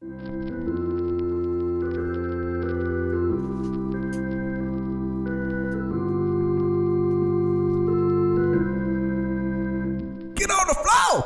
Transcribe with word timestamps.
Get 0.00 0.08
on 0.08 0.16
the 10.66 10.74
floor. 10.80 11.20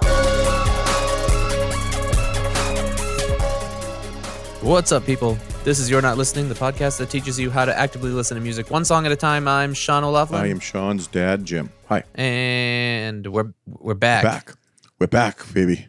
What's 4.61 4.91
up, 4.91 5.07
people? 5.07 5.39
This 5.63 5.79
is 5.79 5.89
You're 5.89 6.03
Not 6.03 6.19
Listening, 6.19 6.49
the 6.49 6.57
podcast 6.57 6.99
that 6.99 7.11
teaches 7.11 7.39
you 7.39 7.53
how 7.53 7.65
to 7.65 7.79
actively 7.79 8.11
listen 8.11 8.37
to 8.37 8.41
music 8.41 8.73
one 8.73 8.85
song 8.85 9.07
at 9.07 9.13
a 9.13 9.17
time. 9.17 9.47
I'm 9.47 9.73
Sean 9.73 10.03
O'Loughlin. 10.03 10.41
I 10.43 10.49
am 10.49 10.59
Sean's 10.59 11.07
dad, 11.07 11.45
Jim. 11.45 11.71
Hi. 11.87 12.03
and 12.17 13.25
we're 13.29 13.53
we're 13.69 13.95
back. 13.95 14.25
Back. 14.25 14.55
We're 14.99 15.07
back, 15.07 15.45
baby. 15.55 15.87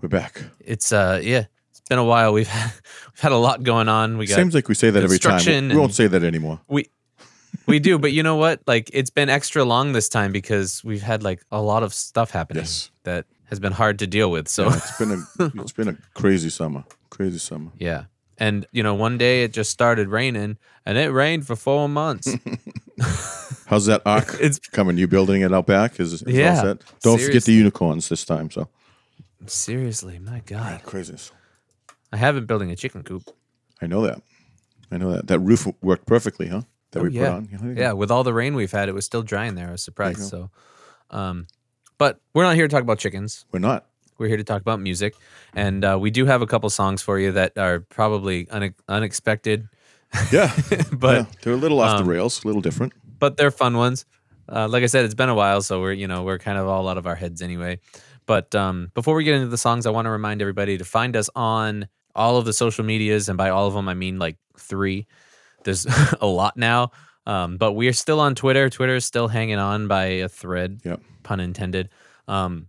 We're 0.00 0.08
back. 0.08 0.44
It's 0.60 0.92
uh 0.92 1.20
yeah, 1.22 1.40
it's 1.40 1.55
been 1.88 1.98
a 1.98 2.04
while. 2.04 2.32
We've 2.32 2.46
had, 2.48 2.72
we've 3.12 3.20
had 3.20 3.32
a 3.32 3.36
lot 3.36 3.62
going 3.62 3.88
on. 3.88 4.18
We 4.18 4.26
got 4.26 4.36
Seems 4.36 4.54
like 4.54 4.68
we 4.68 4.74
say 4.74 4.90
that 4.90 5.02
every 5.02 5.18
time. 5.18 5.68
We, 5.68 5.76
won't 5.76 5.94
say 5.94 6.06
that 6.06 6.22
anymore. 6.22 6.60
we 6.68 6.88
we 7.66 7.78
do, 7.78 7.98
but 7.98 8.12
you 8.12 8.22
know 8.22 8.36
what? 8.36 8.60
Like 8.66 8.90
it's 8.92 9.10
been 9.10 9.28
extra 9.28 9.64
long 9.64 9.92
this 9.92 10.08
time 10.08 10.30
because 10.32 10.84
we've 10.84 11.02
had 11.02 11.22
like 11.22 11.42
a 11.50 11.60
lot 11.60 11.82
of 11.82 11.92
stuff 11.94 12.30
happening 12.30 12.62
Yes. 12.64 12.90
that 13.04 13.24
has 13.46 13.58
been 13.60 13.72
hard 13.72 13.98
to 14.00 14.06
deal 14.06 14.30
with. 14.30 14.46
So 14.48 14.68
Yeah, 14.68 14.76
it's 14.76 14.98
been 14.98 15.10
a 15.12 15.60
it's 15.62 15.72
been 15.72 15.88
a 15.88 15.96
crazy 16.14 16.50
summer. 16.50 16.84
Crazy 17.10 17.38
summer. 17.38 17.70
yeah. 17.78 18.04
And 18.38 18.66
you 18.72 18.82
know, 18.82 18.94
one 18.94 19.16
day 19.16 19.44
it 19.44 19.52
just 19.54 19.70
started 19.70 20.08
raining 20.08 20.58
and 20.84 20.98
it 20.98 21.10
rained 21.10 21.46
for 21.46 21.56
4 21.56 21.88
months. 21.88 22.28
How's 23.66 23.86
that 23.86 24.02
arc 24.04 24.34
It's- 24.34 24.58
coming? 24.58 24.98
You 24.98 25.08
building 25.08 25.40
it 25.42 25.52
out 25.52 25.66
back? 25.66 25.98
Is, 25.98 26.12
is 26.12 26.22
Yeah, 26.26 26.60
set? 26.60 26.78
Don't 27.02 27.20
forget 27.20 27.44
the 27.44 27.52
unicorns 27.54 28.08
this 28.08 28.24
time. 28.24 28.50
So 28.50 28.68
Seriously, 29.46 30.18
my 30.18 30.40
god. 30.46 30.82
craziness. 30.82 31.32
I 32.12 32.16
haven't 32.16 32.46
building 32.46 32.70
a 32.70 32.76
chicken 32.76 33.02
coop. 33.02 33.24
I 33.82 33.86
know 33.86 34.02
that. 34.02 34.20
I 34.90 34.96
know 34.98 35.12
that. 35.12 35.26
That 35.26 35.38
roof 35.40 35.66
worked 35.82 36.06
perfectly, 36.06 36.48
huh? 36.48 36.62
That 36.92 37.02
we 37.02 37.08
Oh, 37.08 37.12
yeah. 37.12 37.28
put 37.28 37.32
on. 37.62 37.74
Yeah, 37.76 37.82
Yeah, 37.82 37.92
with 37.92 38.10
all 38.10 38.22
the 38.24 38.32
rain 38.32 38.54
we've 38.54 38.70
had, 38.72 38.88
it 38.88 38.92
was 38.94 39.04
still 39.04 39.22
dry 39.22 39.46
in 39.46 39.54
there. 39.54 39.68
I 39.68 39.72
was 39.72 39.82
surprised. 39.82 40.22
So, 40.22 40.50
um, 41.10 41.46
but 41.98 42.20
we're 42.34 42.44
not 42.44 42.54
here 42.54 42.66
to 42.68 42.72
talk 42.72 42.82
about 42.82 42.98
chickens. 42.98 43.44
We're 43.52 43.58
not. 43.58 43.86
We're 44.18 44.28
here 44.28 44.36
to 44.38 44.44
talk 44.44 44.62
about 44.62 44.80
music, 44.80 45.14
and 45.54 45.84
uh, 45.84 45.98
we 46.00 46.10
do 46.10 46.24
have 46.24 46.40
a 46.40 46.46
couple 46.46 46.70
songs 46.70 47.02
for 47.02 47.18
you 47.18 47.32
that 47.32 47.58
are 47.58 47.80
probably 47.80 48.48
une- 48.50 48.74
unexpected, 48.88 49.68
Yeah. 50.32 50.54
but 50.92 51.16
yeah. 51.16 51.26
They're 51.42 51.52
a 51.52 51.56
little 51.56 51.80
off 51.80 51.98
um, 52.00 52.04
the 52.06 52.10
rails, 52.10 52.42
a 52.42 52.46
little 52.46 52.62
different. 52.62 52.94
but 53.18 53.36
they're 53.36 53.50
fun 53.50 53.76
ones. 53.76 54.06
Uh, 54.48 54.68
like 54.68 54.82
I 54.82 54.86
said, 54.86 55.04
it's 55.04 55.14
been 55.14 55.28
a 55.28 55.34
while, 55.34 55.62
so 55.62 55.80
we're 55.80 55.92
you 55.92 56.06
know 56.08 56.22
we're 56.22 56.38
kind 56.38 56.58
of 56.58 56.66
all 56.68 56.88
out 56.88 56.98
of 56.98 57.06
our 57.06 57.14
heads 57.16 57.42
anyway. 57.42 57.80
But 58.26 58.54
um, 58.54 58.90
before 58.94 59.14
we 59.14 59.24
get 59.24 59.34
into 59.36 59.48
the 59.48 59.58
songs, 59.58 59.86
I 59.86 59.90
want 59.90 60.06
to 60.06 60.10
remind 60.10 60.40
everybody 60.40 60.78
to 60.78 60.84
find 60.84 61.16
us 61.16 61.30
on 61.36 61.88
all 62.14 62.36
of 62.38 62.44
the 62.44 62.52
social 62.52 62.84
medias, 62.84 63.28
and 63.28 63.36
by 63.38 63.50
all 63.50 63.66
of 63.68 63.74
them, 63.74 63.88
I 63.88 63.94
mean 63.94 64.18
like 64.18 64.36
three. 64.58 65.06
There's 65.64 65.86
a 66.20 66.26
lot 66.26 66.56
now, 66.56 66.90
um, 67.26 67.56
but 67.56 67.72
we 67.72 67.88
are 67.88 67.92
still 67.92 68.20
on 68.20 68.34
Twitter. 68.34 68.68
Twitter 68.70 68.94
is 68.96 69.04
still 69.04 69.28
hanging 69.28 69.58
on 69.58 69.86
by 69.88 70.04
a 70.04 70.28
thread, 70.28 70.80
Yep. 70.84 71.00
pun 71.22 71.40
intended. 71.40 71.88
Um, 72.28 72.68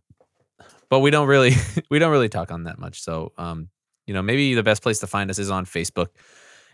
but 0.90 1.00
we 1.00 1.12
don't 1.12 1.28
really 1.28 1.54
we 1.90 2.00
don't 2.00 2.12
really 2.12 2.30
talk 2.30 2.52
on 2.52 2.64
that 2.64 2.80
much. 2.80 3.02
So 3.02 3.34
um, 3.38 3.70
you 4.06 4.14
know, 4.14 4.22
maybe 4.22 4.54
the 4.54 4.64
best 4.64 4.82
place 4.82 5.00
to 5.00 5.08
find 5.08 5.30
us 5.30 5.38
is 5.40 5.50
on 5.52 5.66
Facebook, 5.66 6.08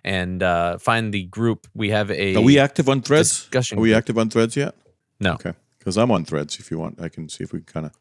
and 0.03 0.41
uh, 0.43 0.77
find 0.77 1.13
the 1.13 1.23
group. 1.25 1.67
We 1.73 1.89
have 1.89 2.11
a 2.11 2.35
Are 2.35 2.41
we 2.41 2.59
active 2.59 2.89
on 2.89 3.01
threads? 3.01 3.29
discussion 3.29 3.77
Are 3.77 3.81
we 3.81 3.89
group. 3.89 3.97
active 3.97 4.17
on 4.17 4.29
threads 4.29 4.55
yet? 4.55 4.75
No. 5.23 5.33
Okay. 5.33 5.53
Because 5.79 5.97
I'm 5.97 6.11
on 6.11 6.23
threads. 6.25 6.59
If 6.59 6.71
you 6.71 6.79
want, 6.79 7.01
I 7.01 7.09
can 7.09 7.27
see 7.29 7.43
if 7.43 7.51
we 7.53 7.59
can 7.59 7.65
kind 7.73 7.85
of. 7.87 7.91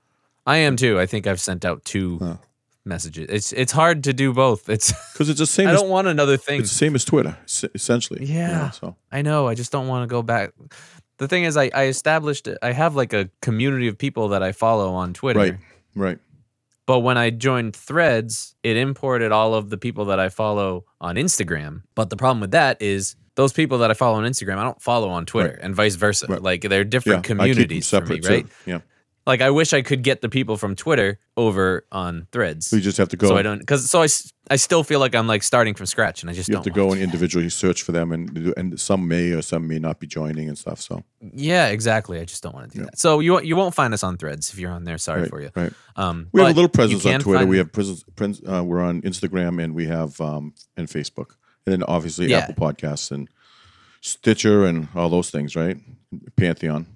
I 0.47 0.59
am 0.59 0.77
too. 0.77 1.01
I 1.01 1.07
think 1.07 1.27
I've 1.27 1.41
sent 1.41 1.65
out 1.65 1.85
two 1.85 2.39
messages. 2.85 3.27
It's 3.29 3.53
it's 3.53 3.73
hard 3.73 4.05
to 4.05 4.13
do 4.13 4.33
both. 4.33 4.69
It's 4.69 4.93
Because 5.13 5.29
it's 5.29 5.39
the 5.41 5.47
same. 5.47 5.69
I 5.71 5.73
as, 5.73 5.81
don't 5.81 5.91
want 5.91 6.09
another 6.09 6.37
thing. 6.37 6.61
It's 6.61 6.71
the 6.71 6.77
same 6.77 6.95
as 6.95 7.05
Twitter, 7.05 7.37
es- 7.45 7.65
essentially. 7.75 8.25
you 8.27 8.35
know, 8.35 8.41
Yeah. 8.41 8.71
so 8.71 8.97
I 9.11 9.23
know. 9.23 9.49
I 9.49 9.55
just 9.55 9.73
don't 9.73 9.89
want 9.89 10.03
to 10.09 10.13
go 10.13 10.23
back. 10.23 10.53
The 11.19 11.29
thing 11.29 11.45
is, 11.45 11.57
I 11.57 11.71
I 11.75 11.85
established. 11.87 12.49
I 12.63 12.73
have 12.73 12.95
like 12.97 13.13
a 13.13 13.29
community 13.41 13.89
of 13.89 13.97
people 13.99 14.29
that 14.29 14.43
I 14.43 14.53
follow 14.53 14.93
on 14.95 15.13
Twitter. 15.15 15.39
right, 15.41 15.57
right. 15.95 16.19
But 16.87 17.01
when 17.01 17.17
I 17.17 17.31
joined 17.31 17.77
Threads, 17.77 18.57
it 18.65 18.77
imported 18.77 19.31
all 19.31 19.55
of 19.55 19.71
the 19.71 19.79
people 19.79 20.05
that 20.07 20.19
I 20.19 20.29
follow 20.29 20.85
on 21.01 21.15
Instagram. 21.15 21.83
But 21.95 22.11
the 22.11 22.17
problem 22.17 22.41
with 22.41 22.51
that 22.51 22.83
is 22.83 23.15
those 23.35 23.53
people 23.53 23.79
that 23.79 23.91
I 23.91 23.95
follow 23.95 24.19
on 24.19 24.25
Instagram, 24.25 24.59
I 24.59 24.65
don't 24.65 24.81
follow 24.83 25.09
on 25.11 25.27
Twitter, 25.27 25.51
Right. 25.51 25.59
and 25.63 25.75
vice 25.75 25.95
versa. 25.95 26.27
Right. 26.29 26.43
Like 26.43 26.63
they're 26.63 26.85
different 26.85 27.27
them 27.27 27.39
communities 27.39 27.89
for 27.89 28.01
me, 28.05 28.21
right? 28.21 28.45
too. 28.47 28.51
Yeah, 28.67 28.81
Like 29.27 29.41
I 29.41 29.51
wish 29.51 29.73
I 29.73 29.83
could 29.83 30.03
get 30.03 30.21
the 30.21 30.29
people 30.29 30.57
from 30.57 30.75
Twitter 30.77 31.19
over 31.37 31.87
on 31.91 32.27
Threads. 32.33 32.73
you 32.73 32.81
just 32.81 32.99
have 32.99 33.09
to 33.11 33.17
go. 33.17 33.29
so 33.29 33.37
I 33.37 33.43
don't 33.43 33.59
because 33.59 33.89
so 33.91 34.03
I, 34.03 34.09
I 34.51 34.57
still 34.57 34.85
feel 34.85 35.01
like 35.01 35.15
I'm 35.15 35.27
like 35.27 35.43
starting 35.43 35.73
from 35.75 35.87
scratch 35.87 36.23
and 36.23 36.29
I 36.29 36.35
just 36.35 36.49
you 36.49 36.55
don't 36.55 36.65
have 36.67 36.75
to 36.75 36.79
go 36.79 36.93
and 36.93 37.01
individually 37.01 37.49
search 37.49 37.83
for 37.83 37.93
them, 37.93 38.13
and 38.13 38.53
and 38.59 38.79
some 38.79 39.09
may 39.09 39.31
or 39.33 39.41
some 39.41 39.67
may 39.67 39.79
not 39.79 39.99
be 40.01 40.07
joining 40.07 40.49
and 40.49 40.59
stuff. 40.59 40.81
So 40.81 41.03
Yeah, 41.33 41.69
exactly. 41.69 42.21
I 42.21 42.25
just 42.27 42.43
don't 42.43 42.55
want 42.55 42.71
to 42.73 42.79
do 42.79 42.85
that. 42.85 42.99
So 42.99 43.21
you 43.21 43.33
won't- 43.33 43.47
you 43.47 43.57
won't 43.57 43.75
find 43.75 43.95
us 43.95 44.03
on 44.03 44.19
Threads 44.19 44.53
if 44.53 44.59
you're 44.59 44.73
on 44.73 44.85
there. 44.85 44.99
Sorry 44.99 45.23
right, 45.23 45.31
for 45.31 45.41
you. 45.41 45.51
right. 45.55 45.73
Um, 45.97 46.27
We 46.33 46.41
have 46.43 46.51
a 46.51 46.55
little 46.55 46.69
presence 46.69 47.07
on 47.07 47.21
Twitter. 47.21 47.47
We 47.47 47.59
have 47.59 47.73
presence. 47.73 48.05
Uh, 48.47 48.63
we're 48.65 48.83
on 48.83 49.01
Instagram, 49.03 49.63
and 49.63 49.75
we 49.75 49.87
have 49.87 50.21
um 50.21 50.53
and 50.77 50.87
Facebook, 50.89 51.37
and 51.67 51.73
then 51.73 51.83
obviously 51.85 52.27
Yeah. 52.27 52.39
Apple 52.39 52.55
Podcasts 52.55 53.11
and 53.11 53.29
Stitcher 54.01 54.65
and 54.67 54.89
all 54.95 55.09
those 55.09 55.31
things, 55.31 55.55
right? 55.55 55.77
Pantheon. 56.37 56.87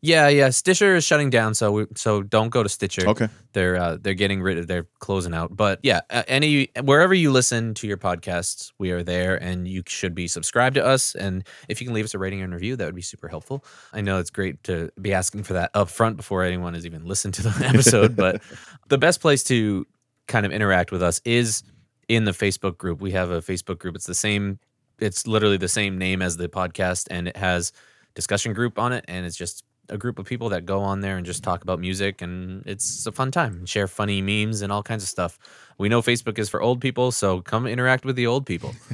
yeah, 0.00 0.28
yeah. 0.28 0.48
Stitcher 0.50 0.96
is 0.96 1.04
shutting 1.04 1.30
down, 1.30 1.54
so 1.54 1.70
we, 1.70 1.86
so 1.94 2.22
don't 2.22 2.48
go 2.48 2.62
to 2.62 2.68
Stitcher. 2.68 3.06
Okay. 3.08 3.28
They're 3.52 3.76
uh, 3.76 3.98
they're 4.00 4.14
getting 4.14 4.40
rid 4.42 4.58
of 4.58 4.66
they're 4.66 4.88
closing 4.98 5.34
out. 5.34 5.54
But 5.56 5.78
yeah, 5.82 6.00
any 6.10 6.70
wherever 6.82 7.12
you 7.14 7.30
listen 7.30 7.74
to 7.74 7.86
your 7.86 7.98
podcasts, 7.98 8.72
we 8.78 8.90
are 8.92 9.02
there, 9.04 9.36
and 9.36 9.68
you 9.68 9.82
should 9.86 10.14
be 10.14 10.26
subscribed 10.26 10.74
to 10.76 10.84
us. 10.84 11.14
And 11.14 11.46
if 11.68 11.80
you 11.80 11.86
can 11.86 11.94
leave 11.94 12.06
us 12.06 12.14
a 12.14 12.18
rating 12.18 12.40
and 12.40 12.52
review, 12.52 12.74
that 12.76 12.86
would 12.86 12.96
be 12.96 13.02
super 13.02 13.28
helpful. 13.28 13.62
I 13.92 14.00
know 14.00 14.18
it's 14.18 14.30
great 14.30 14.64
to 14.64 14.90
be 15.00 15.12
asking 15.12 15.42
for 15.44 15.52
that 15.52 15.70
up 15.74 15.88
front 15.90 16.16
before 16.16 16.42
anyone 16.42 16.72
has 16.74 16.86
even 16.86 17.04
listened 17.04 17.34
to 17.34 17.42
the 17.42 17.66
episode, 17.72 18.16
but 18.16 18.42
the 18.88 18.98
best 18.98 19.20
place 19.20 19.44
to 19.44 19.86
kind 20.26 20.46
of 20.46 20.50
interact 20.52 20.90
with 20.92 21.02
us 21.02 21.20
is 21.26 21.62
in 22.08 22.24
the 22.24 22.32
Facebook 22.32 22.78
group. 22.78 23.00
We 23.00 23.12
have 23.12 23.30
a 23.30 23.40
Facebook 23.40 23.78
group. 23.78 23.94
It's 23.94 24.06
the 24.06 24.14
same. 24.14 24.58
It's 24.98 25.26
literally 25.26 25.56
the 25.56 25.68
same 25.68 25.98
name 25.98 26.22
as 26.22 26.36
the 26.36 26.48
podcast, 26.48 27.08
and 27.10 27.28
it 27.28 27.36
has 27.36 27.72
discussion 28.14 28.52
group 28.52 28.78
on 28.78 28.92
it, 28.92 29.04
and 29.08 29.26
it's 29.26 29.36
just 29.36 29.64
a 29.88 29.98
group 29.98 30.18
of 30.18 30.26
people 30.26 30.48
that 30.50 30.64
go 30.64 30.80
on 30.80 31.00
there 31.00 31.16
and 31.16 31.26
just 31.26 31.42
talk 31.42 31.62
about 31.62 31.80
music, 31.80 32.22
and 32.22 32.62
it's 32.66 33.06
a 33.06 33.12
fun 33.12 33.30
time. 33.30 33.54
And 33.54 33.68
share 33.68 33.88
funny 33.88 34.22
memes 34.22 34.62
and 34.62 34.72
all 34.72 34.82
kinds 34.82 35.02
of 35.02 35.08
stuff. 35.08 35.38
We 35.78 35.88
know 35.88 36.02
Facebook 36.02 36.38
is 36.38 36.48
for 36.48 36.62
old 36.62 36.80
people, 36.80 37.12
so 37.12 37.40
come 37.40 37.66
interact 37.66 38.04
with 38.04 38.16
the 38.16 38.26
old 38.26 38.46
people. 38.46 38.74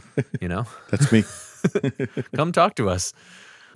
You 0.41 0.49
know, 0.49 0.67
That's 0.91 1.13
me. 1.13 1.23
come 2.35 2.51
talk 2.51 2.75
to 2.77 2.89
us. 2.89 3.13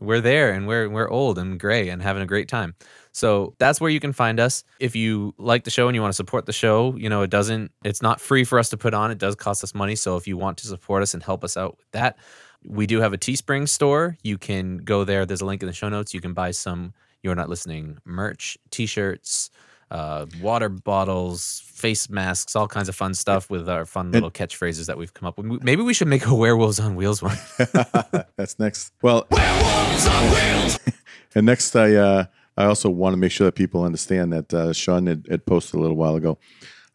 We're 0.01 0.21
there 0.21 0.51
and 0.53 0.67
we're 0.67 0.89
we're 0.89 1.09
old 1.09 1.39
and 1.39 1.59
gray 1.59 1.89
and 1.89 2.03
having 2.03 2.23
a 2.23 2.27
great 2.27 2.49
time. 2.49 2.75
So 3.13 3.55
that's 3.59 3.81
where 3.81 3.91
you 3.91 4.01
can 4.01 4.13
find 4.13 4.41
us. 4.41 4.65
If 4.81 4.97
you 4.97 5.35
like 5.39 5.65
the 5.65 5.71
show 5.71 5.87
and 5.87 5.95
you 5.95 6.01
want 6.01 6.13
to 6.13 6.17
support 6.17 6.47
the 6.47 6.53
show, 6.53 6.97
you 6.97 7.09
know, 7.09 7.23
it 7.23 7.31
doesn't 7.31 7.71
it's 7.85 8.03
not 8.03 8.21
free 8.21 8.45
for 8.45 8.59
us 8.59 8.71
to 8.71 8.77
put 8.77 8.95
on. 8.95 9.11
It 9.11 9.19
does 9.19 9.35
cost 9.35 9.63
us 9.63 9.75
money. 9.75 9.95
So 9.97 10.17
if 10.17 10.27
you 10.27 10.37
want 10.37 10.59
to 10.59 10.67
support 10.67 11.03
us 11.03 11.15
and 11.15 11.23
help 11.23 11.45
us 11.45 11.57
out 11.57 11.77
with 11.77 11.91
that, 11.93 12.17
we 12.65 12.87
do 12.87 13.01
have 13.01 13.13
a 13.13 13.19
Teespring 13.19 13.69
store. 13.69 14.17
You 14.23 14.39
can 14.39 14.79
go 14.79 15.05
there. 15.05 15.27
There's 15.27 15.41
a 15.41 15.47
link 15.47 15.63
in 15.63 15.67
the 15.67 15.75
show 15.75 15.89
notes. 15.89 16.15
You 16.15 16.21
can 16.21 16.33
buy 16.33 16.53
some 16.53 16.95
You're 17.23 17.35
Not 17.35 17.49
Listening 17.49 17.99
merch, 18.05 18.57
t-shirts, 18.71 19.51
uh, 19.91 20.25
water 20.41 20.71
bottles, 20.71 21.63
face 21.67 22.09
masks, 22.09 22.57
all 22.57 22.67
kinds 22.67 22.89
of 22.89 22.97
fun 22.97 23.13
stuff 23.13 23.51
with 23.51 23.69
our 23.69 23.85
fun 23.85 24.11
little 24.11 24.31
catchphrases 24.31 24.87
that 24.87 24.97
we've 24.97 25.13
come 25.13 25.27
up 25.29 25.37
with. 25.37 25.63
Maybe 25.63 25.83
we 25.83 25.93
should 25.93 26.09
make 26.09 26.25
a 26.25 26.35
werewolves 26.35 26.81
on 26.81 26.97
wheels 26.97 27.23
one. 27.23 27.37
That's 28.37 28.59
next. 28.59 28.93
Well, 29.03 29.27
Werewolves 29.31 30.07
on 30.07 30.31
Wheels. 30.31 30.79
and 31.35 31.45
next, 31.45 31.77
I 31.77 31.95
uh, 31.95 32.25
I 32.57 32.65
also 32.67 32.91
want 32.91 33.13
to 33.15 33.17
make 33.17 33.33
sure 33.33 33.47
that 33.47 33.55
people 33.55 33.85
understand 33.85 34.33
that 34.33 34.53
uh, 34.55 34.73
Sean 34.73 35.07
had, 35.07 35.27
had 35.31 35.47
posted 35.47 35.75
a 35.79 35.81
little 35.81 35.97
while 35.97 36.17
ago 36.17 36.39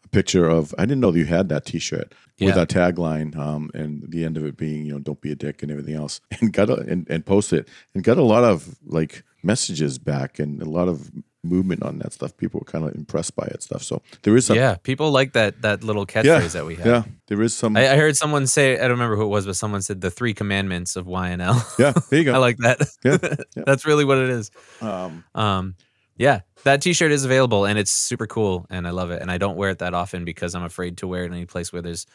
a 0.06 0.08
picture 0.10 0.48
of. 0.48 0.74
I 0.78 0.84
didn't 0.86 1.00
know 1.02 1.12
that 1.12 1.20
you 1.20 1.26
had 1.26 1.50
that 1.50 1.66
T-shirt 1.66 2.14
with 2.40 2.50
Yeah. 2.56 2.60
our 2.60 2.66
tagline, 2.68 3.36
um, 3.36 3.72
and 3.74 4.04
the 4.08 4.24
end 4.24 4.38
of 4.38 4.46
it 4.46 4.56
being, 4.58 4.86
you 4.86 4.94
know, 4.94 5.00
"Don't 5.00 5.20
be 5.22 5.32
a 5.32 5.36
dick" 5.36 5.64
and 5.64 5.72
everything 5.72 5.96
else, 5.96 6.22
and 6.40 6.54
got 6.54 6.70
a, 6.70 6.76
and, 6.76 7.08
and 7.10 7.26
posted 7.26 7.60
it 7.62 7.70
and 7.96 8.04
got 8.04 8.18
a 8.18 8.24
lot 8.24 8.44
of 8.44 8.78
like 8.86 9.24
messages 9.44 9.98
back 9.98 10.40
and 10.40 10.62
a 10.62 10.66
lot 10.70 10.88
of 10.88 11.10
movement 11.44 11.84
on 11.84 12.00
that 12.00 12.14
stuff. 12.14 12.36
People 12.38 12.60
were 12.60 12.66
kind 12.72 12.86
of 12.86 12.96
impressed 12.96 13.36
by 13.36 13.46
it 13.46 13.64
stuff. 13.64 13.84
So 13.84 14.02
there 14.24 14.36
is 14.36 14.46
some 14.48 14.58
yeah, 14.58 14.76
people 14.76 15.12
like 15.12 15.34
that 15.34 15.62
that 15.62 15.84
little 15.84 16.06
catchphrase 16.06 16.24
yeah, 16.26 16.48
that 16.48 16.66
we 16.66 16.76
have. 16.76 16.86
yeah. 16.86 17.04
There 17.28 17.42
is 17.42 17.56
some 17.56 17.78
I, 17.78 17.94
I 17.94 17.96
heard 17.96 18.18
someone 18.18 18.48
say 18.48 18.76
I 18.76 18.82
don't 18.82 18.92
remember 18.92 19.16
who 19.16 19.24
it 19.24 19.28
was, 19.28 19.46
but 19.46 19.56
someone 19.56 19.82
said 19.82 20.02
the 20.02 20.12
three 20.12 20.34
commandments 20.34 20.96
of 20.96 21.06
YNL. 21.06 21.62
yeah. 21.80 21.94
There 22.10 22.20
you 22.20 22.26
go. 22.26 22.34
I 22.36 22.38
like 22.38 22.58
that. 22.58 22.82
Yeah, 23.04 23.18
yeah. 23.56 23.64
That's 23.66 23.86
really 23.86 24.04
what 24.06 24.18
it 24.18 24.30
is. 24.30 24.52
um, 24.82 25.24
Um, 25.36 25.76
yeah, 26.20 26.42
that 26.64 26.82
T-shirt 26.82 27.12
is 27.12 27.24
available 27.26 27.66
and 27.66 27.78
it's 27.78 27.92
super 27.92 28.26
cool 28.26 28.66
and 28.72 28.88
I 28.88 28.90
love 28.90 29.12
it. 29.12 29.22
And 29.22 29.30
I 29.30 29.38
don't 29.38 29.56
wear 29.56 29.70
it 29.70 29.80
that 29.80 29.94
often 29.94 30.26
because 30.26 30.56
I'm 30.56 30.64
afraid 30.64 30.98
to 30.98 31.08
wear 31.08 31.24
it 31.24 31.28
in 31.28 31.34
any 31.34 31.46
place 31.46 31.72
where 31.72 31.84
there's 31.84 32.08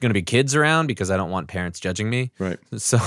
going 0.00 0.10
to 0.10 0.14
be 0.14 0.20
kids 0.22 0.54
around 0.54 0.88
because 0.88 1.10
I 1.10 1.16
don't 1.16 1.30
want 1.30 1.48
parents 1.48 1.80
judging 1.80 2.10
me. 2.10 2.32
right. 2.38 2.58
So 2.78 2.98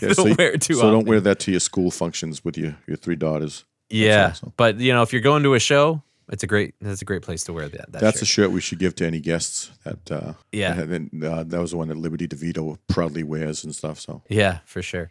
Yeah, 0.00 0.08
don't 0.08 0.14
so 0.14 0.26
you- 0.26 0.34
wear 0.38 0.52
it 0.52 0.60
too 0.62 0.74
so 0.74 0.80
often. 0.80 0.92
don't 0.92 1.08
wear 1.08 1.20
that 1.20 1.40
to 1.40 1.50
your 1.50 1.60
school 1.60 1.90
functions 1.90 2.44
with 2.44 2.56
your 2.56 2.76
your 2.86 2.96
three 2.96 3.16
daughters. 3.16 3.64
Yeah, 3.90 4.28
awesome. 4.30 4.52
but 4.56 4.78
you 4.80 4.92
know, 4.92 5.02
if 5.02 5.12
you're 5.12 5.22
going 5.22 5.42
to 5.44 5.54
a 5.54 5.60
show, 5.60 6.02
it's 6.30 6.42
a 6.42 6.46
great 6.46 6.74
that's 6.80 7.02
a 7.02 7.04
great 7.04 7.22
place 7.22 7.44
to 7.44 7.52
wear 7.52 7.68
that. 7.68 7.92
that 7.92 8.00
That's 8.00 8.22
a 8.22 8.24
shirt. 8.24 8.46
shirt 8.46 8.50
we 8.52 8.60
should 8.60 8.78
give 8.78 8.94
to 8.96 9.06
any 9.06 9.20
guests. 9.20 9.70
That 9.84 10.10
uh, 10.10 10.32
Yeah. 10.52 10.72
that, 10.74 10.88
had- 10.88 11.24
uh, 11.24 11.44
that 11.44 11.60
was 11.60 11.72
the 11.72 11.76
one 11.76 11.88
that 11.88 11.98
Liberty 11.98 12.26
DeVitto 12.26 12.78
proudly 12.88 13.22
wears 13.22 13.62
and 13.64 13.74
stuff. 13.74 14.00
So 14.00 14.22
Yeah, 14.28 14.60
for 14.64 14.80
sure. 14.82 15.10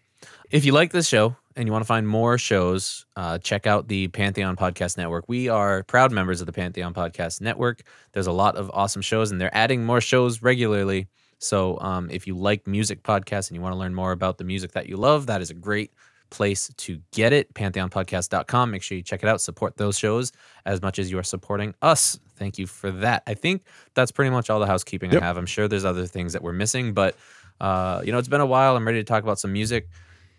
If 0.50 0.66
you 0.66 0.72
like 0.72 0.92
this 0.92 1.08
show 1.08 1.36
and 1.56 1.68
you 1.68 1.72
want 1.72 1.84
to 1.84 1.88
find 1.88 2.08
more 2.08 2.38
shows, 2.38 3.06
uh, 3.16 3.38
check 3.40 3.68
out 3.68 3.88
the 3.90 4.08
Pantheon 4.08 4.56
Podcast 4.56 4.98
Network. 4.98 5.26
We 5.28 5.50
are 5.50 5.84
proud 5.84 6.12
members 6.12 6.40
of 6.42 6.48
the 6.48 6.54
Pantheon 6.54 6.94
Podcast 6.94 7.42
Network. 7.42 7.84
There's 8.14 8.28
a 8.28 8.32
lot 8.32 8.56
of 8.56 8.72
awesome 8.74 9.02
shows, 9.02 9.32
and 9.32 9.40
they're 9.42 9.56
adding 9.56 9.84
more 9.86 10.00
shows 10.02 10.42
regularly. 10.42 11.08
So 11.40 11.78
um, 11.82 12.10
if 12.10 12.26
you 12.26 12.38
like 12.38 12.66
music 12.66 13.04
podcasts 13.04 13.50
and 13.50 13.56
you 13.56 13.62
want 13.62 13.74
to 13.74 13.78
learn 13.78 13.94
more 13.94 14.14
about 14.14 14.38
the 14.38 14.46
music 14.46 14.72
that 14.72 14.88
you 14.88 14.96
love, 14.96 15.28
that 15.28 15.42
is 15.42 15.50
a 15.50 15.54
great 15.54 15.92
place 16.34 16.70
to 16.76 17.00
get 17.14 17.32
it. 17.32 17.54
PantheonPodcast.com. 17.54 18.72
Make 18.72 18.84
sure 18.84 18.98
you 18.98 19.04
check 19.04 19.24
it 19.24 19.30
out. 19.30 19.40
Support 19.40 19.78
those 19.78 19.98
shows 19.98 20.32
as 20.66 20.82
much 20.82 21.00
as 21.00 21.10
you 21.10 21.18
are 21.20 21.24
supporting 21.24 21.74
us. 21.82 22.20
Thank 22.36 22.58
you 22.58 22.68
for 22.68 22.92
that. 22.92 23.24
I 23.28 23.36
think 23.36 23.64
that's 23.94 24.12
pretty 24.12 24.32
much 24.32 24.50
all 24.50 24.60
the 24.60 24.68
housekeeping 24.68 25.12
Yep. 25.12 25.22
I 25.22 25.26
have. 25.26 25.38
I'm 25.38 25.46
sure 25.46 25.68
there's 25.68 25.86
other 25.86 26.06
things 26.08 26.34
that 26.34 26.42
we're 26.42 26.52
missing, 26.54 26.94
but 26.94 27.16
uh, 27.62 28.02
you 28.04 28.12
know, 28.12 28.18
it's 28.18 28.28
been 28.28 28.42
a 28.42 28.46
while. 28.46 28.76
I'm 28.76 28.86
ready 28.86 29.00
to 29.00 29.04
talk 29.06 29.24
about 29.24 29.40
some 29.40 29.54
music. 29.54 29.88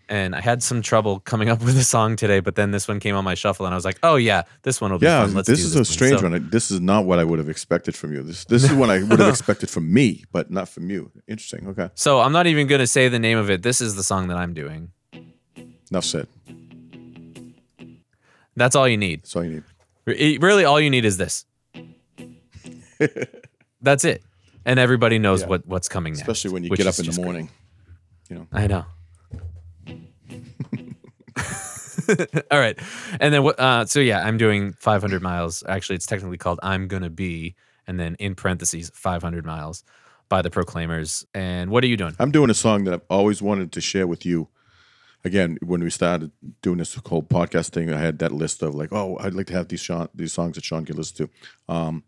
And 0.07 0.35
I 0.35 0.39
had 0.41 0.61
some 0.61 0.83
trouble 0.83 1.19
coming 1.19 1.49
up 1.49 1.61
with 1.63 1.75
a 1.79 1.83
song 1.83 2.15
today, 2.15 2.39
but 2.39 2.53
then 2.53 2.69
this 2.69 2.87
one 2.87 2.99
came 2.99 3.15
on 3.15 3.23
my 3.23 3.33
shuffle, 3.33 3.65
and 3.65 3.73
I 3.73 3.75
was 3.75 3.85
like, 3.85 3.97
"Oh 4.03 4.17
yeah, 4.17 4.43
this 4.61 4.79
one 4.79 4.91
will 4.91 4.99
be 4.99 5.07
yeah, 5.07 5.25
fun." 5.25 5.33
Let's 5.33 5.47
this 5.47 5.61
do 5.61 5.65
is 5.65 5.73
this 5.73 5.89
a 5.89 5.91
strange 5.91 6.19
So- 6.19 6.29
one. 6.29 6.47
This 6.51 6.69
is 6.69 6.79
not 6.79 7.05
what 7.05 7.17
I 7.17 7.23
would 7.23 7.39
have 7.39 7.49
expected 7.49 7.95
from 7.95 8.13
you. 8.13 8.21
This 8.21 8.45
this 8.45 8.63
is 8.63 8.71
what 8.71 8.91
I 8.91 9.01
would 9.01 9.17
have 9.19 9.29
expected 9.37 9.67
from 9.71 9.91
me, 9.91 10.23
but 10.31 10.51
not 10.51 10.69
from 10.69 10.91
you. 10.91 11.09
Interesting. 11.27 11.67
Okay, 11.69 11.89
So 11.95 12.21
I'm 12.21 12.31
not 12.33 12.45
even 12.45 12.67
going 12.67 12.81
to 12.81 12.85
say 12.85 13.07
the 13.09 13.17
name 13.17 13.39
of 13.39 13.49
it. 13.49 13.63
This 13.63 13.81
is 13.81 13.95
the 13.95 14.03
song 14.03 14.27
that 14.27 14.37
I'm 14.37 14.53
doing. 14.53 14.91
Enough 15.91 16.05
said. 16.05 16.27
That's 18.55 18.75
all 18.75 18.87
you 18.87 18.97
need. 18.97 19.23
That's 19.23 19.35
all 19.35 19.43
you 19.43 19.51
need. 19.55 19.63
Re- 20.05 20.37
Really, 20.37 20.65
all 20.65 20.79
you 20.79 20.89
need 20.89 21.05
is 21.05 21.17
this. 21.17 21.45
That's 23.81 24.05
it, 24.05 24.23
and 24.65 24.79
everybody 24.79 25.19
knows 25.19 25.41
Yeah. 25.41 25.47
what 25.47 25.67
what's 25.67 25.89
coming 25.89 26.13
next. 26.13 26.21
Especially 26.21 26.51
when 26.51 26.63
you 26.63 26.69
get 26.69 26.87
up 26.87 26.93
in 26.97 26.99
the 26.99 27.03
just 27.03 27.17
great. 27.17 27.25
morning. 27.25 27.49
You 28.29 28.35
know. 28.37 28.47
I 28.51 28.67
know. 28.67 28.85
All 32.51 32.59
right, 32.59 32.77
and 33.19 33.33
then 33.33 33.43
what? 33.43 33.59
Uh, 33.59 33.85
so 33.85 33.99
yeah, 33.99 34.21
I'm 34.25 34.37
doing 34.37 34.73
500 34.73 35.21
miles. 35.21 35.63
Actually, 35.67 35.95
it's 35.95 36.05
technically 36.05 36.37
called 36.37 36.59
"I'm 36.63 36.87
Gonna 36.87 37.09
Be," 37.09 37.55
and 37.87 37.99
then 37.99 38.15
in 38.19 38.35
parentheses 38.35 38.91
500 38.93 39.45
miles 39.45 39.83
by 40.29 40.41
the 40.41 40.49
Proclaimers. 40.51 41.25
And 41.33 41.69
what 41.71 41.83
are 41.83 41.87
you 41.87 41.97
doing? 41.97 42.15
I'm 42.19 42.31
doing 42.31 42.49
a 42.49 42.53
song 42.55 42.83
that 42.85 42.93
I've 42.93 43.01
always 43.09 43.41
wanted 43.41 43.71
to 43.73 43.81
share 43.81 44.07
with 44.07 44.25
you. 44.25 44.47
Again, 45.25 45.57
when 45.63 45.83
we 45.83 45.89
started 45.89 46.31
doing 46.61 46.77
this 46.77 46.93
whole 47.07 47.23
podcast 47.23 47.69
thing, 47.71 47.91
I 47.91 47.99
had 47.99 48.19
that 48.19 48.31
list 48.31 48.61
of 48.61 48.75
like, 48.75 48.93
oh, 48.93 49.17
I'd 49.19 49.33
like 49.33 49.47
to 49.47 49.53
have 49.53 49.67
these 49.67 49.79
Sean, 49.81 50.07
these 50.13 50.31
songs 50.31 50.55
that 50.55 50.63
Sean 50.63 50.85
can 50.85 50.95
listen 50.95 51.27
to. 51.27 51.73
Um, 51.73 52.03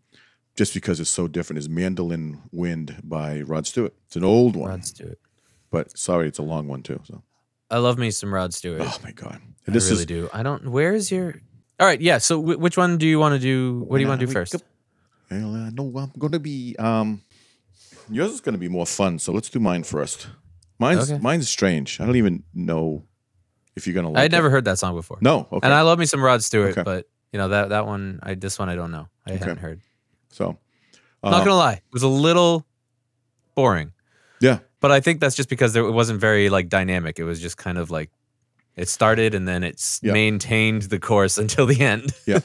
just 0.56 0.72
because 0.72 1.00
it's 1.00 1.10
so 1.10 1.26
different 1.28 1.58
is 1.58 1.68
Mandolin 1.68 2.40
Wind 2.52 2.96
by 3.02 3.40
Rod 3.42 3.66
Stewart. 3.66 3.92
It's 4.06 4.16
an 4.16 4.24
old 4.24 4.54
one, 4.56 4.70
Rod 4.70 4.84
Stewart. 4.84 5.18
but 5.70 5.96
sorry, 5.98 6.28
it's 6.28 6.38
a 6.38 6.42
long 6.42 6.68
one 6.68 6.82
too. 6.82 7.00
So, 7.04 7.22
I 7.70 7.78
love 7.78 7.98
me 7.98 8.10
some 8.12 8.32
Rod 8.32 8.54
Stewart. 8.54 8.82
oh 8.84 8.98
my 9.04 9.10
god, 9.12 9.40
I 9.42 9.46
and 9.66 9.74
this 9.74 9.90
really 9.90 10.00
is 10.00 10.06
do. 10.06 10.30
I 10.32 10.42
don't. 10.44 10.70
Where 10.70 10.94
is 10.94 11.10
your? 11.10 11.34
All 11.80 11.86
right, 11.86 12.00
yeah. 12.00 12.18
So 12.18 12.40
w- 12.40 12.58
which 12.58 12.76
one 12.76 12.98
do 12.98 13.06
you 13.06 13.18
want 13.18 13.34
to 13.34 13.38
do? 13.40 13.84
What 13.86 13.98
do 13.98 14.02
you 14.02 14.08
want 14.08 14.20
to 14.20 14.26
do 14.26 14.32
first? 14.32 14.56
well, 15.30 15.54
I 15.56 15.70
know 15.70 15.92
I'm 15.98 16.12
gonna 16.18 16.38
be. 16.40 16.74
Um, 16.78 17.22
yours 18.10 18.32
is 18.32 18.40
gonna 18.40 18.58
be 18.58 18.68
more 18.68 18.86
fun, 18.86 19.18
so 19.18 19.32
let's 19.32 19.50
do 19.50 19.58
mine 19.60 19.82
first. 19.84 20.28
Mine's 20.80 21.10
Okay. 21.10 21.20
mine's 21.20 21.48
strange. 21.48 22.00
I 22.00 22.06
don't 22.06 22.16
even 22.16 22.44
know 22.54 23.04
if 23.78 23.86
you're 23.86 23.94
gonna 23.94 24.08
like. 24.10 24.18
I 24.18 24.22
had 24.22 24.32
it. 24.32 24.36
never 24.36 24.50
heard 24.50 24.66
that 24.66 24.78
song 24.78 24.94
before. 24.94 25.16
No, 25.22 25.48
okay. 25.50 25.64
And 25.66 25.72
I 25.72 25.80
love 25.82 25.98
me 25.98 26.04
some 26.04 26.22
Rod 26.22 26.42
Stewart, 26.44 26.72
Okay. 26.72 26.82
but 26.82 27.06
you 27.32 27.38
know 27.38 27.48
that 27.48 27.70
that 27.70 27.86
one, 27.86 28.20
I 28.22 28.34
this 28.34 28.58
one 28.58 28.68
I 28.68 28.74
don't 28.74 28.90
know. 28.90 29.08
I 29.26 29.32
haven't 29.32 29.58
heard. 29.58 29.80
so, 30.30 30.58
Not 31.24 31.32
um, 31.34 31.40
gonna 31.44 31.54
lie, 31.56 31.72
it 31.74 31.82
was 31.92 32.02
a 32.02 32.08
little 32.08 32.66
boring. 33.54 33.92
yeah. 34.40 34.58
But 34.80 34.92
I 34.92 35.00
think 35.00 35.20
that's 35.20 35.34
just 35.34 35.48
because 35.48 35.72
there, 35.72 35.82
it 35.84 35.90
wasn't 35.90 36.20
very 36.20 36.50
like 36.50 36.68
dynamic. 36.68 37.18
It 37.18 37.24
was 37.24 37.40
just 37.40 37.56
kind 37.56 37.78
of 37.78 37.90
like 37.90 38.10
it 38.76 38.88
started 38.88 39.34
and 39.34 39.48
then 39.48 39.64
it's 39.64 39.98
Yeah. 40.04 40.12
maintained 40.12 40.82
the 40.82 41.00
course 41.00 41.36
until 41.44 41.66
the 41.66 41.80
end. 41.80 42.12
Yeah. 42.26 42.40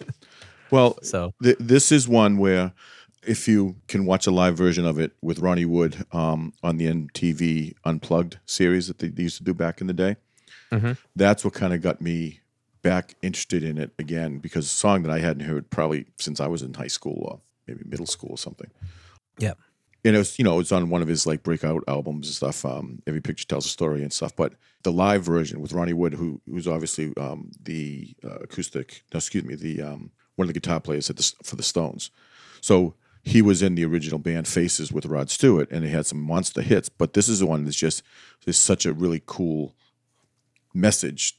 Well, 0.71 0.97
So 1.03 1.33
th- 1.43 1.57
this 1.59 1.91
is 1.91 2.07
one 2.07 2.37
where 2.39 2.73
if 3.25 3.47
you 3.47 3.75
can 3.87 4.05
watch 4.05 4.25
a 4.25 4.31
live 4.31 4.57
version 4.57 4.83
of 4.85 4.97
it 4.99 5.11
with 5.21 5.39
Ronnie 5.39 5.65
Wood 5.65 6.05
um, 6.11 6.53
on 6.63 6.77
the 6.77 6.87
MTV 6.87 7.75
Unplugged 7.85 8.39
series 8.47 8.87
that 8.87 8.97
they, 8.97 9.09
they 9.09 9.23
used 9.23 9.37
to 9.37 9.43
do 9.43 9.53
back 9.53 9.79
in 9.79 9.85
the 9.87 9.93
day, 9.93 10.15
Mhm. 10.73 10.97
that's 11.15 11.43
what 11.45 11.53
kind 11.53 11.73
of 11.73 11.81
got 11.81 12.01
me 12.01 12.39
back 12.81 13.15
interested 13.21 13.63
in 13.63 13.77
it 13.77 13.91
again 13.97 14.39
because 14.39 14.65
a 14.65 14.69
song 14.69 15.03
that 15.03 15.11
I 15.11 15.19
hadn't 15.19 15.45
heard 15.45 15.69
probably 15.69 16.05
since 16.19 16.39
I 16.41 16.47
was 16.47 16.61
in 16.61 16.73
high 16.73 16.87
school 16.87 17.17
or 17.29 17.39
maybe 17.67 17.83
middle 17.85 18.05
school 18.05 18.31
or 18.31 18.37
something. 18.37 18.69
yeah, 19.37 19.53
and 20.03 20.15
it 20.15 20.19
was 20.19 20.37
you 20.37 20.43
know 20.43 20.59
it's 20.59 20.71
on 20.71 20.89
one 20.89 21.01
of 21.01 21.07
his 21.07 21.25
like 21.25 21.43
breakout 21.43 21.83
albums 21.87 22.27
and 22.27 22.35
stuff. 22.35 22.65
Um, 22.65 23.01
Every 23.07 23.21
picture 23.21 23.47
tells 23.47 23.65
a 23.65 23.69
story 23.69 24.01
and 24.01 24.11
stuff. 24.11 24.35
But 24.35 24.53
the 24.83 24.91
live 24.91 25.23
version 25.23 25.61
with 25.61 25.71
Ronnie 25.73 25.93
Wood, 25.93 26.13
who 26.15 26.41
who's 26.49 26.67
obviously 26.67 27.13
um, 27.17 27.51
the 27.61 28.13
uh, 28.23 28.39
acoustic, 28.41 29.03
no, 29.13 29.17
excuse 29.19 29.45
me, 29.45 29.55
the 29.55 29.81
um, 29.81 30.11
one 30.35 30.47
of 30.47 30.53
the 30.53 30.59
guitar 30.59 30.79
players 30.81 31.09
at 31.09 31.15
the, 31.17 31.31
for 31.43 31.55
the 31.55 31.63
Stones. 31.63 32.11
So 32.59 32.95
he 33.23 33.41
was 33.41 33.61
in 33.61 33.75
the 33.75 33.85
original 33.85 34.19
band 34.19 34.47
Faces 34.47 34.91
with 34.91 35.05
Rod 35.05 35.29
Stewart, 35.29 35.71
and 35.71 35.85
they 35.85 35.89
had 35.89 36.05
some 36.05 36.19
monster 36.19 36.61
hits. 36.61 36.89
But 36.89 37.13
this 37.13 37.29
is 37.29 37.39
the 37.39 37.45
one 37.45 37.63
that's 37.63 37.77
just 37.77 38.03
is 38.45 38.57
such 38.57 38.85
a 38.85 38.91
really 38.91 39.21
cool 39.25 39.73
message. 40.73 41.37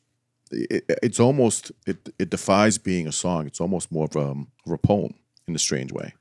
It, 0.50 0.84
it's 1.02 1.20
almost 1.20 1.72
it 1.86 2.14
it 2.18 2.30
defies 2.30 2.78
being 2.78 3.06
a 3.06 3.12
song. 3.12 3.46
It's 3.46 3.60
almost 3.60 3.90
more 3.90 4.04
of 4.04 4.16
a, 4.16 4.30
of 4.66 4.72
a 4.72 4.78
poem 4.78 5.14
in 5.46 5.54
a 5.54 5.58
strange 5.58 5.92
way 5.92 6.14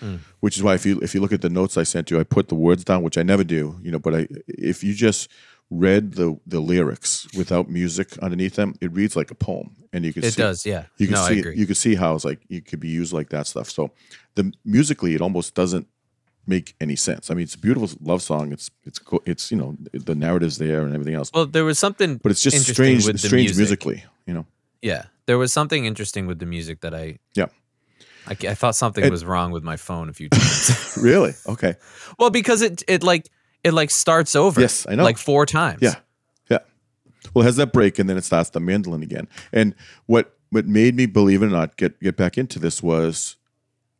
hmm. 0.00 0.16
which 0.40 0.56
is 0.56 0.62
why 0.62 0.74
if 0.74 0.84
you 0.84 0.98
if 1.00 1.14
you 1.14 1.20
look 1.20 1.32
at 1.32 1.42
the 1.42 1.50
notes 1.50 1.76
I 1.76 1.84
sent 1.84 2.10
you, 2.10 2.18
I 2.18 2.24
put 2.24 2.48
the 2.48 2.54
words 2.54 2.84
down, 2.84 3.02
which 3.02 3.18
I 3.18 3.22
never 3.22 3.44
do, 3.44 3.78
you 3.82 3.92
know. 3.92 3.98
But 3.98 4.14
I 4.14 4.28
if 4.48 4.82
you 4.82 4.94
just 4.94 5.30
read 5.70 6.14
the 6.14 6.38
the 6.46 6.60
lyrics 6.60 7.28
without 7.36 7.70
music 7.70 8.18
underneath 8.18 8.56
them, 8.56 8.74
it 8.80 8.92
reads 8.92 9.14
like 9.14 9.30
a 9.30 9.34
poem, 9.34 9.76
and 9.92 10.04
you 10.04 10.12
can 10.12 10.22
see 10.22 10.28
it 10.28 10.34
see, 10.34 10.42
does. 10.42 10.66
Yeah, 10.66 10.84
You 10.96 11.06
can 11.06 11.14
no, 11.14 11.26
see 11.26 11.42
you 11.54 11.66
can 11.66 11.74
see 11.74 11.94
how 11.94 12.14
it's 12.14 12.24
like 12.24 12.40
you 12.48 12.60
could 12.60 12.80
be 12.80 12.88
used 12.88 13.12
like 13.12 13.30
that 13.30 13.46
stuff. 13.46 13.70
So 13.70 13.90
the 14.34 14.52
musically, 14.64 15.14
it 15.14 15.20
almost 15.20 15.54
doesn't 15.54 15.86
make 16.46 16.74
any 16.80 16.96
sense. 16.96 17.30
I 17.30 17.34
mean, 17.34 17.44
it's 17.44 17.54
a 17.54 17.58
beautiful 17.58 17.88
love 18.02 18.22
song. 18.22 18.52
It's 18.52 18.70
it's 18.84 18.98
co- 18.98 19.22
it's 19.26 19.50
you 19.50 19.56
know 19.56 19.76
the 19.92 20.14
narrative's 20.14 20.58
there 20.58 20.82
and 20.82 20.94
everything 20.94 21.14
else, 21.14 21.30
well, 21.32 21.46
there 21.46 21.64
was 21.64 21.78
something, 21.78 22.18
but 22.18 22.32
it's 22.32 22.42
just 22.42 22.66
strange 22.66 23.04
strange 23.04 23.32
music. 23.32 23.56
musically, 23.56 24.04
you 24.26 24.34
know. 24.34 24.46
Yeah, 24.82 25.04
there 25.26 25.38
was 25.38 25.52
something 25.52 25.84
interesting 25.84 26.26
with 26.26 26.38
the 26.38 26.46
music 26.46 26.80
that 26.80 26.94
I. 26.94 27.18
Yeah. 27.34 27.46
I, 28.26 28.32
I 28.32 28.54
thought 28.54 28.76
something 28.76 29.08
was 29.10 29.24
wrong 29.24 29.50
with 29.50 29.62
my 29.62 29.76
phone 29.76 30.08
a 30.08 30.12
few 30.12 30.28
times. 30.28 30.96
Really? 31.02 31.32
Okay. 31.46 31.76
well, 32.18 32.30
because 32.30 32.62
it 32.62 32.82
it 32.86 33.02
like 33.02 33.28
it 33.64 33.72
like 33.72 33.90
starts 33.90 34.36
over. 34.36 34.60
Yes, 34.60 34.86
I 34.88 34.94
know. 34.94 35.04
Like 35.04 35.18
four 35.18 35.46
times. 35.46 35.80
Yeah, 35.80 35.94
yeah. 36.50 36.58
Well, 37.32 37.42
it 37.42 37.46
has 37.46 37.56
that 37.56 37.72
break, 37.72 37.98
and 37.98 38.08
then 38.08 38.16
it 38.16 38.24
starts 38.24 38.50
the 38.50 38.60
mandolin 38.60 39.02
again. 39.02 39.28
And 39.52 39.74
what 40.06 40.36
what 40.50 40.66
made 40.66 40.94
me 40.96 41.06
believe 41.06 41.42
it 41.42 41.46
or 41.46 41.50
not 41.50 41.76
get 41.76 42.00
get 42.00 42.16
back 42.16 42.36
into 42.36 42.58
this 42.58 42.82
was, 42.82 43.36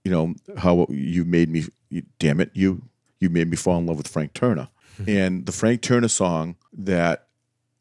you 0.04 0.11
know, 0.11 0.35
how 0.59 0.87
you 0.90 1.25
made 1.25 1.49
me. 1.49 1.64
You, 1.90 2.04
damn 2.18 2.40
it, 2.40 2.50
you 2.54 2.82
you 3.18 3.28
made 3.28 3.50
me 3.50 3.56
fall 3.56 3.78
in 3.78 3.87
love 3.87 3.99
with 3.99 4.09
Frank 4.09 4.32
Turner, 4.32 4.68
and 5.06 5.44
the 5.44 5.52
Frank 5.52 5.82
Turner 5.82 6.09
song 6.09 6.56
that. 6.73 7.26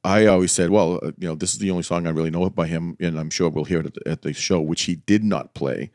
I 0.02 0.28
always 0.28 0.54
said, 0.54 0.70
well, 0.70 1.02
uh, 1.04 1.12
you 1.18 1.28
know, 1.28 1.36
this 1.36 1.52
is 1.52 1.60
the 1.60 1.72
only 1.72 1.84
song 1.84 2.08
I 2.08 2.12
really 2.12 2.32
know 2.32 2.50
by 2.50 2.68
him, 2.68 2.96
and 3.02 3.20
I'm 3.20 3.30
sure 3.30 3.50
we'll 3.50 3.66
hear 3.66 3.82
it 3.82 3.86
at 3.88 3.94
the, 3.96 4.08
at 4.08 4.22
the 4.22 4.32
show, 4.32 4.62
which 4.62 4.84
he 4.84 4.96
did 4.96 5.26
not 5.26 5.54
play. 5.54 5.92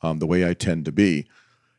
Um, 0.00 0.20
the 0.20 0.28
way 0.28 0.48
I 0.48 0.54
tend 0.54 0.84
to 0.84 0.92
be 0.92 1.26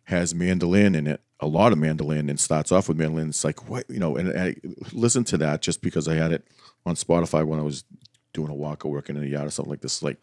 has 0.03 0.35
mandolin 0.35 0.93
in 0.93 1.07
it, 1.07 1.21
a 1.39 1.47
lot 1.47 1.71
of 1.71 1.77
mandolin, 1.77 2.29
and 2.29 2.37
starts 2.37 2.73
off 2.73 2.89
with 2.89 2.97
mandolin. 2.97 3.29
It's 3.29 3.45
like 3.45 3.69
what 3.69 3.89
you 3.89 3.97
know, 3.97 4.17
and 4.17 4.37
I 4.37 4.57
listened 4.91 5.27
to 5.27 5.37
that 5.37 5.61
just 5.61 5.81
because 5.81 6.09
I 6.09 6.15
had 6.15 6.33
it 6.33 6.45
on 6.85 6.95
Spotify 6.95 7.45
when 7.45 7.59
I 7.59 7.63
was 7.63 7.85
doing 8.33 8.49
a 8.49 8.53
walk 8.53 8.83
or 8.83 8.91
working 8.91 9.15
in 9.15 9.23
a 9.23 9.27
yard 9.27 9.47
or 9.47 9.51
something 9.51 9.71
like 9.71 9.81
this. 9.81 10.03
Like 10.03 10.17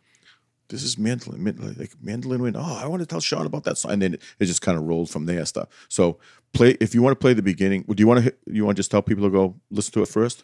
this 0.68 0.82
is 0.82 0.98
mandolin, 0.98 1.42
mandolin 1.42 1.76
like 1.78 1.92
mandolin 2.00 2.42
wind. 2.42 2.56
Oh, 2.56 2.80
I 2.82 2.86
want 2.86 3.00
to 3.00 3.06
tell 3.06 3.20
Sean 3.20 3.46
about 3.46 3.64
that 3.64 3.78
song, 3.78 3.92
and 3.92 4.02
then 4.02 4.14
it, 4.14 4.22
it 4.38 4.46
just 4.46 4.62
kind 4.62 4.76
of 4.78 4.84
rolled 4.84 5.10
from 5.10 5.26
there. 5.26 5.44
Stuff. 5.44 5.68
So 5.88 6.18
play 6.52 6.76
if 6.80 6.94
you 6.94 7.02
want 7.02 7.12
to 7.12 7.20
play 7.20 7.34
the 7.34 7.42
beginning. 7.42 7.82
Do 7.82 8.00
you 8.00 8.06
want 8.06 8.24
to 8.24 8.34
you 8.46 8.64
want 8.64 8.76
to 8.76 8.80
just 8.80 8.90
tell 8.90 9.02
people 9.02 9.24
to 9.24 9.30
go 9.30 9.56
listen 9.70 9.92
to 9.94 10.02
it 10.02 10.08
first? 10.08 10.42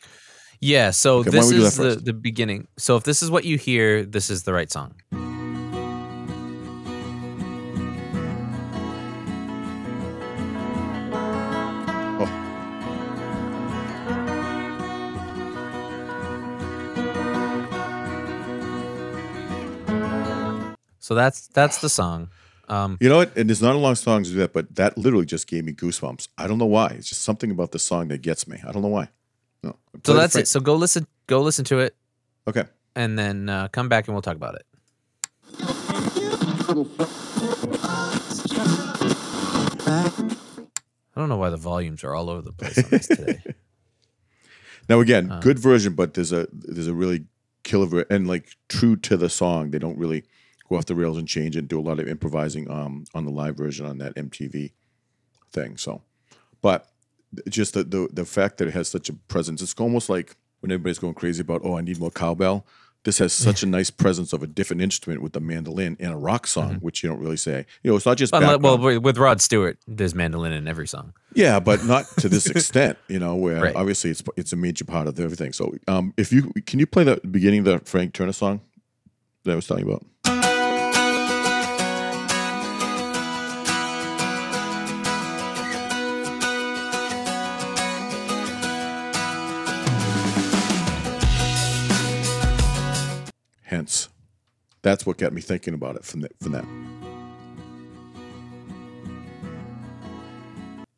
Yeah. 0.60 0.90
So 0.90 1.18
Okay, 1.18 1.30
this 1.30 1.50
is 1.50 1.76
the 1.76 1.96
the 1.96 2.12
beginning. 2.12 2.68
So 2.78 2.96
if 2.96 3.04
this 3.04 3.22
is 3.22 3.30
what 3.30 3.44
you 3.44 3.58
hear, 3.58 4.04
this 4.04 4.30
is 4.30 4.44
the 4.44 4.52
right 4.52 4.70
song. 4.70 4.94
So 21.12 21.16
that's 21.16 21.48
that's 21.48 21.76
the 21.82 21.90
song. 21.90 22.30
Um, 22.70 22.96
You 22.98 23.10
know 23.10 23.18
what? 23.18 23.36
And 23.36 23.50
it's 23.50 23.60
not 23.60 23.74
a 23.74 23.78
long 23.78 23.94
song 23.96 24.22
to 24.24 24.30
do 24.30 24.36
that, 24.36 24.54
but 24.54 24.74
that 24.76 24.96
literally 24.96 25.26
just 25.26 25.46
gave 25.46 25.62
me 25.62 25.74
goosebumps. 25.74 26.28
I 26.38 26.46
don't 26.46 26.56
know 26.56 26.64
why. 26.64 26.86
It's 26.96 27.06
just 27.10 27.20
something 27.20 27.50
about 27.50 27.72
the 27.72 27.78
song 27.78 28.08
that 28.08 28.22
gets 28.22 28.48
me. 28.48 28.56
I 28.66 28.72
don't 28.72 28.80
know 28.80 28.88
why. 28.88 29.10
No. 29.62 29.76
So 30.06 30.14
that's 30.14 30.36
it. 30.36 30.48
So 30.48 30.58
go 30.58 30.74
listen. 30.74 31.06
Go 31.26 31.42
listen 31.42 31.66
to 31.66 31.80
it, 31.80 31.94
Okay. 32.48 32.64
and 32.96 33.18
then 33.18 33.50
uh, 33.50 33.68
come 33.68 33.90
back 33.90 34.08
and 34.08 34.14
we'll 34.14 34.22
talk 34.22 34.36
about 34.36 34.54
it. 34.54 34.64
I 41.14 41.20
don't 41.20 41.28
know 41.28 41.36
why 41.36 41.50
the 41.50 41.56
volumes 41.58 42.04
are 42.04 42.14
all 42.14 42.30
over 42.30 42.42
the 42.42 42.52
place 42.52 42.78
on 42.78 42.90
this 42.90 43.06
today. 43.08 43.42
Now 44.88 44.98
again, 45.00 45.30
Uh. 45.30 45.40
good 45.40 45.58
version, 45.60 45.94
but 45.94 46.14
there's 46.14 46.32
a 46.32 46.48
there's 46.52 46.88
a 46.88 46.92
really 46.94 47.24
killer 47.62 47.86
ver- 47.86 48.06
and 48.10 48.26
like 48.26 48.56
true 48.68 48.96
to 48.96 49.16
the 49.16 49.28
song. 49.28 49.70
They 49.70 49.78
don't 49.78 49.96
really 49.96 50.24
go 50.72 50.78
off 50.78 50.86
the 50.86 50.94
rails 50.94 51.18
and 51.18 51.28
change 51.28 51.54
and 51.56 51.68
do 51.68 51.78
a 51.78 51.84
lot 51.88 51.98
of 52.00 52.08
improvising 52.08 52.70
um 52.70 53.04
on 53.14 53.24
the 53.24 53.30
live 53.30 53.56
version 53.56 53.84
on 53.86 53.98
that 53.98 54.14
MTV 54.16 54.72
thing. 55.52 55.76
So, 55.76 56.02
but 56.62 56.88
just 57.48 57.74
the 57.74 57.84
the 57.84 58.08
the 58.12 58.24
fact 58.24 58.58
that 58.58 58.68
it 58.68 58.74
has 58.74 58.88
such 58.88 59.08
a 59.08 59.12
presence, 59.12 59.60
it's 59.62 59.74
almost 59.78 60.08
like 60.08 60.36
when 60.60 60.70
everybody's 60.72 60.98
going 60.98 61.14
crazy 61.14 61.40
about 61.42 61.60
oh 61.64 61.76
I 61.78 61.82
need 61.82 61.98
more 62.00 62.10
cowbell. 62.10 62.66
This 63.04 63.18
has 63.18 63.32
such 63.32 63.64
a 63.64 63.66
nice 63.66 63.90
presence 63.90 64.32
of 64.32 64.44
a 64.44 64.46
different 64.46 64.80
instrument 64.80 65.22
with 65.22 65.32
the 65.32 65.40
mandolin 65.40 65.96
in 65.98 66.12
a 66.12 66.16
rock 66.16 66.46
song, 66.46 66.76
which 66.76 67.02
you 67.02 67.08
don't 67.08 67.18
really 67.18 67.36
say. 67.36 67.66
You 67.82 67.90
know, 67.90 67.96
it's 67.96 68.06
not 68.06 68.16
just 68.16 68.32
well, 68.32 68.78
with 68.78 69.02
with 69.02 69.18
Rod 69.18 69.40
Stewart, 69.40 69.76
there's 69.88 70.14
mandolin 70.14 70.52
in 70.52 70.68
every 70.68 70.86
song. 70.86 71.12
Yeah, 71.34 71.58
but 71.58 71.84
not 71.84 72.06
to 72.18 72.28
this 72.28 72.46
extent, 72.54 72.98
you 73.08 73.18
know, 73.18 73.34
where 73.34 73.60
Right. 73.60 73.74
obviously 73.74 74.10
it's 74.12 74.22
it's 74.36 74.52
a 74.52 74.56
major 74.56 74.84
part 74.84 75.08
of 75.08 75.18
everything. 75.18 75.52
So, 75.52 75.74
um, 75.88 76.14
if 76.16 76.32
you 76.32 76.52
can 76.64 76.78
you 76.78 76.86
play 76.86 77.02
the 77.02 77.16
beginning 77.28 77.60
of 77.60 77.64
the 77.66 77.78
Frank 77.80 78.14
Turner 78.14 78.32
song 78.32 78.60
that 79.42 79.52
I 79.52 79.56
was 79.56 79.66
talking 79.66 79.84
about? 79.84 80.06
That's 94.82 95.06
what 95.06 95.16
got 95.18 95.32
me 95.32 95.40
thinking 95.40 95.74
about 95.74 95.96
it 95.96 96.04
from 96.04 96.20
that. 96.22 96.32
From 96.40 96.52
that. 96.52 96.64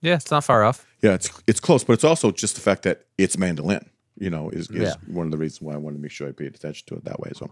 Yeah, 0.00 0.14
it's 0.16 0.30
not 0.30 0.44
far 0.44 0.64
off. 0.64 0.86
Yeah, 1.02 1.14
it's 1.14 1.30
it's 1.46 1.60
close, 1.60 1.84
but 1.84 1.94
it's 1.94 2.04
also 2.04 2.30
just 2.30 2.54
the 2.56 2.60
fact 2.60 2.82
that 2.82 3.06
it's 3.18 3.38
mandolin. 3.38 3.88
You 4.18 4.30
know, 4.30 4.48
is, 4.50 4.70
is 4.70 4.82
Yeah. 4.82 4.94
one 5.08 5.26
of 5.26 5.32
the 5.32 5.38
reasons 5.38 5.60
why 5.62 5.74
I 5.74 5.76
wanted 5.76 5.96
to 5.96 6.02
make 6.02 6.12
sure 6.12 6.28
I 6.28 6.32
paid 6.32 6.54
attention 6.54 6.84
to 6.88 6.94
it 6.96 7.04
that 7.04 7.18
way. 7.18 7.30
So, 7.34 7.50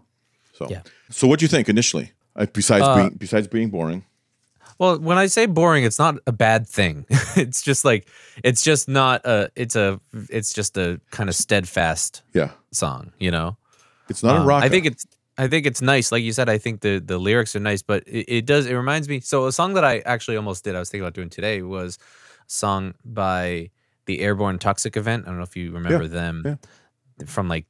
so, 0.53 0.69
Yeah. 0.71 0.83
so 1.11 1.27
what 1.27 1.41
do 1.41 1.45
you 1.45 1.49
think 1.49 1.69
initially? 1.69 2.13
Uh, 2.37 2.47
besides 2.53 2.85
Uh, 2.87 2.95
being 2.97 3.11
besides 3.19 3.49
being 3.49 3.69
boring, 3.71 4.05
Well, 4.79 4.99
when 4.99 5.19
I 5.19 5.27
say 5.27 5.47
boring, 5.47 5.85
it's 5.85 5.99
not 5.99 6.17
a 6.27 6.33
bad 6.33 6.67
thing. 6.69 7.05
it's 7.37 7.63
just 7.63 7.85
like 7.85 8.07
it's 8.45 8.63
just 8.63 8.89
not 8.89 9.25
a. 9.27 9.51
It's 9.57 9.77
a. 9.77 10.01
It's 10.31 10.53
just 10.53 10.77
a 10.77 11.01
kind 11.11 11.29
of 11.29 11.35
steadfast 11.35 12.23
yeah, 12.33 12.51
song. 12.71 13.13
You 13.19 13.31
know. 13.31 13.57
it's 14.09 14.23
not 14.23 14.37
a 14.37 14.41
Um, 14.41 14.47
rock. 14.47 14.63
I 14.63 14.69
think 14.69 14.87
it's 14.87 15.05
I 15.39 15.49
think 15.49 15.67
it's 15.67 15.81
nice. 15.81 16.13
Like 16.13 16.23
you 16.23 16.33
said, 16.33 16.49
I 16.49 16.59
think 16.59 16.81
the 16.81 16.99
the 16.99 17.19
lyrics 17.19 17.57
are 17.57 17.61
nice, 17.61 17.83
but 17.83 18.07
it, 18.07 18.27
it 18.29 18.47
does 18.47 18.67
it 18.67 18.75
reminds 18.75 19.09
me. 19.09 19.21
So 19.21 19.47
a 19.47 19.53
song 19.53 19.75
that 19.75 19.85
I 19.85 20.01
actually 20.01 20.37
almost 20.37 20.65
did, 20.65 20.77
I 20.77 20.79
was 20.79 20.91
thinking 20.91 21.05
about 21.05 21.15
doing 21.15 21.31
today 21.31 21.63
was 21.63 21.99
a 22.47 22.51
song 22.51 22.95
by 23.05 23.71
the 24.07 24.21
Airborne 24.21 24.59
Toxic 24.59 24.97
Event. 24.97 25.25
I 25.25 25.31
don't 25.31 25.39
know 25.39 25.45
if 25.45 25.57
you 25.57 25.73
remember 25.73 26.07
them 26.07 26.43
yeah. 26.45 27.27
from 27.27 27.49
like 27.49 27.67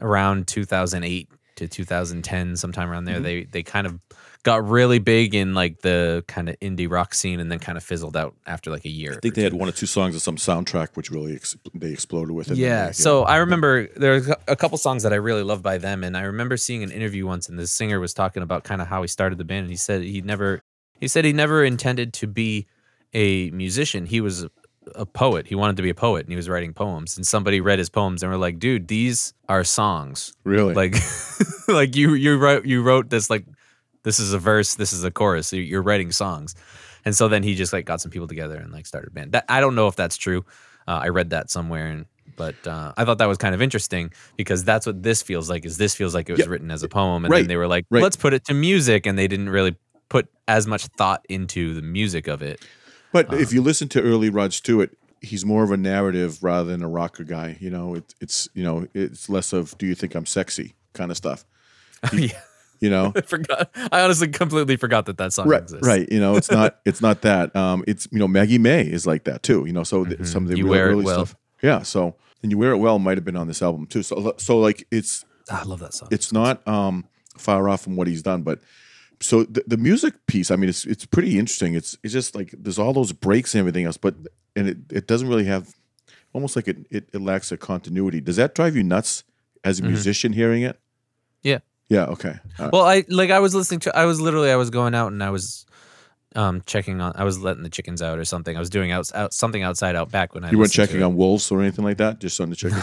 around 0.00 0.46
2008 0.46 1.28
to 1.56 1.68
2010, 1.68 2.56
sometime 2.56 2.90
around 2.90 3.04
there. 3.04 3.16
Mm-hmm. 3.16 3.24
They 3.24 3.44
they 3.44 3.62
kind 3.62 3.86
of 3.86 3.98
got 4.42 4.66
really 4.68 4.98
big 4.98 5.34
in 5.34 5.54
like 5.54 5.80
the 5.80 6.24
kind 6.28 6.48
of 6.48 6.58
indie 6.60 6.90
rock 6.90 7.14
scene, 7.14 7.40
and 7.40 7.50
then 7.50 7.58
kind 7.58 7.76
of 7.78 7.84
fizzled 7.84 8.16
out 8.16 8.34
after 8.46 8.70
like 8.70 8.84
a 8.84 8.90
year. 8.90 9.14
I 9.14 9.20
think 9.20 9.34
they 9.34 9.42
had 9.42 9.54
one 9.54 9.68
or 9.68 9.72
two 9.72 9.86
songs 9.86 10.14
of 10.14 10.22
some 10.22 10.36
soundtrack 10.36 10.90
which 10.94 11.10
really 11.10 11.34
ex- 11.34 11.56
they 11.74 11.92
exploded 11.92 12.34
with 12.34 12.50
it. 12.50 12.56
Yeah. 12.56 12.90
So 12.90 13.24
I 13.24 13.36
remember 13.36 13.86
there 13.96 14.10
there's 14.10 14.28
a 14.48 14.56
couple 14.56 14.78
songs 14.78 15.02
that 15.02 15.12
I 15.12 15.16
really 15.16 15.42
love 15.42 15.62
by 15.62 15.78
them, 15.78 16.04
and 16.04 16.16
I 16.16 16.22
remember 16.22 16.56
seeing 16.56 16.82
an 16.82 16.90
interview 16.90 17.26
once, 17.26 17.48
and 17.48 17.58
the 17.58 17.66
singer 17.66 18.00
was 18.00 18.14
talking 18.14 18.42
about 18.42 18.64
kind 18.64 18.80
of 18.82 18.88
how 18.88 19.02
he 19.02 19.08
started 19.08 19.38
the 19.38 19.44
band, 19.44 19.62
and 19.62 19.70
he 19.70 19.76
said 19.76 20.02
he 20.02 20.20
never, 20.20 20.62
he 20.98 21.08
said 21.08 21.24
he 21.24 21.32
never 21.32 21.64
intended 21.64 22.12
to 22.14 22.26
be 22.26 22.66
a 23.12 23.50
musician. 23.50 24.06
He 24.06 24.20
was 24.20 24.44
a, 24.44 24.50
a 24.94 25.06
poet. 25.06 25.46
He 25.46 25.54
wanted 25.54 25.76
to 25.76 25.82
be 25.82 25.90
a 25.90 25.94
poet, 25.94 26.24
and 26.26 26.30
he 26.30 26.36
was 26.36 26.48
writing 26.48 26.72
poems. 26.72 27.16
And 27.16 27.26
somebody 27.26 27.60
read 27.60 27.78
his 27.78 27.90
poems 27.90 28.22
and 28.22 28.32
were 28.32 28.38
like, 28.38 28.58
"Dude, 28.58 28.88
these 28.88 29.34
are 29.48 29.64
songs. 29.64 30.32
really, 30.44 30.74
Like, 30.74 30.96
like 31.68 31.94
you 31.94 32.14
you 32.14 32.38
wrote 32.38 32.64
you 32.64 32.82
wrote 32.82 33.10
this 33.10 33.30
like 33.30 33.44
this 34.02 34.18
is 34.18 34.32
a 34.32 34.38
verse, 34.38 34.74
this 34.74 34.92
is 34.92 35.04
a 35.04 35.10
chorus. 35.10 35.52
You're 35.52 35.82
writing 35.82 36.12
songs." 36.12 36.54
And 37.04 37.16
so 37.16 37.28
then 37.28 37.42
he 37.42 37.54
just 37.54 37.72
like 37.72 37.86
got 37.86 38.00
some 38.00 38.10
people 38.10 38.28
together 38.28 38.56
and 38.56 38.72
like 38.72 38.86
started 38.86 39.08
a 39.08 39.10
band. 39.12 39.32
That, 39.32 39.44
I 39.48 39.60
don't 39.60 39.74
know 39.74 39.86
if 39.88 39.96
that's 39.96 40.16
true. 40.16 40.44
Uh, 40.86 41.00
I 41.04 41.08
read 41.08 41.30
that 41.30 41.50
somewhere, 41.50 41.86
and 41.86 42.06
but 42.36 42.54
uh, 42.66 42.92
I 42.96 43.04
thought 43.04 43.18
that 43.18 43.26
was 43.28 43.38
kind 43.38 43.54
of 43.54 43.62
interesting 43.62 44.12
because 44.36 44.64
that's 44.64 44.86
what 44.86 45.02
this 45.02 45.22
feels 45.22 45.48
like. 45.50 45.64
Is 45.64 45.76
this 45.78 45.94
feels 45.94 46.14
like 46.14 46.28
it 46.28 46.32
was 46.32 46.40
Yeah. 46.40 46.46
written 46.48 46.70
as 46.70 46.82
a 46.82 46.88
poem, 46.88 47.24
and 47.24 47.32
Right. 47.32 47.40
then 47.40 47.48
they 47.48 47.56
were 47.56 47.66
like, 47.68 47.84
Right. 47.90 48.02
let's 48.02 48.16
put 48.16 48.32
it 48.34 48.44
to 48.46 48.54
music, 48.54 49.06
and 49.06 49.18
they 49.18 49.28
didn't 49.28 49.48
really 49.50 49.76
put 50.08 50.28
as 50.48 50.66
much 50.66 50.86
thought 50.86 51.24
into 51.28 51.74
the 51.74 51.82
music 51.82 52.26
of 52.28 52.42
it. 52.42 52.60
but 53.12 53.32
uh, 53.32 53.36
if 53.36 53.52
you 53.52 53.62
listen 53.62 53.88
to 53.88 54.02
early 54.02 54.28
Rod 54.30 54.52
Stewart, 54.52 54.90
he's 55.20 55.44
more 55.44 55.62
of 55.64 55.70
a 55.70 55.76
narrative 55.76 56.42
rather 56.42 56.70
than 56.70 56.82
a 56.82 56.88
rocker 56.88 57.24
guy. 57.24 57.56
You 57.60 57.70
know, 57.70 57.94
it, 57.94 58.14
it's 58.20 58.48
you 58.54 58.62
know 58.64 58.86
it's 58.94 59.28
less 59.28 59.52
of 59.52 59.76
"Do 59.78 59.86
you 59.86 59.94
think 59.94 60.14
I'm 60.14 60.26
sexy?" 60.26 60.74
kind 60.92 61.10
of 61.10 61.16
stuff. 61.16 61.44
yeah, 62.12 62.40
You 62.80 62.90
know, 62.90 63.12
I 63.16 63.20
forgot. 63.20 63.70
I 63.92 64.00
honestly 64.02 64.28
completely 64.28 64.76
forgot 64.76 65.06
that 65.06 65.18
that 65.18 65.32
song 65.32 65.46
right 65.48 65.62
exists. 65.62 65.86
right 65.86 66.10
you 66.10 66.18
know 66.20 66.36
it's 66.36 66.50
not 66.58 66.78
it's 66.86 67.00
not 67.02 67.20
that 67.22 67.54
um 67.54 67.84
it's 67.86 68.08
you 68.10 68.18
know 68.18 68.26
maggie 68.28 68.58
may 68.58 68.82
is 68.82 69.06
like 69.06 69.24
that 69.24 69.42
too 69.42 69.64
you 69.66 69.72
know 69.72 69.82
so 69.84 70.04
th- 70.04 70.24
some 70.26 70.44
of 70.44 70.48
the 70.48 70.54
Mm-hmm. 70.54 70.58
You 70.58 70.64
real 70.64 70.70
Wear 70.70 70.88
It 70.88 70.92
early 70.92 71.04
Well. 71.04 71.26
stuff 71.26 71.38
yeah 71.62 71.82
so 71.82 72.16
and 72.42 72.50
you 72.50 72.56
wear 72.58 72.72
it 72.72 72.78
well 72.78 72.98
might 72.98 73.18
have 73.18 73.24
been 73.24 73.36
on 73.36 73.48
this 73.48 73.60
album 73.62 73.86
too 73.86 74.02
so 74.02 74.32
so 74.38 74.58
like 74.58 74.86
it's 74.90 75.24
Ah, 75.50 75.60
I 75.60 75.64
love 75.64 75.80
that 75.80 75.92
song. 75.92 76.08
it's 76.10 76.32
not 76.32 76.66
um 76.66 77.04
far 77.36 77.68
off 77.68 77.82
from 77.82 77.96
what 77.96 78.06
he's 78.06 78.22
done 78.22 78.42
but 78.42 78.60
so 79.20 79.42
the, 79.44 79.62
the 79.66 79.76
music 79.76 80.14
piece 80.26 80.50
i 80.50 80.56
mean 80.56 80.68
it's 80.70 80.86
it's 80.86 81.04
pretty 81.04 81.38
interesting 81.38 81.74
it's 81.74 81.98
it's 82.02 82.12
just 82.14 82.34
like 82.34 82.54
there's 82.58 82.78
all 82.78 82.92
those 82.94 83.12
breaks 83.12 83.54
and 83.54 83.58
everything 83.60 83.84
else 83.84 83.98
but 83.98 84.14
and 84.56 84.68
it, 84.68 84.78
it 84.90 85.06
doesn't 85.06 85.28
really 85.28 85.44
have 85.44 85.74
almost 86.32 86.56
like 86.56 86.66
it, 86.68 86.78
it 86.90 87.08
it 87.12 87.20
lacks 87.20 87.52
a 87.52 87.56
continuity 87.58 88.20
does 88.22 88.36
that 88.36 88.54
drive 88.54 88.74
you 88.74 88.82
nuts 88.82 89.24
as 89.64 89.80
a 89.80 89.82
musician 89.82 90.32
hearing 90.32 90.62
it 90.62 90.80
yeah. 91.90 91.98
yeah 92.00 92.04
okay 92.06 92.34
Uh, 92.58 92.70
Well, 92.72 92.82
I 92.86 93.04
like 93.08 93.30
I 93.30 93.40
was 93.40 93.54
listening 93.54 93.80
to 93.80 93.96
I 93.96 94.06
was 94.06 94.20
literally 94.20 94.50
I 94.50 94.56
was 94.56 94.70
going 94.70 94.94
out 94.94 95.12
and 95.12 95.22
I 95.22 95.30
was 95.30 95.66
um 96.36 96.62
checking 96.64 97.00
on 97.00 97.12
I 97.16 97.24
was 97.24 97.38
letting 97.38 97.62
the 97.64 97.68
chickens 97.70 98.00
out 98.00 98.18
or 98.18 98.24
something. 98.24 98.56
I 98.56 98.60
was 98.60 98.70
doing 98.70 98.92
out, 98.92 99.10
out 99.14 99.34
something 99.34 99.62
outside 99.62 99.96
out 99.96 100.10
back 100.10 100.34
when 100.34 100.44
I 100.44 100.50
you 100.52 100.58
weren't 100.58 100.72
checking 100.72 101.02
on 101.02 101.16
wolves 101.16 101.50
or 101.50 101.60
anything 101.60 101.84
like 101.84 101.96
that 101.98 102.20
just 102.20 102.40
on 102.40 102.50
the 102.50 102.56
chicken 102.56 102.80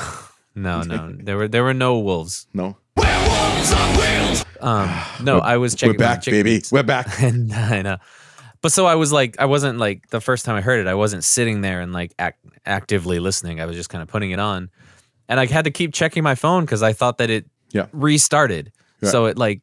No, 0.55 0.81
no. 0.93 1.15
There 1.17 1.37
were 1.37 1.47
there 1.47 1.63
were 1.63 1.73
no 1.73 1.99
wolves. 1.99 2.45
no 2.53 2.77
Werewolves 2.97 3.71
on 3.73 3.97
wheels. 3.97 4.45
Um 4.59 4.89
no, 5.23 5.39
I 5.39 5.57
was 5.57 5.75
checking 5.75 5.97
we're 5.97 6.05
on 6.05 6.11
the 6.11 6.17
back 6.17 6.25
baby 6.25 6.63
we're 6.71 6.83
back 6.83 7.21
and 7.21 7.53
I 7.53 7.81
know. 7.81 7.97
But 8.61 8.71
so 8.71 8.85
I 8.85 8.95
was 8.95 9.11
like 9.13 9.39
I 9.39 9.45
wasn't 9.45 9.77
like 9.79 10.09
the 10.09 10.19
first 10.19 10.43
time 10.45 10.55
I 10.55 10.61
heard 10.61 10.79
it, 10.79 10.87
I 10.87 10.95
wasn't 10.95 11.23
sitting 11.23 11.61
there 11.61 11.79
and 11.79 11.93
like 11.93 12.13
act, 12.19 12.39
actively 12.65 13.19
listening. 13.19 13.61
I 13.61 13.65
was 13.65 13.75
just 13.75 13.89
kind 13.89 14.01
of 14.01 14.07
putting 14.09 14.31
it 14.31 14.39
on. 14.39 14.69
And 15.29 15.39
I 15.39 15.45
had 15.45 15.65
to 15.65 15.71
keep 15.71 15.93
checking 15.93 16.23
my 16.23 16.35
phone 16.35 16.65
cuz 16.65 16.81
I 16.81 16.91
thought 16.93 17.17
that 17.19 17.29
it 17.29 17.45
Yeah. 17.71 17.85
restarted. 17.93 18.71
So 19.03 19.25
it 19.25 19.37
like 19.37 19.61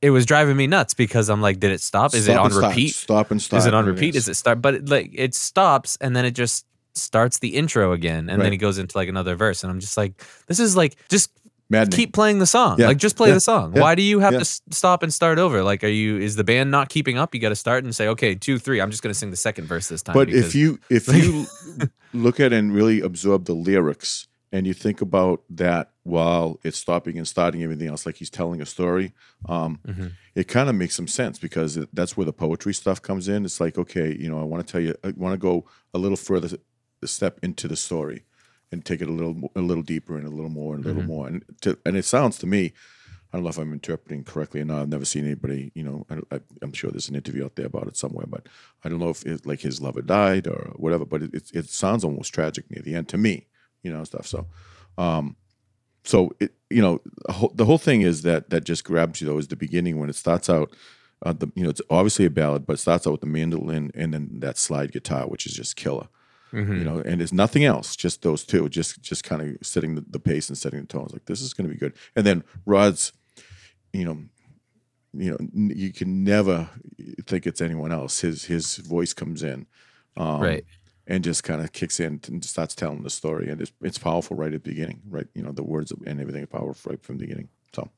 it 0.00 0.10
was 0.10 0.26
driving 0.26 0.56
me 0.56 0.66
nuts 0.66 0.94
because 0.94 1.28
I'm 1.30 1.40
like, 1.40 1.60
did 1.60 1.70
it 1.70 1.80
stop? 1.80 2.14
Is 2.14 2.24
Stop 2.24 2.50
it 2.50 2.54
on 2.56 2.62
repeat? 2.68 2.94
Stop 2.94 3.30
and 3.30 3.40
start. 3.40 3.58
Is 3.60 3.66
it 3.66 3.74
on 3.74 3.86
repeat? 3.86 4.16
Is 4.16 4.28
it 4.28 4.34
start? 4.34 4.60
But 4.60 4.74
it, 4.74 4.88
like 4.88 5.10
it 5.14 5.34
stops 5.34 5.96
and 6.00 6.16
then 6.16 6.24
it 6.24 6.32
just 6.32 6.66
starts 6.94 7.38
the 7.38 7.56
intro 7.56 7.92
again, 7.92 8.28
and 8.28 8.38
Right. 8.38 8.44
then 8.46 8.52
it 8.52 8.56
goes 8.58 8.78
into 8.78 8.98
like 8.98 9.08
another 9.08 9.34
verse, 9.36 9.62
and 9.62 9.70
I'm 9.70 9.80
just 9.80 9.96
like, 9.96 10.22
this 10.46 10.58
is 10.60 10.76
like 10.76 10.96
just 11.08 11.30
Maddening. 11.70 11.96
keep 11.96 12.12
playing 12.12 12.38
the 12.38 12.44
song. 12.46 12.78
Yeah. 12.78 12.88
Like 12.88 12.98
just 12.98 13.16
play 13.16 13.28
Yeah. 13.28 13.34
the 13.34 13.40
song. 13.40 13.72
Yeah. 13.74 13.80
Why 13.80 13.94
do 13.94 14.02
you 14.02 14.18
have 14.18 14.36
to 14.38 14.44
stop 14.44 15.02
and 15.02 15.14
start 15.14 15.38
over? 15.38 15.62
Like, 15.62 15.82
are 15.84 15.88
you 15.88 16.18
is 16.18 16.36
the 16.36 16.44
band 16.44 16.70
not 16.70 16.90
keeping 16.90 17.16
up? 17.16 17.34
You 17.34 17.40
got 17.40 17.48
to 17.48 17.56
start 17.56 17.84
and 17.84 17.94
say, 17.94 18.08
okay, 18.08 18.34
two, 18.34 18.58
three. 18.58 18.78
I'm 18.80 18.90
just 18.90 19.02
gonna 19.02 19.14
sing 19.14 19.30
the 19.30 19.36
second 19.36 19.68
verse 19.68 19.88
this 19.88 20.02
time. 20.02 20.12
But 20.14 20.26
because- 20.26 20.46
if 20.48 20.54
you 20.54 20.78
if 20.90 21.08
you 21.08 21.46
look 22.12 22.40
at 22.40 22.52
and 22.52 22.74
really 22.74 23.00
absorb 23.00 23.44
the 23.46 23.54
lyrics 23.54 24.26
and 24.50 24.66
you 24.66 24.74
think 24.74 25.00
about 25.00 25.40
that 25.48 25.91
while 26.04 26.58
it's 26.64 26.78
stopping 26.78 27.16
and 27.18 27.28
starting 27.28 27.62
everything 27.62 27.88
else, 27.88 28.06
like 28.06 28.16
he's 28.16 28.30
telling 28.30 28.60
a 28.60 28.66
story, 28.66 29.12
um, 29.46 29.80
Mm-hmm. 29.86 30.08
it 30.34 30.48
kind 30.48 30.68
of 30.68 30.74
makes 30.74 30.94
some 30.96 31.06
sense 31.08 31.38
because 31.38 31.76
it, 31.76 31.88
that's 31.94 32.16
where 32.16 32.24
the 32.26 32.32
poetry 32.32 32.74
stuff 32.74 33.00
comes 33.02 33.28
in. 33.28 33.44
It's 33.44 33.60
like, 33.60 33.78
okay, 33.78 34.16
you 34.18 34.30
know, 34.30 34.40
I 34.40 34.44
want 34.44 34.66
to 34.66 34.72
tell 34.72 34.80
you, 34.80 34.94
I 35.04 35.12
want 35.16 35.34
to 35.34 35.38
go 35.38 35.66
a 35.94 35.98
little 35.98 36.16
further, 36.16 36.56
a 37.02 37.06
step 37.06 37.38
into 37.42 37.68
the 37.68 37.76
story, 37.76 38.24
and 38.72 38.84
take 38.84 39.00
it 39.02 39.08
a 39.08 39.12
little, 39.12 39.50
a 39.54 39.60
little 39.60 39.82
deeper 39.82 40.16
and 40.16 40.26
a 40.26 40.30
little 40.30 40.50
more 40.50 40.74
and 40.74 40.84
a 40.84 40.86
Mm-hmm. 40.86 40.88
little 40.88 41.02
more. 41.02 41.26
And 41.28 41.44
to, 41.60 41.78
and 41.84 41.96
it 41.96 42.04
sounds 42.04 42.38
to 42.38 42.46
me, 42.46 42.72
I 43.32 43.36
don't 43.38 43.44
know 43.44 43.50
if 43.50 43.58
I'm 43.58 43.72
interpreting 43.72 44.24
correctly 44.24 44.60
or 44.60 44.64
not. 44.66 44.82
I've 44.82 44.88
never 44.88 45.04
seen 45.06 45.24
anybody, 45.24 45.72
you 45.74 45.82
know, 45.82 46.06
I, 46.10 46.36
I, 46.36 46.40
I'm 46.60 46.72
sure 46.72 46.90
there's 46.90 47.08
an 47.08 47.16
interview 47.16 47.44
out 47.44 47.56
there 47.56 47.66
about 47.66 47.86
it 47.86 47.96
somewhere, 47.96 48.26
but 48.28 48.46
I 48.84 48.88
don't 48.88 48.98
know 48.98 49.08
if 49.08 49.24
it, 49.24 49.46
like 49.46 49.60
his 49.60 49.80
lover 49.80 50.02
died 50.02 50.46
or 50.46 50.72
whatever. 50.76 51.04
But 51.06 51.22
it, 51.22 51.34
it, 51.34 51.50
it 51.54 51.70
sounds 51.70 52.04
almost 52.04 52.34
tragic 52.34 52.70
near 52.70 52.82
the 52.82 52.94
end 52.94 53.08
to 53.10 53.18
me, 53.18 53.46
you 53.82 53.92
know, 53.92 54.04
stuff. 54.04 54.26
So, 54.26 54.48
um, 54.98 55.36
so 56.04 56.32
it, 56.40 56.52
you 56.70 56.82
know, 56.82 57.00
the 57.54 57.64
whole, 57.64 57.78
thing 57.78 58.02
is 58.02 58.22
that 58.22 58.50
that 58.50 58.64
just 58.64 58.84
grabs 58.84 59.20
you 59.20 59.26
though 59.26 59.38
is 59.38 59.48
the 59.48 59.56
beginning 59.56 59.98
when 59.98 60.10
it 60.10 60.16
starts 60.16 60.50
out. 60.50 60.74
Uh, 61.24 61.32
the 61.32 61.50
you 61.54 61.62
know 61.62 61.70
it's 61.70 61.82
obviously 61.88 62.24
a 62.24 62.30
ballad, 62.30 62.66
but 62.66 62.74
it 62.74 62.78
starts 62.78 63.06
out 63.06 63.12
with 63.12 63.20
the 63.20 63.26
mandolin 63.26 63.92
and 63.94 64.12
then 64.12 64.28
that 64.40 64.58
slide 64.58 64.90
guitar, 64.90 65.26
which 65.28 65.46
is 65.46 65.52
just 65.52 65.76
killer. 65.76 66.08
Mm-hmm. 66.52 66.78
You 66.78 66.84
know, 66.84 66.98
and 66.98 67.20
there's 67.20 67.32
nothing 67.32 67.64
else, 67.64 67.96
just 67.96 68.22
those 68.22 68.44
two, 68.44 68.68
just 68.68 69.00
just 69.00 69.22
kind 69.24 69.40
of 69.40 69.66
setting 69.66 69.94
the, 69.94 70.04
the 70.08 70.18
pace 70.18 70.48
and 70.48 70.58
setting 70.58 70.80
the 70.80 70.86
tones. 70.86 71.12
Like 71.12 71.26
this 71.26 71.40
is 71.40 71.54
going 71.54 71.68
to 71.68 71.72
be 71.72 71.78
good. 71.78 71.94
And 72.16 72.26
then 72.26 72.42
Rod's, 72.66 73.12
you 73.92 74.04
know, 74.04 74.18
you 75.14 75.30
know, 75.30 75.36
n- 75.40 75.72
you 75.74 75.92
can 75.92 76.24
never 76.24 76.68
think 77.26 77.46
it's 77.46 77.60
anyone 77.60 77.92
else. 77.92 78.20
His 78.20 78.44
his 78.44 78.76
voice 78.76 79.12
comes 79.12 79.42
in, 79.42 79.66
um, 80.16 80.40
Right. 80.40 80.64
And 81.06 81.24
just 81.24 81.42
kind 81.44 81.60
of 81.60 81.72
kicks 81.72 82.00
in 82.00 82.20
and 82.26 82.44
starts 82.44 82.74
telling 82.74 83.02
the 83.02 83.10
story, 83.10 83.48
and 83.50 83.60
it's 83.60 83.72
it's 83.82 83.98
powerful 83.98 84.36
right 84.36 84.52
at 84.52 84.62
the 84.62 84.70
beginning, 84.70 85.02
right? 85.08 85.26
You 85.34 85.42
know, 85.42 85.52
the 85.52 85.62
words 85.62 85.92
and 85.92 86.20
everything 86.20 86.42
are 86.42 86.46
powerful 86.46 86.90
right 86.90 87.02
from 87.02 87.18
the 87.18 87.26
beginning. 87.26 87.48
So. 87.74 87.90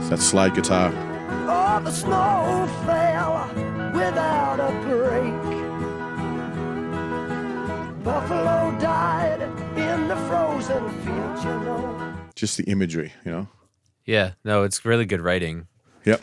It's 0.00 0.08
that 0.10 0.20
slide 0.20 0.54
guitar. 0.54 0.92
Oh, 1.50 1.80
the 1.84 1.90
snow 1.90 2.68
fell 2.86 3.48
without 3.92 4.60
a 4.60 4.70
break. 4.86 5.34
Buffalo 8.04 8.78
died 8.80 9.42
in 9.76 10.08
the 10.08 10.16
frozen 10.28 10.88
fields, 11.00 11.44
you 11.44 11.50
know. 11.60 12.14
Just 12.34 12.56
the 12.56 12.64
imagery, 12.64 13.12
you 13.24 13.32
know. 13.32 13.48
Yeah. 14.06 14.32
No, 14.44 14.62
it's 14.62 14.84
really 14.86 15.04
good 15.04 15.20
writing. 15.20 15.66
Yep. 16.06 16.22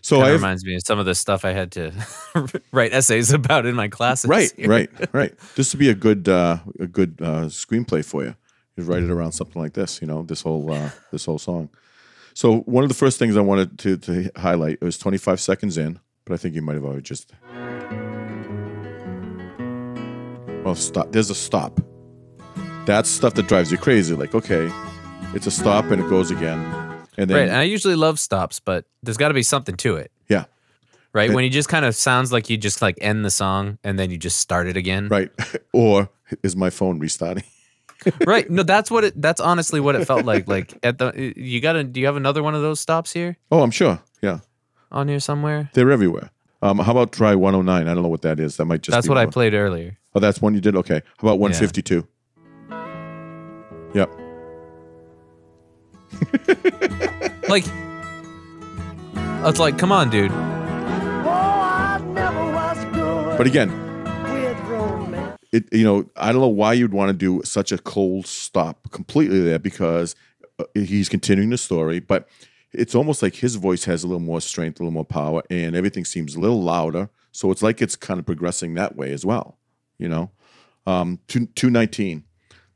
So 0.00 0.16
Kind 0.16 0.24
I 0.24 0.28
of 0.28 0.32
have, 0.32 0.40
reminds 0.42 0.64
me 0.64 0.74
of 0.76 0.82
some 0.86 0.98
of 0.98 1.06
the 1.06 1.14
stuff 1.14 1.44
I 1.44 1.52
had 1.52 1.72
to 1.72 1.92
write 2.72 2.92
essays 2.92 3.32
about 3.32 3.66
in 3.66 3.74
my 3.74 3.88
classes. 3.88 4.28
right, 4.28 4.52
here. 4.56 4.68
right, 4.70 4.90
right. 5.12 5.34
This 5.56 5.72
would 5.72 5.80
be 5.80 5.88
a 5.90 5.94
good 5.94 6.28
uh, 6.28 6.58
a 6.78 6.86
good 6.86 7.18
uh, 7.20 7.46
screenplay 7.46 8.04
for 8.04 8.24
you. 8.24 8.34
You 8.76 8.84
write 8.84 9.02
it 9.02 9.10
around 9.10 9.32
something 9.32 9.60
like 9.60 9.72
this, 9.72 10.00
you 10.00 10.06
know, 10.06 10.22
this 10.22 10.42
whole 10.42 10.72
uh, 10.72 10.90
this 11.10 11.24
whole 11.24 11.38
song. 11.38 11.68
So 12.34 12.58
one 12.60 12.84
of 12.84 12.88
the 12.88 12.94
first 12.94 13.18
things 13.18 13.36
I 13.36 13.40
wanted 13.40 13.78
to 13.80 13.96
to 13.96 14.30
highlight 14.36 14.78
it 14.80 14.84
was 14.84 14.98
25 14.98 15.40
seconds 15.40 15.76
in, 15.76 15.98
but 16.24 16.34
I 16.34 16.36
think 16.36 16.54
you 16.54 16.62
might 16.62 16.74
have 16.74 16.84
already 16.84 17.02
just. 17.02 17.32
Well, 20.64 20.74
stop. 20.74 21.12
There's 21.12 21.30
a 21.30 21.34
stop. 21.34 21.80
That's 22.84 23.08
stuff 23.08 23.34
that 23.34 23.48
drives 23.48 23.72
you 23.72 23.78
crazy. 23.78 24.14
Like, 24.14 24.34
okay, 24.34 24.70
it's 25.34 25.46
a 25.46 25.50
stop 25.50 25.86
and 25.86 26.02
it 26.02 26.08
goes 26.08 26.30
again, 26.30 26.60
and 27.18 27.28
then 27.28 27.36
Right. 27.36 27.48
And 27.48 27.58
I 27.58 27.64
usually 27.64 27.96
love 27.96 28.18
stops, 28.18 28.60
but 28.60 28.86
there's 29.02 29.18
got 29.18 29.28
to 29.28 29.34
be 29.34 29.42
something 29.42 29.76
to 29.76 29.96
it. 29.96 30.10
yeah, 30.28 30.44
Right. 31.12 31.28
It- 31.30 31.34
when 31.34 31.44
you 31.44 31.50
just 31.50 31.68
kind 31.68 31.84
of 31.84 31.94
sounds 31.94 32.32
like 32.32 32.48
you 32.48 32.56
just 32.56 32.80
like 32.80 32.96
end 33.02 33.24
the 33.24 33.30
song 33.30 33.76
and 33.84 33.98
then 33.98 34.10
you 34.10 34.16
just 34.16 34.38
start 34.38 34.66
it 34.68 34.76
again. 34.76 35.08
right. 35.08 35.30
or 35.74 36.08
is 36.42 36.56
my 36.56 36.70
phone 36.70 36.98
restarting? 36.98 37.44
right. 38.26 38.48
No, 38.50 38.62
that's 38.62 38.90
what 38.90 39.04
it, 39.04 39.20
that's 39.20 39.40
honestly 39.40 39.80
what 39.80 39.94
it 39.96 40.06
felt 40.06 40.24
like. 40.24 40.46
Like 40.48 40.72
at 40.82 40.98
the, 40.98 41.12
you 41.36 41.60
got 41.60 41.72
to, 41.74 41.84
do 41.84 42.00
you 42.00 42.06
have 42.06 42.16
another 42.16 42.42
one 42.42 42.54
of 42.54 42.62
those 42.62 42.80
stops 42.80 43.12
here 43.12 43.36
Oh, 43.50 43.62
I'm 43.62 43.70
sure. 43.72 44.00
Yeah, 44.22 44.38
on 44.92 45.08
here 45.08 45.20
somewhere? 45.20 45.70
they're 45.74 45.90
everywhere. 45.90 46.30
Um, 46.60 46.78
how 46.80 46.90
about 46.92 47.12
try 47.12 47.34
109? 47.36 47.86
I 47.88 47.94
don't 47.94 48.02
know 48.02 48.08
what 48.08 48.22
that 48.22 48.40
is. 48.40 48.56
That 48.56 48.64
might 48.64 48.82
just 48.82 48.94
That's 48.94 49.08
what 49.08 49.16
I 49.18 49.26
played 49.26 49.54
earlier. 49.54 49.96
Oh, 50.14 50.20
that's 50.20 50.42
one 50.42 50.54
you 50.54 50.60
did. 50.60 50.74
Okay. 50.74 51.02
How 51.18 51.28
about 51.28 51.38
152? 51.38 52.06
Yep. 53.94 54.10
Like, 57.48 57.64
it's 59.46 59.58
like, 59.58 59.78
come 59.78 59.90
on, 59.90 60.10
dude. 60.10 60.30
Oh, 60.30 61.28
I 61.30 61.98
never 62.12 62.52
was 62.52 62.84
good 62.94 63.38
But 63.38 63.46
again, 63.46 63.70
it 65.52 65.64
you 65.72 65.84
know 65.84 66.04
I 66.16 66.32
don't 66.32 66.42
know 66.42 66.48
why 66.48 66.74
you'd 66.74 66.92
want 66.92 67.08
to 67.08 67.14
do 67.14 67.40
such 67.44 67.72
a 67.72 67.78
cold 67.78 68.26
stop 68.26 68.90
completely 68.90 69.40
there 69.40 69.58
because 69.58 70.14
uh, 70.58 70.64
he's 70.74 71.08
continuing 71.08 71.50
the 71.50 71.58
story, 71.58 72.00
but 72.00 72.28
it's 72.72 72.94
almost 72.94 73.22
like 73.22 73.36
his 73.36 73.54
voice 73.54 73.84
has 73.84 74.04
a 74.04 74.06
little 74.06 74.20
more 74.20 74.40
strength, 74.40 74.78
a 74.78 74.82
little 74.82 74.92
more 74.92 75.04
power, 75.04 75.42
and 75.48 75.74
everything 75.74 76.04
seems 76.04 76.34
a 76.34 76.40
little 76.40 76.62
louder. 76.62 77.08
So 77.32 77.50
it's 77.50 77.62
like 77.62 77.80
it's 77.80 77.96
kind 77.96 78.20
of 78.20 78.26
progressing 78.26 78.74
that 78.74 78.96
way 78.96 79.12
as 79.12 79.24
well. 79.24 79.58
You 79.98 80.08
know, 80.08 80.30
um, 80.86 81.20
two 81.28 81.46
two 81.46 81.70
nineteen, 81.70 82.24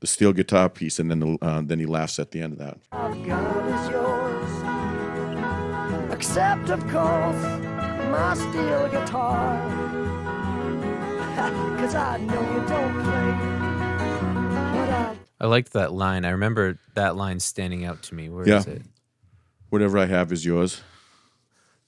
the 0.03 0.07
steel 0.09 0.33
guitar 0.33 0.69
piece, 0.69 0.99
and 0.99 1.09
then 1.11 1.21
the, 1.21 1.39
uh, 1.41 1.63
then 1.65 1.79
he 1.79 1.87
laughs 1.87 2.19
at 2.19 2.33
the 2.33 2.41
end 2.43 2.53
of 2.55 2.59
that. 2.59 2.77
I've 2.91 3.25
got 3.25 3.85
is 3.85 3.89
yours. 3.89 4.51
Except, 6.13 6.71
of 6.71 6.81
course, 6.89 7.43
my 8.11 8.35
steel 8.35 8.89
guitar. 8.89 9.57
Cause 11.79 11.95
I 11.95 12.19
know 12.19 12.41
you 12.53 12.69
don't 12.69 12.95
play. 13.05 13.33
I 14.91 15.17
I 15.41 15.47
liked 15.47 15.73
that 15.75 15.93
line. 15.93 16.25
I 16.25 16.31
remember 16.31 16.79
that 16.95 17.15
line 17.17 17.39
standing 17.41 17.85
out 17.85 18.03
to 18.05 18.15
me. 18.17 18.29
Where 18.29 18.43
is 18.43 18.49
Yeah. 18.67 18.73
it? 18.75 18.83
Whatever 19.71 19.99
I 19.99 20.07
have 20.07 20.33
is 20.33 20.45
yours. 20.45 20.83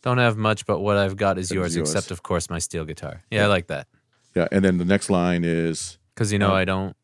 Don't 0.02 0.18
have 0.18 0.36
much, 0.36 0.66
but 0.66 0.78
what 0.80 0.96
I've 0.96 1.16
got 1.16 1.36
is 1.38 1.48
That 1.48 1.54
is 1.54 1.56
yours, 1.56 1.76
yours. 1.76 1.90
except 1.90 2.10
of 2.12 2.22
course 2.22 2.48
my 2.48 2.58
steel 2.60 2.84
guitar. 2.84 3.22
Yeah, 3.30 3.44
I 3.44 3.46
like 3.48 3.66
that. 3.68 3.88
Yeah, 4.36 4.46
and 4.52 4.64
then 4.64 4.78
the 4.78 4.84
next 4.84 5.10
line 5.10 5.42
is 5.44 5.98
Because 6.14 6.32
you 6.32 6.38
know 6.38 6.50
Um, 6.50 6.54
I 6.54 6.64
don't. 6.64 6.96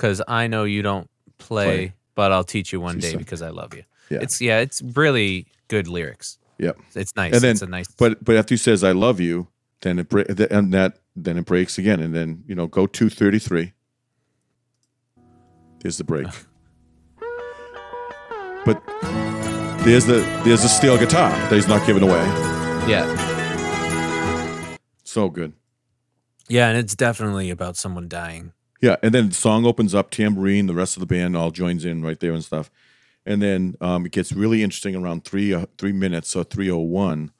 Because 0.00 0.22
I 0.26 0.46
know 0.46 0.64
you 0.64 0.80
don't 0.80 1.10
play, 1.36 1.66
Play. 1.66 1.92
but 2.14 2.32
I'll 2.32 2.42
teach 2.42 2.72
you 2.72 2.80
one 2.80 2.94
Teach 3.00 3.12
day 3.12 3.16
because 3.18 3.42
I 3.42 3.50
love 3.50 3.74
you. 3.74 3.82
Yeah. 4.08 4.20
It's 4.22 4.40
yeah, 4.40 4.60
it's 4.60 4.80
really 4.80 5.46
good 5.68 5.88
lyrics. 5.88 6.38
yep. 6.58 6.78
It's 6.94 7.14
nice. 7.16 7.34
and 7.34 7.42
then 7.42 7.50
it's 7.50 7.60
a 7.60 7.66
nice. 7.66 7.86
but 7.98 8.24
but 8.24 8.34
after 8.36 8.54
he 8.54 8.56
says 8.56 8.82
I 8.82 8.92
love 8.92 9.20
you, 9.20 9.48
then 9.82 9.98
it 9.98 10.08
break 10.08 10.26
and 10.50 10.72
that 10.72 11.00
then 11.14 11.36
it 11.36 11.44
breaks 11.44 11.76
again, 11.76 12.00
and 12.00 12.14
then 12.14 12.44
you 12.46 12.54
know 12.54 12.66
go 12.66 12.86
two 12.86 13.10
thirty 13.10 13.38
three. 13.38 13.74
There's 15.80 15.98
the 15.98 16.04
break. 16.04 16.28
but 18.64 18.82
there's 19.84 20.06
the 20.06 20.20
there's 20.44 20.62
the 20.62 20.68
steel 20.68 20.96
guitar 20.96 21.28
that 21.30 21.52
he's 21.52 21.68
not 21.68 21.86
giving 21.86 22.02
away. 22.02 22.24
yeah, 22.88 23.04
So 25.04 25.28
good. 25.28 25.52
yeah, 26.48 26.70
and 26.70 26.78
it's 26.78 26.96
definitely 26.96 27.50
about 27.50 27.76
someone 27.76 28.08
dying. 28.08 28.54
Yeah, 28.80 28.96
and 29.02 29.12
then 29.12 29.28
the 29.28 29.34
song 29.34 29.66
opens 29.66 29.94
up, 29.94 30.10
tambourine, 30.10 30.66
the 30.66 30.74
rest 30.74 30.96
of 30.96 31.00
the 31.00 31.06
band 31.06 31.36
all 31.36 31.50
joins 31.50 31.84
in 31.84 32.02
right 32.02 32.18
there 32.18 32.32
and 32.32 32.42
stuff, 32.42 32.70
and 33.26 33.42
then 33.42 33.76
um, 33.80 34.06
it 34.06 34.12
gets 34.12 34.32
really 34.32 34.62
interesting 34.62 34.96
around 34.96 35.24
three 35.24 35.52
uh, 35.52 35.66
three 35.76 35.92
minutes 35.92 36.34
or 36.34 36.44
three 36.44 36.70
oh 36.70 36.78
one, 36.78 37.30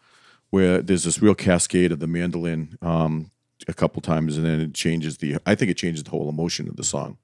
where 0.50 0.83
there's 0.83 1.05
this 1.05 1.22
real 1.22 1.35
cascade 1.35 1.92
of 1.92 1.98
the 1.98 2.07
mandolin 2.07 2.76
um, 2.83 3.31
a 3.66 3.72
couple 3.72 4.03
times, 4.03 4.37
and 4.37 4.44
then 4.44 4.61
it 4.61 4.74
changes 4.74 5.16
the. 5.18 5.38
I 5.46 5.55
think 5.55 5.70
it 5.70 5.79
changes 5.79 6.05
the 6.05 6.11
whole 6.11 6.29
emotion 6.29 6.68
of 6.68 6.76
the 6.76 6.85
song. 6.85 7.16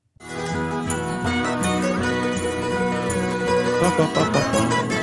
Ba, 3.78 3.92
ba, 3.98 4.10
ba, 4.14 4.95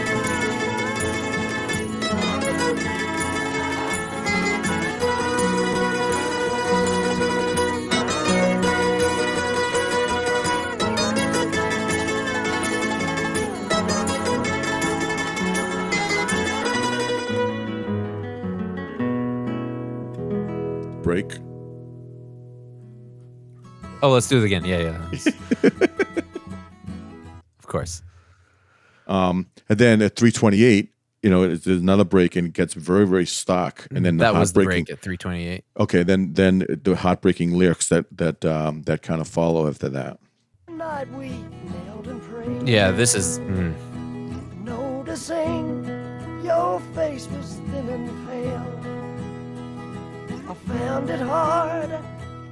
Break. 21.03 21.33
Oh, 24.01 24.09
let's 24.09 24.27
do 24.27 24.39
it 24.41 24.45
again. 24.45 24.65
Yeah, 24.65 24.79
yeah. 24.79 25.09
of 27.59 27.67
course. 27.67 28.01
Um, 29.07 29.47
and 29.69 29.77
then 29.79 30.01
at 30.01 30.15
328, 30.15 30.89
you 31.21 31.29
know, 31.29 31.43
it's- 31.43 31.61
there's 31.63 31.79
another 31.81 32.03
break 32.05 32.35
and 32.35 32.47
it 32.47 32.53
gets 32.53 32.73
very, 32.73 33.05
very 33.05 33.25
stark. 33.25 33.87
And 33.93 34.05
then 34.05 34.17
the 34.17 34.23
that 34.25 34.33
was 34.33 34.53
the 34.53 34.63
break 34.63 34.89
at 34.89 34.99
328. 34.99 35.63
Okay, 35.79 36.03
then 36.03 36.33
then 36.33 36.65
the 36.83 36.95
heartbreaking 36.95 37.51
lyrics 37.53 37.89
that 37.89 38.05
that 38.17 38.43
um, 38.45 38.81
that 38.83 39.01
kind 39.01 39.21
of 39.21 39.27
follow 39.27 39.67
after 39.67 39.89
that. 39.89 40.19
night 40.69 41.09
we 41.11 41.29
knelt 41.85 42.07
and 42.07 42.21
prayed. 42.21 42.67
Yeah, 42.67 42.91
this 42.91 43.13
is. 43.15 43.39
Mm, 43.39 43.73
Noticing 44.63 45.85
your 46.43 46.79
face 46.95 47.27
was 47.27 47.55
thin 47.71 47.87
and 47.89 48.27
pale. 48.27 48.79
I 50.47 50.53
found 50.53 51.09
it 51.09 51.19
hard 51.21 51.89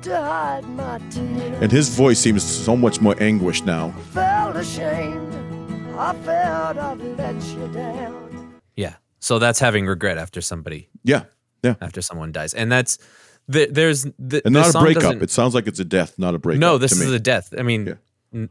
to 0.03 0.15
hide 0.15 0.67
my 0.69 0.99
tears. 1.09 1.61
And 1.61 1.71
his 1.71 1.89
voice 1.89 2.19
seems 2.19 2.43
so 2.43 2.75
much 2.75 3.01
more 3.01 3.15
anguished 3.21 3.65
now. 3.65 3.91
felt 4.13 4.55
ashamed. 4.55 5.33
I 5.97 6.13
felt 6.23 6.77
I'd 6.77 6.99
let 7.17 7.43
you 7.43 7.67
down. 7.73 8.53
yeah. 8.75 8.95
So 9.19 9.37
that's 9.37 9.59
having 9.59 9.85
regret 9.85 10.17
after 10.17 10.41
somebody 10.41 10.89
Yeah, 11.03 11.25
yeah, 11.63 11.75
after 11.79 12.01
someone 12.01 12.31
dies, 12.31 12.55
and 12.55 12.71
that's 12.71 12.97
th- 13.51 13.69
there's 13.71 14.03
the, 14.17 14.41
and 14.45 14.53
not 14.53 14.73
a 14.73 14.79
breakup. 14.79 15.21
It 15.21 15.29
sounds 15.29 15.53
like 15.53 15.67
it's 15.67 15.79
a 15.79 15.85
death, 15.85 16.17
not 16.17 16.33
a 16.33 16.39
breakup. 16.39 16.59
no, 16.61 16.77
this 16.79 16.97
to 16.97 17.03
is 17.03 17.09
me. 17.11 17.15
a 17.17 17.19
death. 17.19 17.53
I 17.55 17.61
mean, 17.61 17.85
Yeah. 17.85 17.93
n- 18.33 18.49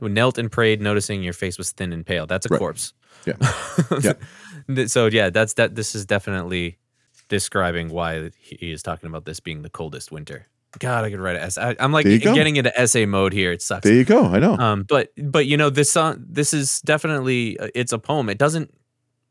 knelt 0.00 0.36
and 0.36 0.52
prayed, 0.52 0.82
noticing 0.82 1.22
your 1.22 1.32
face 1.32 1.56
was 1.56 1.70
thin 1.72 1.92
and 1.94 2.04
pale. 2.04 2.26
That's 2.26 2.44
a 2.44 2.50
Right. 2.50 2.58
corpse. 2.58 2.92
yeah, 3.24 3.34
yeah, 4.68 4.84
So 4.86 5.06
yeah, 5.06 5.30
that's 5.30 5.54
that. 5.54 5.76
This 5.76 5.94
is 5.94 6.04
definitely 6.04 6.76
describing 7.28 7.88
why 7.88 8.30
he 8.40 8.72
is 8.72 8.82
talking 8.82 9.08
about 9.08 9.24
this 9.24 9.40
being 9.40 9.62
the 9.62 9.70
coldest 9.70 10.12
winter. 10.12 10.46
God, 10.78 11.04
I 11.04 11.10
could 11.10 11.20
write 11.20 11.36
an 11.36 11.42
essay. 11.42 11.76
I, 11.78 11.84
am 11.84 11.92
like 11.92 12.04
There 12.04 12.14
you 12.14 12.18
go. 12.20 12.34
getting 12.34 12.56
into 12.56 12.78
essay 12.78 13.04
mode 13.04 13.32
here. 13.34 13.52
It 13.52 13.60
sucks. 13.60 13.84
There 13.84 13.92
you 13.94 14.04
go. 14.04 14.24
I 14.24 14.38
know. 14.38 14.54
Um, 14.56 14.84
but 14.84 15.12
but 15.18 15.46
you 15.46 15.56
know 15.56 15.68
this 15.70 15.90
song. 15.90 16.24
This 16.26 16.54
is 16.54 16.80
definitely 16.80 17.58
uh, 17.58 17.68
it's 17.74 17.92
a 17.92 17.98
poem. 17.98 18.28
It 18.30 18.38
doesn't 18.38 18.72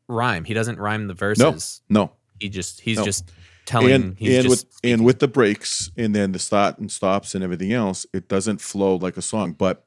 rhyme. 0.08 0.44
He 0.44 0.54
doesn't 0.54 0.78
rhyme 0.78 1.08
the 1.08 1.14
verses. 1.14 1.82
no. 1.88 2.12
He 2.38 2.48
just 2.48 2.80
he's 2.80 2.98
No. 2.98 3.04
just 3.04 3.30
telling. 3.66 3.92
and 3.92 4.18
he's 4.18 4.36
and 4.36 4.48
just 4.48 4.66
with 4.66 4.78
and 4.84 5.04
with 5.04 5.18
the 5.20 5.28
breaks 5.28 5.90
and 5.96 6.14
then 6.14 6.32
the 6.32 6.38
start 6.38 6.78
and 6.78 6.90
stops 6.90 7.34
and 7.34 7.42
everything 7.44 7.72
else, 7.72 8.06
it 8.12 8.28
doesn't 8.28 8.60
flow 8.60 8.96
like 8.96 9.16
a 9.16 9.22
song, 9.22 9.52
but 9.52 9.84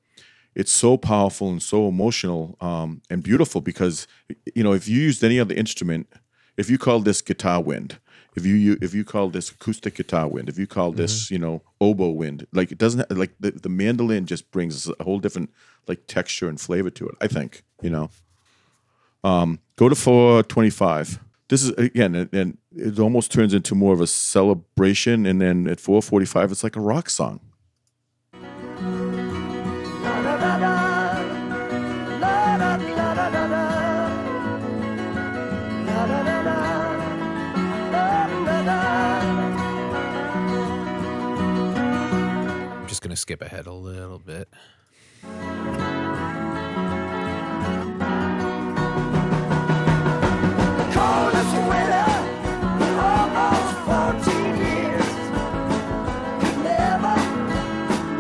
it's 0.56 0.72
so 0.72 0.96
powerful 0.98 1.50
and 1.50 1.62
so 1.62 1.88
emotional 1.90 2.56
um, 2.62 3.02
and 3.10 3.24
beautiful 3.24 3.60
because 3.62 4.08
you 4.56 4.64
know 4.64 4.72
if 4.74 4.88
you 4.88 5.00
used 5.02 5.22
any 5.24 5.38
other 5.40 5.54
instrument, 5.54 6.08
if 6.58 6.70
you 6.70 6.78
call 6.78 7.00
this 7.00 7.22
guitar 7.22 7.62
wind, 7.62 8.00
if 8.36 8.46
you, 8.46 8.56
you 8.56 8.78
if 8.82 8.94
you 8.94 9.06
called 9.06 9.34
this 9.34 9.50
acoustic 9.50 9.96
guitar 9.96 10.28
wind, 10.28 10.50
if 10.50 10.58
you 10.58 10.68
call 10.68 10.92
this 10.92 11.32
you 11.32 11.40
know 11.40 11.62
oboe 11.80 12.10
wind, 12.10 12.48
like 12.52 12.72
it 12.72 12.78
doesn't 12.78 13.10
like 13.12 13.34
the, 13.40 13.52
the 13.52 13.70
mandolin 13.70 14.26
just 14.26 14.52
brings 14.52 14.90
a 15.00 15.04
whole 15.04 15.20
different 15.20 15.52
like 15.88 16.08
texture 16.08 16.50
and 16.50 16.60
flavor 16.60 16.90
to 16.90 17.08
it. 17.08 17.16
I 17.22 17.28
think 17.28 17.64
you 17.82 17.90
know. 17.90 18.10
Um, 19.24 19.60
go 19.76 19.90
to 19.90 19.96
425. 19.96 21.20
This 21.48 21.64
is 21.64 21.70
again, 21.72 22.14
and, 22.14 22.34
and 22.34 22.58
it 22.76 23.00
almost 23.00 23.32
turns 23.32 23.54
into 23.54 23.74
more 23.74 23.94
of 23.94 24.02
a 24.02 24.08
celebration. 24.08 25.26
And 25.26 25.42
then 25.42 25.68
at 25.68 25.80
445, 25.80 26.52
it's 26.52 26.64
like 26.64 26.76
a 26.76 26.82
rock 26.82 27.10
song. 27.10 27.40
I'm 43.16 43.18
just 43.18 43.28
gonna 43.28 43.38
skip 43.38 43.42
ahead 43.44 43.66
a 43.66 43.72
little 43.72 44.20
bit. 44.20 44.50
Coldest 50.96 51.54
winter 51.70 52.12
in 52.86 52.96
almost 53.12 53.74
14 53.86 54.58
years. 54.66 55.12
Never, 56.64 57.16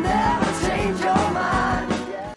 never 0.01 0.49
change 0.65 0.99
your 0.99 1.23
mind. 1.31 1.89
Yeah. 2.11 2.33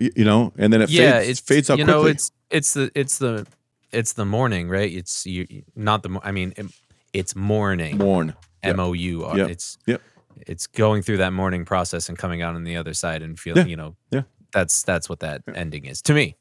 Y- 0.00 0.10
You 0.16 0.24
know, 0.24 0.52
and 0.56 0.72
then 0.72 0.82
it 0.82 0.90
yeah, 0.90 1.18
fades, 1.18 1.28
it's 1.30 1.40
fades 1.40 1.70
out 1.70 1.78
you 1.78 1.84
quickly. 1.84 2.02
know 2.02 2.08
it's 2.08 2.30
it's 2.50 2.74
the 2.74 2.90
it's 2.94 3.18
the 3.18 3.46
it's 3.92 4.12
the 4.12 4.24
morning, 4.24 4.68
right? 4.68 4.92
It's 4.92 5.26
you 5.26 5.46
not 5.74 6.02
the 6.04 6.20
I 6.22 6.30
mean 6.32 6.52
it, 6.56 6.66
it's 7.12 7.34
morning. 7.34 7.98
Mourn. 7.98 8.28
Yep. 8.62 8.74
M 8.74 8.80
O 8.80 8.92
U. 8.92 9.24
R. 9.24 9.36
Yep. 9.38 9.50
It's 9.50 9.78
Yep. 9.86 10.02
It's 10.46 10.66
going 10.66 11.02
through 11.02 11.16
that 11.18 11.32
morning 11.32 11.64
process 11.64 12.08
and 12.08 12.18
coming 12.18 12.42
out 12.42 12.54
on 12.54 12.64
the 12.64 12.76
other 12.76 12.94
side 12.94 13.22
and 13.22 13.38
feeling 13.38 13.66
Yeah. 13.66 13.70
you 13.70 13.76
know 13.76 13.96
Yeah. 14.10 14.22
that's 14.52 14.82
that's 14.82 15.08
what 15.08 15.20
that 15.20 15.42
ending 15.54 15.84
is 15.86 16.02
to 16.02 16.14
me. 16.14 16.36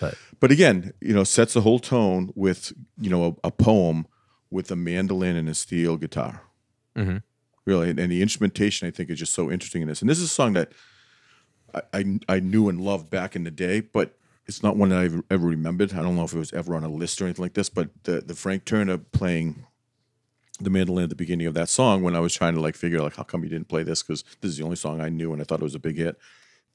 But 0.00 0.14
but 0.40 0.50
again, 0.50 0.92
you 1.00 1.12
know, 1.12 1.24
sets 1.24 1.52
the 1.54 1.60
whole 1.60 1.78
tone 1.78 2.32
with 2.34 2.72
you 2.98 3.10
know 3.10 3.38
a, 3.44 3.48
a 3.48 3.50
poem 3.50 4.06
with 4.50 4.70
a 4.70 4.76
mandolin 4.76 5.36
and 5.36 5.48
a 5.48 5.54
steel 5.54 5.96
guitar. 5.96 6.42
Mhm. 6.96 7.22
Really, 7.66 7.90
and, 7.90 8.00
and 8.00 8.10
the 8.10 8.22
instrumentation 8.22 8.88
I 8.88 8.90
think 8.90 9.10
is 9.10 9.18
just 9.18 9.34
so 9.34 9.50
interesting 9.50 9.82
in 9.82 9.88
this. 9.88 10.00
And 10.00 10.08
this 10.10 10.18
is 10.18 10.24
a 10.24 10.28
song 10.28 10.54
that 10.54 10.72
I, 11.74 11.82
I 11.92 12.18
I 12.28 12.40
knew 12.40 12.68
and 12.68 12.80
loved 12.80 13.10
back 13.10 13.36
in 13.36 13.44
the 13.44 13.50
day, 13.50 13.80
but 13.80 14.16
it's 14.46 14.62
not 14.62 14.76
one 14.76 14.88
that 14.88 14.98
I've 14.98 15.22
ever 15.30 15.46
remembered. 15.46 15.92
I 15.92 16.02
don't 16.02 16.16
know 16.16 16.24
if 16.24 16.32
it 16.32 16.38
was 16.38 16.52
ever 16.54 16.74
on 16.74 16.82
a 16.82 16.88
list 16.88 17.20
or 17.20 17.26
anything 17.26 17.44
like 17.44 17.54
this. 17.54 17.68
But 17.68 17.90
the 18.04 18.22
the 18.22 18.34
Frank 18.34 18.64
Turner 18.64 18.96
playing 18.98 19.66
the 20.60 20.70
mandolin 20.70 21.04
at 21.04 21.10
the 21.10 21.16
beginning 21.16 21.46
of 21.46 21.54
that 21.54 21.68
song 21.68 22.02
when 22.02 22.14
I 22.14 22.20
was 22.20 22.34
trying 22.34 22.54
to 22.54 22.60
like 22.60 22.76
figure 22.76 23.00
like 23.00 23.16
how 23.16 23.22
come 23.22 23.42
you 23.42 23.48
didn't 23.48 23.68
play 23.68 23.82
this 23.82 24.02
because 24.02 24.22
this 24.40 24.50
is 24.50 24.58
the 24.58 24.64
only 24.64 24.76
song 24.76 25.00
I 25.00 25.08
knew 25.08 25.32
and 25.32 25.40
I 25.40 25.44
thought 25.44 25.60
it 25.60 25.64
was 25.64 25.74
a 25.74 25.80
big 25.80 25.96
hit. 25.96 26.18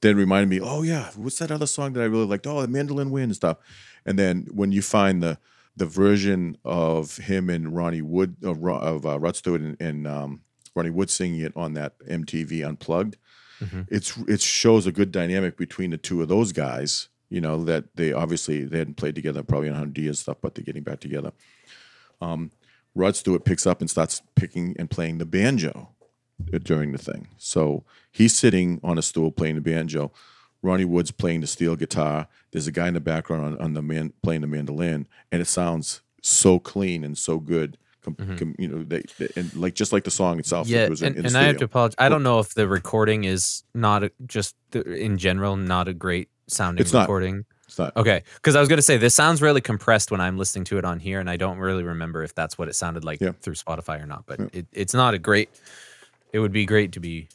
Then 0.02 0.16
reminded 0.16 0.50
me, 0.50 0.60
oh 0.60 0.82
yeah, 0.82 1.10
what's 1.16 1.38
that 1.38 1.50
other 1.50 1.66
song 1.66 1.94
that 1.94 2.02
I 2.02 2.06
really 2.06 2.26
liked? 2.26 2.46
Oh, 2.46 2.60
the 2.60 2.68
mandolin 2.68 3.10
wind 3.10 3.24
and 3.24 3.36
stuff. 3.36 3.58
And 4.04 4.18
then 4.18 4.46
when 4.52 4.72
you 4.72 4.82
find 4.82 5.22
the 5.22 5.38
the 5.76 5.86
version 5.86 6.56
of 6.64 7.18
him 7.18 7.50
and 7.50 7.76
Ronnie 7.76 8.00
Wood 8.02 8.36
of, 8.42 8.62
Ro- 8.62 8.78
of 8.78 9.04
uh, 9.04 9.18
Rod 9.18 9.36
Stewart 9.36 9.60
and, 9.60 9.76
and 9.78 10.06
um, 10.06 10.40
Ronnie 10.74 10.90
Wood 10.90 11.10
singing 11.10 11.40
it 11.40 11.52
on 11.54 11.74
that 11.74 11.98
MTV 12.08 12.66
Unplugged, 12.66 13.16
it's 13.88 14.16
it 14.28 14.40
shows 14.40 14.86
a 14.86 14.92
good 14.92 15.12
dynamic 15.12 15.56
between 15.56 15.90
the 15.90 15.96
two 15.98 16.22
of 16.22 16.28
those 16.28 16.52
guys. 16.52 17.08
You 17.28 17.40
know 17.40 17.64
that 17.64 17.84
they 17.96 18.12
obviously 18.12 18.64
they 18.64 18.78
hadn't 18.78 18.96
played 18.96 19.14
together 19.14 19.42
probably 19.42 19.68
on 19.68 19.74
100 19.74 19.98
years 20.02 20.20
stuff, 20.20 20.38
but 20.40 20.54
they're 20.54 20.64
getting 20.64 20.82
back 20.82 21.00
together. 21.00 21.32
Um, 22.20 22.50
Rod 22.96 23.14
Stewart 23.14 23.44
picks 23.44 23.66
up 23.66 23.80
and 23.80 23.88
starts 23.90 24.22
picking 24.34 24.74
and 24.78 24.90
playing 24.90 25.18
the 25.18 25.26
banjo 25.26 25.90
uh, 26.52 26.58
during 26.58 26.92
the 26.92 26.98
thing. 26.98 27.28
So 27.36 27.84
he's 28.10 28.36
sitting 28.36 28.80
on 28.82 28.98
a 28.98 29.02
stool 29.02 29.30
playing 29.30 29.54
the 29.56 29.60
banjo. 29.60 30.10
Ronnie 30.62 30.84
Wood's 30.86 31.10
playing 31.12 31.42
the 31.42 31.46
steel 31.46 31.76
guitar. 31.76 32.26
There's 32.50 32.66
a 32.66 32.72
guy 32.72 32.88
in 32.88 32.94
the 32.94 33.00
background 33.00 33.44
on, 33.44 33.58
on 33.60 33.74
the 33.74 33.82
man 33.82 34.12
playing 34.22 34.40
the 34.40 34.46
mandolin, 34.48 35.06
and 35.30 35.40
it 35.42 35.46
sounds 35.46 36.00
so 36.22 36.58
clean 36.58 37.04
and 37.04 37.16
so 37.16 37.38
good. 37.38 37.76
Com- 38.02 38.16
com- 38.38 38.54
you 38.58 38.68
know, 38.68 38.82
they, 38.82 39.02
they- 39.18 39.28
and 39.36 39.54
like 39.54 39.74
just 39.74 39.92
like 39.92 40.04
the 40.04 40.10
song 40.10 40.38
itself. 40.38 40.66
Yeah, 40.68 40.84
it 40.84 40.90
was 40.90 41.02
in, 41.02 41.08
and, 41.08 41.16
in 41.18 41.26
and 41.26 41.36
I 41.36 41.42
have 41.44 41.56
to 41.58 41.64
apologize. 41.64 41.96
I 41.98 42.08
don't 42.08 42.22
know 42.22 42.38
if 42.38 42.54
the 42.54 42.66
recording 42.66 43.24
is 43.24 43.62
not 43.74 44.02
a, 44.04 44.12
just 44.26 44.56
the, 44.70 44.82
in 44.94 45.18
general 45.18 45.56
not 45.56 45.86
a 45.88 45.94
great 45.94 46.28
sounding 46.46 46.80
It's 46.82 46.92
not. 46.92 47.06
It's 47.66 47.78
not. 47.78 47.96
Okay, 47.96 48.22
because 48.36 48.54
I 48.54 48.60
was 48.60 48.68
gonna 48.68 48.82
say 48.82 48.96
this 48.96 49.14
sounds 49.14 49.42
really 49.42 49.60
compressed 49.60 50.10
when 50.10 50.20
I'm 50.20 50.38
listening 50.38 50.64
to 50.66 50.78
it 50.78 50.84
on 50.84 51.00
here, 51.00 51.18
and 51.20 51.28
I 51.28 51.36
don't 51.36 51.58
really 51.58 51.82
remember 51.82 52.22
if 52.22 52.34
that's 52.34 52.56
what 52.56 52.68
it 52.68 52.74
sounded 52.74 53.04
like 53.04 53.20
Yeah. 53.20 53.32
through 53.40 53.54
Spotify 53.54 54.02
or 54.02 54.06
not. 54.06 54.24
But 54.26 54.40
it, 54.52 54.66
it's 54.72 54.94
not 54.94 55.14
a 55.14 55.18
great. 55.18 55.48
It 56.32 56.38
would 56.38 56.52
be 56.52 56.64
great 56.66 56.92
to 56.92 57.00
be 57.00 57.28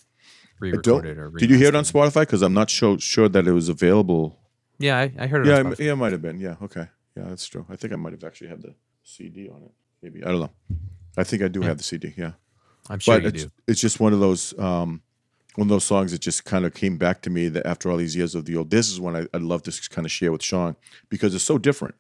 re-recorded 0.60 1.18
or. 1.18 1.30
Did 1.32 1.50
you 1.50 1.58
hear 1.58 1.68
it 1.70 1.76
on. 1.76 1.84
Spotify? 1.84 2.22
Because 2.22 2.42
I'm 2.42 2.54
not 2.54 2.70
sure 2.70 2.98
sure 3.00 3.28
that 3.30 3.48
it 3.48 3.52
was 3.52 3.68
available. 3.68 4.38
Yeah, 4.80 4.98
I, 4.98 5.12
I 5.20 5.28
heard 5.28 5.46
it. 5.46 5.50
Yeah, 5.50 5.74
yeah, 5.86 5.92
it 5.94 5.96
might 5.96 6.12
have 6.12 6.22
been. 6.22 6.40
Yeah, 6.40 6.56
okay. 6.62 6.88
Yeah, 7.16 7.24
that's 7.28 7.46
true. 7.46 7.66
I 7.70 7.76
think 7.76 7.92
I 7.94 7.98
might 7.98 8.14
have 8.14 8.24
actually 8.24 8.48
had 8.50 8.62
the 8.62 8.74
CD 9.04 9.50
on 9.50 9.64
it. 9.64 9.72
Maybe 10.02 10.24
I 10.24 10.30
don't 10.30 10.40
know. 10.40 10.52
I 11.18 11.24
think 11.24 11.44
I 11.44 11.50
do 11.50 11.62
have 11.62 11.78
the 11.78 11.84
CD. 11.84 12.14
Yeah. 12.16 12.32
I'm 12.90 13.00
sure 13.00 13.16
but 13.18 13.24
you 13.24 13.30
it's, 13.30 13.44
do. 13.44 13.52
it's 13.68 13.82
just 13.82 14.00
one 14.00 14.14
of 14.14 14.20
those 14.20 14.58
um, 14.58 15.02
one 15.56 15.66
of 15.66 15.70
those 15.70 15.84
songs 15.84 16.12
that 16.12 16.22
just 16.22 16.46
kind 16.46 16.66
of 16.66 16.74
came 16.74 16.98
back 16.98 17.22
to 17.24 17.30
me 17.30 17.50
that 17.50 17.66
after 17.66 17.92
all 17.92 17.98
these 17.98 18.16
years 18.16 18.36
of 18.36 18.46
the 18.46 18.56
old. 18.56 18.70
This 18.70 18.90
is 18.90 19.00
one 19.00 19.16
I, 19.16 19.28
I'd 19.34 19.42
love 19.42 19.64
to 19.64 19.90
kind 19.90 20.06
of 20.06 20.12
share 20.12 20.32
with 20.32 20.44
Sean 20.44 20.76
because 21.10 21.36
it's 21.36 21.44
so 21.44 21.58
different. 21.58 21.96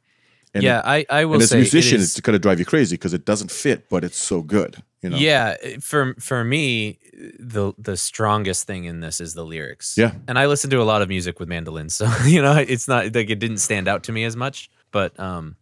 And 0.53 0.63
yeah, 0.63 0.81
I, 0.83 1.05
I 1.09 1.25
will 1.25 1.35
and 1.35 1.43
as 1.43 1.53
a 1.53 1.57
musician, 1.57 1.99
it 1.99 2.03
it's 2.03 2.15
is, 2.15 2.21
going 2.21 2.33
to 2.33 2.39
drive 2.39 2.59
you 2.59 2.65
crazy 2.65 2.95
because 2.95 3.13
it 3.13 3.25
doesn't 3.25 3.51
fit, 3.51 3.89
but 3.89 4.03
it's 4.03 4.17
so 4.17 4.41
good. 4.41 4.83
You 5.01 5.09
know. 5.09 5.17
Yeah, 5.17 5.55
for 5.79 6.13
for 6.19 6.43
me, 6.43 6.99
the 7.39 7.73
the 7.77 7.95
strongest 7.95 8.67
thing 8.67 8.83
in 8.83 8.99
this 8.99 9.21
is 9.21 9.33
the 9.33 9.45
lyrics. 9.45 9.97
Yeah. 9.97 10.11
and 10.27 10.37
I 10.37 10.47
listen 10.47 10.69
to 10.71 10.81
a 10.81 10.83
lot 10.83 11.01
of 11.01 11.07
music 11.07 11.39
with 11.39 11.47
mandolins, 11.47 11.95
so 12.01 12.11
you 12.25 12.41
know 12.41 12.55
it's 12.57 12.87
not 12.87 13.15
like 13.15 13.29
it 13.29 13.39
didn't 13.39 13.59
stand 13.59 13.87
out 13.87 14.03
to 14.03 14.11
me 14.11 14.25
as 14.25 14.35
much. 14.35 14.69
But 14.91 15.17
um, 15.19 15.55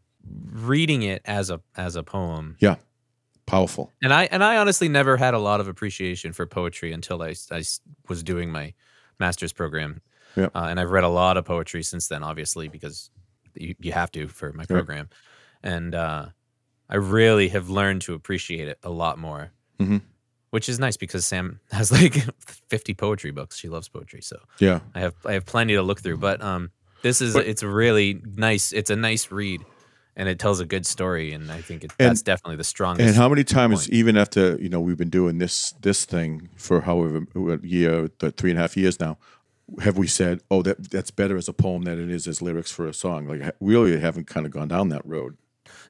reading 0.51 1.03
it 1.03 1.21
as 1.25 1.51
a 1.51 1.61
as 1.77 1.95
a 1.95 2.01
poem, 2.03 2.57
Yeah. 2.59 2.75
Powerful. 3.49 3.91
and 4.01 4.13
I 4.13 4.25
and 4.25 4.43
I 4.43 4.57
honestly 4.57 4.87
never 4.89 5.17
had 5.17 5.33
a 5.33 5.39
lot 5.39 5.59
of 5.59 5.67
appreciation 5.67 6.33
for 6.33 6.45
poetry 6.45 6.91
until 6.93 7.21
I, 7.21 7.35
I 7.51 7.63
was 8.07 8.23
doing 8.23 8.51
my 8.51 8.73
master's 9.19 9.51
program. 9.53 10.01
Yep. 10.35 10.51
Uh, 10.55 10.67
and 10.69 10.79
I've 10.79 10.91
read 10.91 11.03
a 11.03 11.09
lot 11.09 11.37
of 11.37 11.45
poetry 11.45 11.83
since 11.83 12.07
then, 12.07 12.23
obviously, 12.23 12.67
because 12.67 13.09
you, 13.55 13.75
you 13.79 13.91
have 13.91 14.11
to 14.11 14.27
for 14.27 14.53
my 14.53 14.63
program. 14.65 15.09
And 15.63 15.95
uh, 15.95 16.27
I 16.89 16.95
really 16.95 17.47
have 17.49 17.69
learned 17.69 18.01
to 18.03 18.13
appreciate 18.13 18.67
it 18.67 18.77
a 18.83 18.89
lot 18.89 19.17
more, 19.17 19.51
Mhm. 19.79 20.01
which 20.51 20.69
is 20.69 20.79
nice 20.79 20.97
because 20.97 21.25
Sam 21.25 21.59
has 21.71 21.91
like 21.91 22.13
50 22.69 22.93
poetry 22.93 23.31
books. 23.31 23.57
She 23.57 23.67
loves 23.69 23.89
poetry. 23.89 24.21
So 24.21 24.37
Yeah. 24.59 24.79
I 24.95 24.99
have 25.01 25.15
I 25.25 25.33
have 25.33 25.45
plenty 25.45 25.73
to 25.73 25.81
look 25.81 25.99
through. 26.01 26.17
But 26.17 26.41
um, 26.41 26.69
this 27.01 27.21
is 27.21 27.33
But- 27.33 27.47
it's 27.47 27.63
really 27.63 28.21
nice. 28.23 28.71
It's 28.71 28.89
a 28.91 28.95
nice 28.95 29.31
read. 29.31 29.61
And 30.15 30.27
it 30.27 30.37
tells 30.37 30.59
a 30.59 30.65
good 30.65 30.85
story, 30.85 31.31
and 31.31 31.49
I 31.51 31.61
think 31.61 31.83
it, 31.85 31.91
And- 31.97 32.09
that's 32.09 32.21
definitely 32.21 32.57
the 32.57 32.63
strongest. 32.65 33.07
And 33.07 33.15
how 33.15 33.29
many 33.29 33.43
times, 33.45 33.87
point. 33.87 33.93
even 33.93 34.17
after 34.17 34.57
you 34.61 34.67
know 34.67 34.81
we've 34.81 34.97
been 34.97 35.09
doing 35.09 35.37
this 35.37 35.73
this 35.81 36.03
thing 36.05 36.49
for 36.57 36.81
however 36.81 37.25
year, 37.63 38.09
the 38.19 38.31
three 38.31 38.49
and 38.51 38.59
a 38.59 38.61
half 38.61 38.75
years 38.75 38.99
now, 38.99 39.17
have 39.81 39.97
we 39.97 40.07
said, 40.07 40.41
"Oh, 40.51 40.61
that 40.63 40.89
that's 40.91 41.11
better 41.11 41.37
as 41.37 41.47
a 41.47 41.53
poem 41.53 41.83
than 41.83 41.99
it 42.03 42.09
is 42.09 42.27
as 42.27 42.41
lyrics 42.41 42.71
for 42.71 42.85
a 42.87 42.93
song"? 42.93 43.27
Like 43.27 43.55
we 43.61 43.73
really 43.75 43.97
haven't 43.99 44.27
kind 44.27 44.45
of 44.45 44.51
gone 44.51 44.67
down 44.67 44.89
that 44.89 45.05
road. 45.05 45.37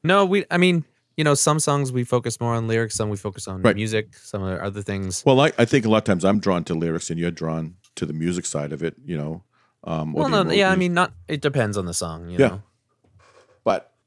No, 0.04 0.26
we. 0.26 0.46
I 0.52 0.58
mean, 0.58 0.86
you 1.18 1.24
know, 1.24 1.34
some 1.34 1.60
songs 1.60 1.92
we 1.92 2.04
focus 2.04 2.40
more 2.40 2.54
on 2.54 2.68
lyrics, 2.68 2.96
some 2.96 3.10
we 3.10 3.18
focus 3.18 3.48
on 3.48 3.62
Right. 3.64 3.76
music, 3.76 4.16
some 4.16 4.44
other 4.44 4.84
things. 4.84 5.24
Well, 5.26 5.40
I, 5.40 5.52
I 5.58 5.66
think 5.66 5.86
a 5.86 5.90
lot 5.90 5.98
of 6.00 6.04
times 6.04 6.24
I'm 6.24 6.40
drawn 6.40 6.64
to 6.66 6.76
lyrics, 6.76 7.10
and 7.10 7.20
you're 7.20 7.32
drawn 7.32 7.76
to 7.96 8.06
the 8.06 8.14
music 8.14 8.46
side 8.46 8.74
of 8.74 8.84
it. 8.84 8.96
You 9.04 9.18
know. 9.18 9.44
Um, 9.86 10.12
Well, 10.14 10.30
no, 10.30 10.52
yeah, 10.52 10.70
I 10.72 10.76
mean, 10.76 10.94
not. 10.94 11.14
It 11.28 11.42
depends 11.42 11.78
on 11.78 11.86
the 11.86 11.94
song. 11.94 12.30
You 12.30 12.38
Yeah. 12.38 12.48
know. 12.48 12.62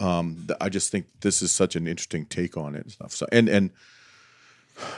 Um, 0.02 0.44
th- 0.48 0.58
I 0.60 0.68
just 0.68 0.90
think 0.90 1.06
this 1.20 1.42
is 1.42 1.52
such 1.52 1.76
an 1.76 1.86
interesting 1.86 2.26
take 2.26 2.56
on 2.56 2.74
it 2.74 2.82
and 2.82 2.92
stuff. 2.92 3.12
So, 3.12 3.26
and 3.30 3.48
and 3.48 3.70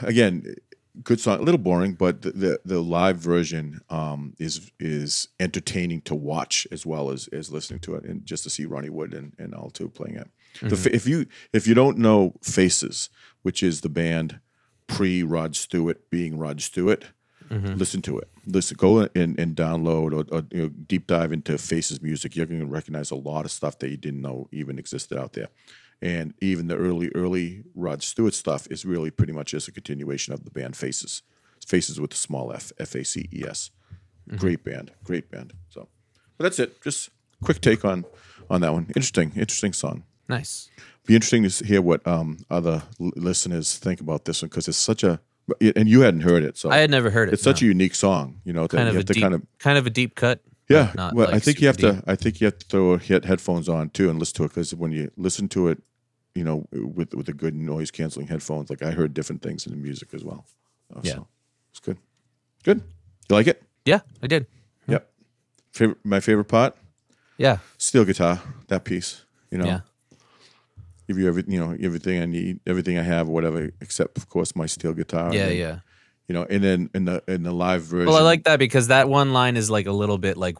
again, 0.02 0.54
good 1.02 1.20
song, 1.20 1.40
a 1.40 1.42
little 1.42 1.58
boring, 1.58 1.92
but 1.92 2.22
the 2.22 2.30
the, 2.30 2.60
the 2.64 2.80
live 2.80 3.18
version 3.18 3.80
um, 3.90 4.34
is 4.38 4.70
is 4.80 5.28
entertaining 5.38 6.00
to 6.02 6.14
watch 6.14 6.66
as 6.72 6.86
well 6.86 7.10
as 7.10 7.28
as 7.28 7.52
listening 7.52 7.80
to 7.80 7.94
it, 7.96 8.04
and 8.04 8.24
just 8.24 8.44
to 8.44 8.50
see 8.50 8.64
Ronnie 8.64 8.90
Wood 8.90 9.12
and 9.12 9.34
and 9.38 9.54
all 9.54 9.70
two 9.70 9.88
playing 9.88 10.16
it. 10.16 10.30
The, 10.60 10.94
if 10.94 11.06
you 11.06 11.26
if 11.52 11.66
you 11.66 11.74
don't 11.74 11.98
know 11.98 12.34
Faces, 12.42 13.10
which 13.42 13.62
is 13.62 13.80
the 13.82 13.88
band 13.88 14.40
pre 14.86 15.22
Rod 15.22 15.56
Stewart 15.56 16.08
being 16.10 16.38
Rod 16.38 16.62
Stewart, 16.62 17.06
listen 17.50 18.02
to 18.02 18.18
it. 18.18 18.28
Listen, 18.46 18.76
go 18.78 19.00
and, 19.14 19.38
and 19.38 19.56
download 19.56 20.12
or, 20.12 20.34
or 20.34 20.44
you 20.50 20.62
know, 20.62 20.68
deep 20.68 21.06
dive 21.06 21.32
into 21.32 21.56
Faces 21.58 22.02
music. 22.02 22.36
You're 22.36 22.46
going 22.46 22.60
to 22.60 22.66
recognize 22.66 23.10
a 23.10 23.16
lot 23.16 23.44
of 23.44 23.50
stuff 23.50 23.78
that 23.78 23.90
you 23.90 23.96
didn't 23.96 24.22
know 24.22 24.48
even 24.52 24.78
existed 24.78 25.18
out 25.18 25.32
there. 25.34 25.48
And 26.02 26.34
even 26.40 26.66
the 26.66 26.76
early, 26.76 27.10
early 27.14 27.64
Rod 27.74 28.02
Stewart 28.02 28.34
stuff 28.34 28.66
is 28.70 28.84
really 28.84 29.10
pretty 29.10 29.32
much 29.32 29.52
just 29.52 29.68
a 29.68 29.72
continuation 29.72 30.34
of 30.34 30.44
the 30.44 30.50
band 30.50 30.76
Faces. 30.76 31.22
Faces 31.66 31.98
with 32.00 32.12
a 32.12 32.16
small 32.16 32.52
f, 32.52 32.72
F 32.78 32.94
A 32.94 33.04
C 33.04 33.28
E 33.32 33.44
S. 33.48 33.70
Great 34.36 34.64
band, 34.64 34.90
great 35.02 35.30
band. 35.30 35.52
So, 35.68 35.88
but 36.36 36.44
that's 36.44 36.58
it. 36.58 36.82
Just 36.82 37.10
quick 37.42 37.60
take 37.60 37.84
on 37.84 38.04
on 38.50 38.60
that 38.62 38.72
one. 38.72 38.86
Interesting, 38.88 39.32
interesting 39.36 39.72
song 39.72 40.02
Nice. 40.28 40.68
be 41.06 41.14
interesting 41.14 41.48
to 41.48 41.64
hear 41.64 41.80
what 41.82 42.06
um, 42.06 42.38
other 42.50 42.82
l- 43.00 43.12
listeners 43.16 43.76
think 43.78 44.00
about 44.00 44.24
this 44.24 44.42
one 44.42 44.48
because 44.48 44.68
it's 44.68 44.78
such 44.78 45.04
a 45.04 45.20
and 45.60 45.88
you 45.88 46.00
hadn't 46.02 46.20
heard 46.22 46.42
it, 46.44 46.56
so 46.56 46.70
I 46.70 46.78
had 46.78 46.90
never 46.90 47.10
heard 47.10 47.28
it. 47.28 47.34
it's 47.34 47.42
such 47.42 47.62
no. 47.62 47.66
a 47.66 47.68
unique 47.68 47.94
song. 47.94 48.40
You 48.44 48.52
know, 48.52 48.66
that 48.66 48.76
kind 48.76 48.88
you 48.92 48.94
of 48.98 49.00
a 49.00 49.04
to 49.04 49.12
deep, 49.12 49.22
kind 49.22 49.34
of 49.34 49.42
kind 49.58 49.78
of 49.78 49.86
a 49.86 49.90
deep 49.90 50.14
cut. 50.14 50.40
yeah. 50.68 50.92
well, 50.96 51.26
like, 51.26 51.34
I 51.34 51.38
think 51.38 51.60
you 51.60 51.66
have 51.66 51.78
super 51.78 52.00
to. 52.00 52.10
I 52.10 52.16
think 52.16 52.40
you 52.40 52.46
have 52.46 52.58
to 52.58 52.66
throw 52.66 52.96
head 52.98 53.24
headphones 53.24 53.68
on 53.68 53.90
too 53.90 54.08
and 54.10 54.18
listen 54.18 54.36
to 54.36 54.44
it 54.44 54.48
because 54.48 54.74
when 54.74 54.92
you 54.92 55.10
listen 55.16 55.48
to 55.50 55.68
it, 55.68 55.82
you 56.34 56.44
know, 56.44 56.66
with 56.72 57.14
with 57.14 57.26
the 57.26 57.34
good 57.34 57.54
noise 57.54 57.90
canceling 57.90 58.28
headphones, 58.28 58.70
like 58.70 58.82
I 58.82 58.90
heard 58.92 59.12
different 59.14 59.42
things 59.42 59.66
in 59.66 59.72
the 59.72 59.78
music 59.78 60.14
as 60.14 60.24
well. 60.24 60.46
Uh, 60.94 61.00
Yeah. 61.02 61.14
so 61.14 61.28
it's 61.70 61.80
good. 61.80 61.98
Good. 62.62 62.82
You 63.28 63.36
like 63.36 63.46
it? 63.46 63.62
Yeah, 63.84 64.00
I 64.22 64.26
did. 64.26 64.46
Yep. 64.88 65.10
Favorite. 65.72 65.98
My 66.04 66.20
favorite 66.20 66.46
part: 66.46 66.74
Yeah, 67.36 67.58
steel 67.76 68.04
guitar. 68.04 68.40
That 68.68 68.84
piece. 68.84 69.24
You 69.50 69.58
know. 69.58 69.66
yeah, 69.66 69.80
give 71.08 71.18
you 71.18 71.28
every 71.28 71.44
you 71.46 71.58
know 71.60 71.76
everything 71.80 72.20
I 72.22 72.26
need, 72.26 72.60
everything 72.66 72.98
I 72.98 73.02
have, 73.02 73.28
whatever, 73.28 73.70
except 73.80 74.16
of 74.18 74.28
course 74.28 74.54
my 74.56 74.66
steel 74.66 74.92
guitar. 74.94 75.34
yeah, 75.34 75.46
and 75.46 75.58
yeah. 75.58 75.78
You 76.28 76.32
know, 76.34 76.46
and 76.48 76.64
then 76.64 76.88
in 76.94 77.04
the 77.04 77.22
in 77.28 77.42
the 77.42 77.52
live 77.52 77.82
version. 77.82 78.06
Well, 78.06 78.16
I 78.16 78.22
like 78.22 78.44
that 78.44 78.58
because 78.58 78.88
that 78.88 79.08
one 79.08 79.32
line 79.34 79.56
is 79.58 79.70
like 79.70 79.86
a 79.86 79.92
little 79.92 80.16
bit 80.18 80.36
like 80.38 80.56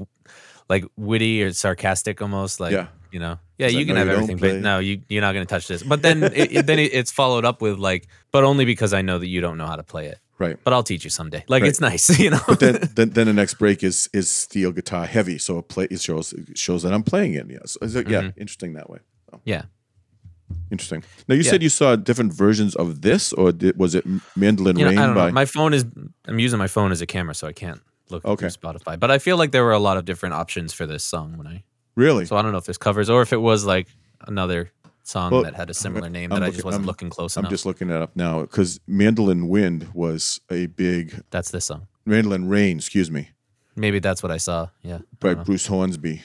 like 0.68 0.84
witty 0.96 1.42
or 1.42 1.52
sarcastic 1.52 2.20
almost. 2.20 2.60
Like 2.60 2.72
Yeah. 2.72 2.88
you 3.10 3.18
know, 3.20 3.38
yeah, 3.56 3.68
you 3.68 3.86
can 3.86 3.96
have 3.96 4.06
you 4.08 4.12
everything, 4.12 4.36
but 4.36 4.56
no, 4.56 4.78
you 4.78 5.00
you're 5.08 5.22
not 5.22 5.32
going 5.32 5.46
to 5.46 5.48
touch 5.54 5.66
this. 5.68 5.82
But 5.82 6.02
then 6.02 6.22
it, 6.22 6.52
it- 6.56 6.66
then 6.66 6.78
it, 6.78 6.92
it's 6.92 7.10
followed 7.10 7.44
up 7.46 7.62
with 7.62 7.78
like, 7.78 8.08
but 8.30 8.44
only 8.44 8.64
because 8.66 8.92
I 8.92 9.00
know 9.02 9.18
that 9.18 9.26
you 9.26 9.40
don't 9.40 9.56
know 9.56 9.66
how 9.66 9.76
to 9.76 9.82
play 9.82 10.06
it. 10.06 10.18
right. 10.38 10.58
But 10.64 10.74
I'll 10.74 10.82
teach 10.82 11.04
you 11.04 11.10
someday. 11.10 11.44
Like 11.48 11.62
Right. 11.62 11.68
it's 11.70 11.80
nice, 11.80 12.18
you 12.24 12.28
know. 12.30 12.40
But 12.46 12.60
then, 12.60 12.78
then 12.94 13.10
then 13.10 13.26
the 13.26 13.32
next 13.32 13.54
break 13.54 13.82
is 13.82 14.10
is 14.12 14.28
steel 14.28 14.70
guitar 14.72 15.06
heavy, 15.06 15.38
so 15.38 15.58
it 15.60 15.68
play 15.68 15.86
it 15.90 16.00
shows 16.02 16.34
it 16.34 16.58
shows 16.58 16.82
that 16.82 16.92
I'm 16.92 17.02
playing 17.04 17.34
it. 17.34 17.46
Yes, 17.48 17.78
yeah, 17.80 17.88
so, 17.88 17.98
yeah, 18.00 18.20
Mm-hmm. 18.22 18.40
interesting 18.40 18.74
that 18.74 18.90
way. 18.90 18.98
So, 19.30 19.40
yeah, 19.46 19.62
interesting. 20.70 21.02
Now 21.28 21.34
you 21.34 21.42
Yeah. 21.42 21.50
said 21.50 21.62
you 21.62 21.68
saw 21.68 21.96
different 21.96 22.32
versions 22.32 22.74
of 22.76 23.00
this, 23.02 23.32
or 23.32 23.52
did, 23.52 23.76
was 23.78 23.94
it 23.94 24.04
Mandolin 24.36 24.78
you 24.78 24.84
know, 24.84 24.90
Rain 24.90 24.98
I 24.98 25.06
don't 25.06 25.14
by? 25.14 25.26
know. 25.28 25.32
My 25.32 25.44
phone 25.44 25.74
is 25.74 25.84
I'm 26.26 26.38
using 26.38 26.58
my 26.58 26.66
phone 26.68 26.92
as 26.92 27.00
a 27.00 27.06
camera, 27.06 27.34
so 27.34 27.46
I 27.46 27.52
can't 27.52 27.80
look 28.10 28.24
Okay. 28.24 28.48
through 28.48 28.50
Spotify. 28.72 28.98
But 28.98 29.10
I 29.10 29.18
feel 29.18 29.36
like 29.36 29.50
there 29.52 29.64
were 29.64 29.72
a 29.72 29.78
lot 29.78 29.96
of 29.96 30.04
different 30.04 30.34
options 30.34 30.72
for 30.72 30.86
this 30.86 31.04
song 31.04 31.36
when 31.36 31.46
I. 31.46 31.64
really? 31.96 32.26
So 32.26 32.36
I 32.36 32.42
don't 32.42 32.50
know 32.52 32.58
if 32.58 32.64
there's 32.64 32.78
covers 32.78 33.08
or 33.08 33.22
if 33.22 33.32
it 33.32 33.40
was 33.40 33.64
like 33.64 33.86
another 34.26 34.70
song 35.04 35.30
Well, 35.30 35.42
that 35.44 35.54
had 35.54 35.70
a 35.70 35.74
similar 35.74 36.08
name 36.08 36.32
I'm 36.32 36.40
that 36.40 36.46
I 36.46 36.50
just 36.50 36.64
wasn't 36.64 36.82
I'm- 36.82 36.86
looking 36.86 37.08
close 37.10 37.36
up. 37.36 37.40
I'm 37.40 37.44
enough. 37.44 37.50
just 37.52 37.66
looking 37.66 37.88
it 37.90 37.96
up 38.02 38.16
now 38.16 38.40
because 38.40 38.80
Mandolin 38.88 39.48
Wind 39.48 39.88
was 39.94 40.40
a 40.50 40.66
big 40.66 41.22
That's 41.30 41.50
this 41.50 41.66
song. 41.66 41.86
Mandolin 42.06 42.48
Rain, 42.48 42.78
excuse 42.78 43.10
me, 43.10 43.30
Maybe 43.76 43.98
that's 43.98 44.22
what 44.22 44.30
I 44.32 44.36
saw. 44.38 44.68
Yeah. 44.82 44.98
by 45.20 45.34
Bruce 45.34 45.66
Hornsby. 45.66 46.22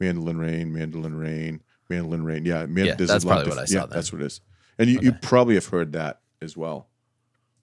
Mandolin 0.00 0.38
Rain, 0.38 0.72
Mandolin 0.72 1.16
Rain, 1.16 1.62
Mandolin 1.88 2.24
Rain. 2.24 2.44
Yeah, 2.44 2.66
man, 2.66 2.86
Yeah, 2.86 2.94
that's 2.94 3.24
probably 3.24 3.48
what 3.48 3.58
I 3.58 3.64
saw 3.64 3.74
Yeah, 3.74 3.80
then. 3.86 3.90
that's 3.90 4.12
what 4.12 4.22
it 4.22 4.26
is. 4.26 4.40
And 4.78 4.90
you, 4.90 5.00
you 5.00 5.12
probably 5.12 5.54
have 5.54 5.66
heard 5.66 5.92
that 5.92 6.20
as 6.42 6.56
well. 6.56 6.88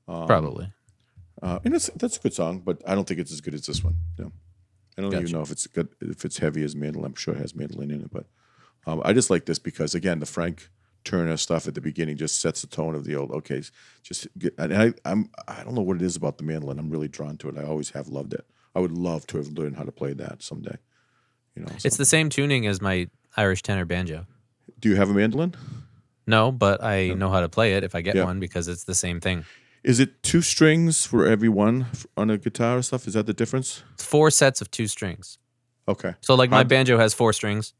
Um, 0.07 0.27
Probably. 0.27 0.71
Uh, 1.41 1.59
and 1.65 1.73
it's 1.75 1.89
that's 1.95 2.17
a 2.17 2.19
good 2.21 2.33
song, 2.33 2.59
but 2.59 2.81
I 2.87 2.95
don't 2.95 3.07
think 3.07 3.19
it's 3.19 3.31
as 3.31 3.41
good 3.41 3.53
as 3.53 3.65
this 3.65 3.83
one. 3.83 3.95
No. 4.17 4.31
I 4.97 5.01
don't 5.01 5.13
even 5.13 5.31
know 5.31 5.41
if 5.41 5.51
it's 5.51 5.67
good 5.67 5.89
if 6.01 6.23
it's 6.25 6.37
heavy 6.37 6.63
as 6.63 6.75
mandolin. 6.75 7.07
I'm 7.11 7.15
sure 7.15 7.33
it 7.33 7.39
has 7.39 7.55
mandolin 7.55 7.91
in 7.91 8.01
it, 8.01 8.11
but 8.11 8.25
um, 8.85 9.01
I 9.03 9.11
just 9.13 9.29
like 9.29 9.45
this 9.45 9.59
because 9.59 9.93
again, 9.95 10.19
the 10.19 10.25
Frank 10.25 10.69
Turner 11.03 11.35
stuff 11.37 11.67
at 11.67 11.73
the 11.75 11.81
beginning 11.81 12.15
just 12.17 12.39
sets 12.39 12.61
the 12.61 12.67
tone 12.67 12.95
of 12.95 13.03
the 13.03 13.15
old. 13.15 13.31
Okay, 13.31 13.61
just 14.03 14.27
get, 14.37 14.53
and 14.57 14.73
I 14.73 14.93
I'm 15.03 15.29
I 15.47 15.63
don't 15.63 15.73
know 15.75 15.81
what 15.81 15.97
it 15.97 16.01
is 16.03 16.15
about 16.15 16.37
the 16.37 16.43
mandolin. 16.43 16.79
I'm 16.79 16.89
really 16.89 17.07
drawn 17.09 17.37
to 17.37 17.49
it. 17.49 17.57
I 17.57 17.63
always 17.63 17.89
have 17.91 18.07
loved 18.07 18.33
it. 18.33 18.45
I 18.75 18.79
would 18.79 18.91
love 18.91 19.27
to 19.27 19.37
have 19.37 19.47
learned 19.49 19.75
how 19.77 19.83
to 19.83 19.91
play 19.91 20.13
that 20.13 20.41
someday. 20.43 20.77
You 21.55 21.63
know, 21.63 21.71
so- 21.77 21.87
It's 21.87 21.97
the 21.97 22.05
same 22.05 22.29
tuning 22.29 22.67
as 22.67 22.81
my 22.81 23.07
Irish 23.37 23.61
tenor 23.61 23.85
banjo. 23.85 24.25
do 24.79 24.89
you 24.89 24.95
have 24.95 25.09
a 25.09 25.13
mandolin? 25.13 25.55
No, 26.27 26.51
but 26.51 26.83
I 26.83 27.09
know 27.13 27.29
how 27.29 27.39
to 27.41 27.49
play 27.49 27.73
it 27.75 27.83
if 27.83 27.95
I 27.95 28.01
get 28.01 28.15
Yeah. 28.15 28.25
one 28.25 28.39
because 28.39 28.67
it's 28.67 28.83
the 28.85 28.95
same 28.95 29.19
thing. 29.19 29.45
Is 29.83 29.99
it 29.99 30.23
two 30.23 30.41
strings 30.41 31.05
for 31.05 31.25
every 31.25 31.49
one 31.49 31.87
on 32.15 32.29
a 32.29 32.37
guitar 32.37 32.77
or 32.77 32.81
stuff? 32.81 33.07
Is 33.07 33.13
that 33.15 33.25
the 33.25 33.33
difference? 33.33 33.83
It's 33.93 34.05
four 34.05 34.29
sets 34.31 34.61
of 34.61 34.69
two 34.71 34.87
strings. 34.87 35.37
Okay. 35.87 36.15
So 36.21 36.35
like 36.35 36.49
my 36.49 36.63
banjo 36.63 36.97
has 36.97 37.13
four 37.13 37.33
strings. 37.33 37.73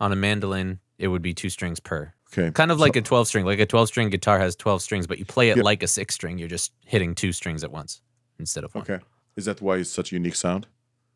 On 0.00 0.10
a 0.12 0.16
mandolin, 0.16 0.80
it 0.98 1.08
would 1.08 1.22
be 1.22 1.32
two 1.34 1.50
strings 1.50 1.78
per. 1.80 2.12
Okay. 2.32 2.50
Kind 2.50 2.70
of 2.70 2.80
like 2.80 2.96
a 2.96 3.02
12 3.02 3.28
string. 3.28 3.44
Like 3.44 3.60
a 3.60 3.66
12 3.66 3.88
string 3.88 4.08
guitar 4.10 4.38
has 4.38 4.56
12 4.56 4.80
strings, 4.82 5.06
but 5.06 5.18
you 5.18 5.24
play 5.26 5.50
it 5.50 5.56
Yep. 5.58 5.64
like 5.64 5.82
a 5.82 5.86
six 5.86 6.14
string. 6.14 6.38
You're 6.38 6.48
just 6.48 6.72
hitting 6.86 7.14
two 7.14 7.32
strings 7.32 7.62
at 7.62 7.70
once 7.70 8.00
instead 8.38 8.64
of 8.64 8.74
one. 8.74 8.82
Okay. 8.82 9.00
Is 9.36 9.44
that 9.44 9.60
why 9.60 9.76
it's 9.76 9.90
such 9.90 10.12
a 10.12 10.14
unique 10.16 10.34
sound? 10.36 10.66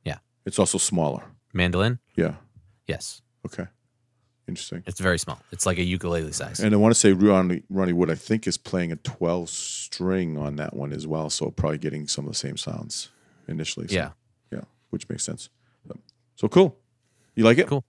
Yeah. 0.05 0.18
It's 0.44 0.59
also 0.59 0.77
smaller. 0.79 1.25
Mandolin? 1.55 1.99
Yeah. 2.14 2.35
Yes. 2.87 3.22
Okay. 3.46 3.66
Interesting. 4.49 4.83
It's 4.87 5.01
very 5.01 5.19
small. 5.19 5.41
It's 5.51 5.67
like 5.67 5.79
a 5.79 5.83
ukulele 5.83 6.31
size. 6.33 6.61
And 6.61 6.73
I 6.73 6.77
want 6.77 6.95
to 6.95 6.99
say 7.01 7.13
Ronnie, 7.13 7.63
Ronnie 7.69 7.93
Wood, 7.93 8.11
I 8.11 8.15
think, 8.15 8.47
is 8.47 8.57
playing 8.57 8.93
a 8.93 8.97
12 8.97 9.49
string 9.51 10.39
on 10.39 10.57
that 10.57 10.75
one 10.75 10.93
as 10.93 11.07
well. 11.07 11.31
So 11.31 11.51
probably 11.51 11.79
getting 11.79 12.07
some 12.07 12.27
of 12.27 12.31
the 12.33 12.39
same 12.39 12.57
sounds 12.57 13.11
initially. 13.49 13.89
So, 13.89 13.95
Yeah. 13.95 14.11
Yeah. 14.53 14.61
Which 14.91 15.09
makes 15.09 15.25
sense. 15.25 15.49
So, 15.89 15.97
so 16.37 16.49
cool. 16.49 16.77
You 17.35 17.43
like 17.45 17.59
it? 17.59 17.67
Cool. 17.67 17.85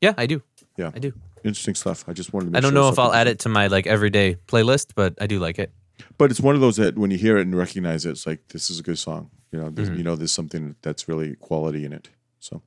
Yeah, 0.00 0.14
I 0.16 0.26
do. 0.26 0.40
Yeah. 0.76 0.92
I 0.94 1.00
do. 1.00 1.12
Interesting 1.42 1.74
stuff. 1.74 2.04
I 2.08 2.12
just 2.12 2.32
wanted 2.32 2.52
to 2.52 2.58
I 2.58 2.60
don't 2.60 2.70
sure 2.72 2.80
know 2.82 2.88
if 2.88 2.98
I'll 2.98 3.12
add 3.12 3.26
it 3.26 3.40
to 3.40 3.48
my 3.48 3.66
like 3.66 3.86
everyday 3.88 4.36
playlist, 4.46 4.92
but 4.94 5.14
I 5.20 5.26
do 5.26 5.40
like 5.40 5.58
it. 5.58 5.72
But 6.16 6.30
it's 6.30 6.40
one 6.40 6.54
of 6.54 6.60
those 6.60 6.76
that 6.76 6.96
when 6.96 7.10
you 7.10 7.18
hear 7.18 7.38
it 7.38 7.42
and 7.42 7.56
recognize 7.56 8.06
it, 8.06 8.10
it's 8.10 8.26
like, 8.26 8.46
this 8.48 8.70
is 8.70 8.78
a 8.78 8.82
good 8.84 8.98
song. 8.98 9.30
You 9.50 9.60
know, 9.60 9.70
Mm-hmm. 9.70 9.96
you 9.96 10.04
know, 10.04 10.14
there's 10.14 10.30
something 10.32 10.76
that's 10.82 11.08
really 11.08 11.34
quality 11.36 11.84
in 11.84 11.92
it. 11.92 12.08
So, 12.38 12.62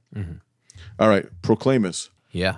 All 0.99 1.07
right. 1.07 1.25
Proclaimers. 1.41 2.09
Yeah. 2.31 2.57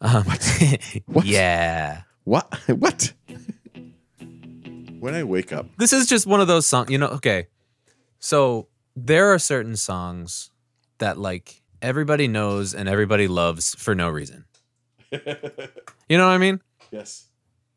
Um, 0.00 0.24
Yeah. 1.24 2.02
What? 2.24 2.52
what? 2.68 3.12
when 5.00 5.14
I 5.14 5.24
wake 5.24 5.52
up, 5.52 5.66
This 5.78 5.92
is 5.92 6.06
just 6.06 6.26
one 6.26 6.40
of 6.40 6.48
those 6.48 6.66
songs, 6.66 6.90
you 6.90 6.98
know, 6.98 7.08
okay. 7.08 7.46
So 8.18 8.68
there 8.96 9.32
are 9.32 9.38
certain 9.38 9.76
songs 9.76 10.50
that 10.98 11.18
like 11.18 11.62
everybody 11.80 12.26
knows 12.28 12.74
and 12.74 12.88
everybody 12.88 13.28
loves 13.28 13.74
for 13.76 13.94
no 13.94 14.08
reason. 14.08 14.44
you 15.12 15.20
know 16.18 16.26
what 16.26 16.32
I 16.34 16.38
mean? 16.38 16.60
yes. 16.90 17.26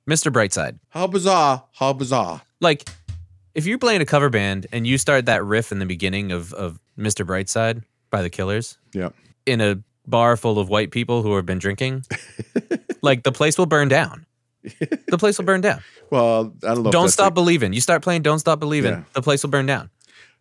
Mr. 0.09 0.31
Brightside. 0.33 0.79
How 0.89 1.05
bizarre! 1.07 1.63
How 1.73 1.93
bizarre! 1.93 2.41
Like 2.59 2.89
if 3.53 3.67
you're 3.67 3.77
playing 3.77 4.01
a 4.01 4.05
cover 4.05 4.29
band 4.29 4.65
and 4.71 4.87
you 4.87 4.97
start 4.97 5.27
that 5.27 5.43
riff 5.45 5.71
in 5.71 5.77
the 5.79 5.85
beginning 5.85 6.31
of, 6.31 6.53
of 6.53 6.79
Mr. 6.97 7.25
Brightside 7.25 7.83
by 8.09 8.21
the 8.23 8.29
Killers 8.29 8.77
Yeah. 8.93 9.09
in 9.45 9.61
a 9.61 9.77
bar 10.11 10.37
full 10.37 10.59
of 10.59 10.69
white 10.69 10.91
people 10.91 11.23
who 11.23 11.35
have 11.37 11.45
been 11.47 11.57
drinking, 11.57 12.03
like 13.01 13.23
the 13.23 13.31
place 13.31 13.57
will 13.57 13.65
burn 13.65 13.87
down. 13.87 14.27
The 15.07 15.17
place 15.17 15.39
will 15.39 15.45
burn 15.45 15.61
down. 15.61 15.81
Well, 16.11 16.53
I 16.63 16.75
don't 16.75 16.83
know. 16.83 16.91
Don't 16.91 17.09
Stop 17.09 17.25
like- 17.31 17.33
Believing. 17.33 17.73
You 17.73 17.81
start 17.81 18.03
playing 18.03 18.21
Don't 18.21 18.37
Stop 18.37 18.59
Believing, 18.59 18.91
Yeah. 18.93 19.03
the 19.13 19.23
place 19.23 19.41
will 19.41 19.49
burn 19.49 19.65
down. 19.65 19.89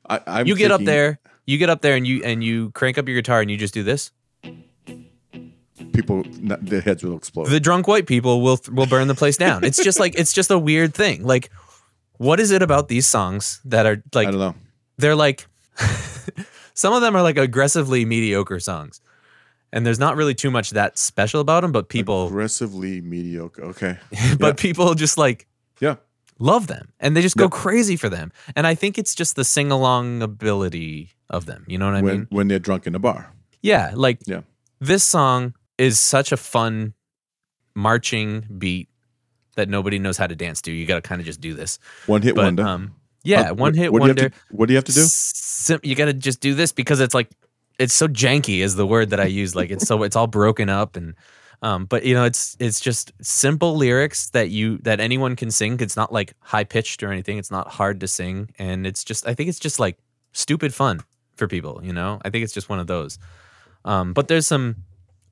I, 0.09 0.21
I'm 0.27 0.47
you 0.47 0.55
get 0.57 0.71
up 0.71 0.83
there, 0.83 1.19
you 1.47 1.57
get 1.57 1.71
up 1.71 1.81
there 1.81 1.95
and 1.97 2.07
you 2.07 2.23
and 2.25 2.45
you 2.45 2.71
crank 2.73 2.99
up 2.99 3.09
your 3.09 3.17
guitar 3.17 3.41
and 3.41 3.51
you 3.51 3.57
just 3.57 3.73
do 3.73 3.83
this. 3.83 4.11
People, 5.95 6.23
their 6.61 6.83
heads 6.83 7.03
will 7.03 7.17
explode. 7.17 7.49
The 7.49 7.59
drunk 7.61 7.89
white 7.89 8.07
people 8.07 8.43
will 8.43 8.59
will 8.71 8.87
burn 8.87 9.09
the 9.09 9.15
place 9.15 9.39
down. 9.39 9.65
It's 9.65 9.83
just 9.83 9.99
like 9.99 10.19
it's 10.19 10.33
just 10.35 10.51
a 10.51 10.59
weird 10.59 10.93
thing. 10.95 11.25
Like 11.25 11.51
what 12.19 12.39
is 12.41 12.51
it 12.51 12.61
about 12.63 12.89
these 12.89 13.07
songs 13.07 13.61
that 13.65 13.87
are 13.87 14.03
like 14.13 14.29
I 14.29 14.31
don't 14.31 14.41
know. 14.41 14.55
they're 14.99 15.17
like 15.17 15.47
some 16.75 16.93
of 16.93 17.01
them 17.01 17.17
are 17.17 17.23
like 17.23 17.39
aggressively 17.39 18.05
mediocre 18.05 18.61
songs. 18.61 19.01
And 19.73 19.87
there's 19.87 19.99
not 20.01 20.17
really 20.17 20.35
too 20.35 20.51
much 20.51 20.71
that 20.71 20.99
special 20.99 21.41
about 21.41 21.61
them, 21.63 21.71
but 21.73 21.89
people 21.89 22.27
Aggressively 22.27 23.01
mediocre. 23.01 23.63
Okay. 23.67 23.99
but 24.39 24.57
people 24.57 24.95
just 24.95 25.17
like 25.17 25.47
Yeah. 25.81 25.97
love 26.41 26.67
them 26.67 26.93
and 26.99 27.17
they 27.17 27.23
just 27.23 27.37
go 27.37 27.45
Yeah. 27.45 27.51
crazy 27.51 27.97
for 27.97 28.09
them. 28.09 28.33
And 28.57 28.67
I 28.67 28.75
think 28.75 28.99
it's 28.99 29.15
just 29.15 29.37
the 29.37 29.45
sing 29.45 29.71
along 29.71 30.23
ability 30.23 31.11
of 31.29 31.47
them. 31.47 31.65
You 31.69 31.79
know 31.79 31.87
what 31.87 31.95
I 31.95 32.03
when 32.03 32.15
mean? 32.19 32.27
when 32.31 32.49
they're 32.49 32.59
drunk 32.59 32.87
in 32.87 32.93
the 32.95 32.99
bar. 32.99 33.33
Yeah, 33.63 33.93
like 33.95 34.19
Yeah. 34.27 34.41
this 34.81 35.05
song 35.05 35.55
is 35.79 35.99
such 36.01 36.33
a 36.33 36.37
fun 36.37 36.95
marching 37.75 38.45
beat 38.59 38.89
that 39.57 39.69
nobody 39.69 39.99
knows 39.99 40.17
how 40.17 40.27
to 40.27 40.35
dance 40.37 40.61
to. 40.63 40.73
You 40.73 40.87
got 40.87 40.97
to 40.97 41.03
kind 41.09 41.21
of 41.21 41.27
just 41.27 41.41
do 41.41 41.55
this. 41.55 41.79
One 42.07 42.23
hit 42.23 42.35
But 42.35 42.45
wonder. 42.45 42.67
um 42.67 42.95
yeah, 43.23 43.51
Uh, 43.51 43.55
one 43.55 43.59
what- 43.59 43.77
hit 43.77 43.93
what 43.93 44.01
do 44.01 44.07
wonder. 44.09 44.29
to- 44.31 44.35
what 44.51 44.67
do 44.67 44.73
you 44.73 44.77
have 44.79 44.85
to 44.85 44.93
do? 44.93 45.03
Sim- 45.07 45.81
you 45.83 45.95
got 45.95 46.07
to 46.07 46.13
just 46.15 46.41
do 46.41 46.55
this 46.55 46.73
because 46.73 47.01
it's 47.01 47.15
like 47.15 47.31
it's 47.81 47.95
so 47.95 48.07
janky 48.07 48.59
is 48.59 48.77
the 48.77 48.87
word 48.87 49.11
that 49.11 49.19
I 49.19 49.25
use 49.25 49.57
like 49.57 49.71
it's 49.71 49.87
so 49.87 50.03
it's 50.03 50.15
all 50.15 50.27
broken 50.27 50.69
up 50.69 50.97
and 50.97 51.15
um 51.63 51.87
but 51.87 52.05
you 52.05 52.15
know 52.15 52.25
it's 52.25 52.57
it's 52.61 52.79
just 52.79 53.13
simple 53.23 53.75
lyrics 53.75 54.31
that 54.31 54.51
you 54.51 54.79
that 54.83 55.01
anyone 55.01 55.35
can 55.35 55.51
sing. 55.51 55.81
It's 55.81 55.97
not 55.97 56.13
like 56.13 56.35
high 56.41 56.65
pitched 56.65 57.03
or 57.03 57.11
anything. 57.11 57.39
It's 57.39 57.51
not 57.51 57.69
hard 57.69 57.99
to 58.01 58.07
sing 58.09 58.51
and 58.59 58.87
it's 58.87 59.03
just 59.03 59.27
I 59.27 59.35
think 59.35 59.49
it's 59.49 59.59
just 59.59 59.81
like 59.81 59.99
stupid 60.33 60.75
fun 60.75 61.01
for 61.37 61.49
people, 61.49 61.81
you 61.83 61.93
know? 61.93 62.21
I 62.25 62.31
think 62.31 62.45
it's 62.45 62.53
just 62.53 62.69
one 62.69 62.79
of 62.79 62.87
those. 62.87 63.19
Um 63.85 64.13
but 64.13 64.29
there's 64.29 64.47
some 64.47 64.77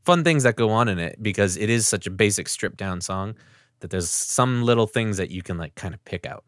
fun 0.05 0.25
things 0.25 0.43
that 0.45 0.57
go 0.57 0.71
on 0.71 0.89
in 0.89 0.99
it 0.99 1.23
because 1.23 1.59
it 1.59 1.69
is 1.69 1.87
such 1.87 2.07
a 2.07 2.11
basic 2.11 2.49
stripped 2.49 2.79
down 2.79 3.03
song 3.03 3.35
that 3.81 3.91
there's 3.91 4.09
some 4.11 4.63
little 4.63 4.87
things 4.87 5.19
that 5.19 5.31
you 5.31 5.43
can 5.43 5.59
like 5.59 5.75
kind 5.75 5.93
of 5.93 6.03
pick 6.07 6.25
out, 6.27 6.45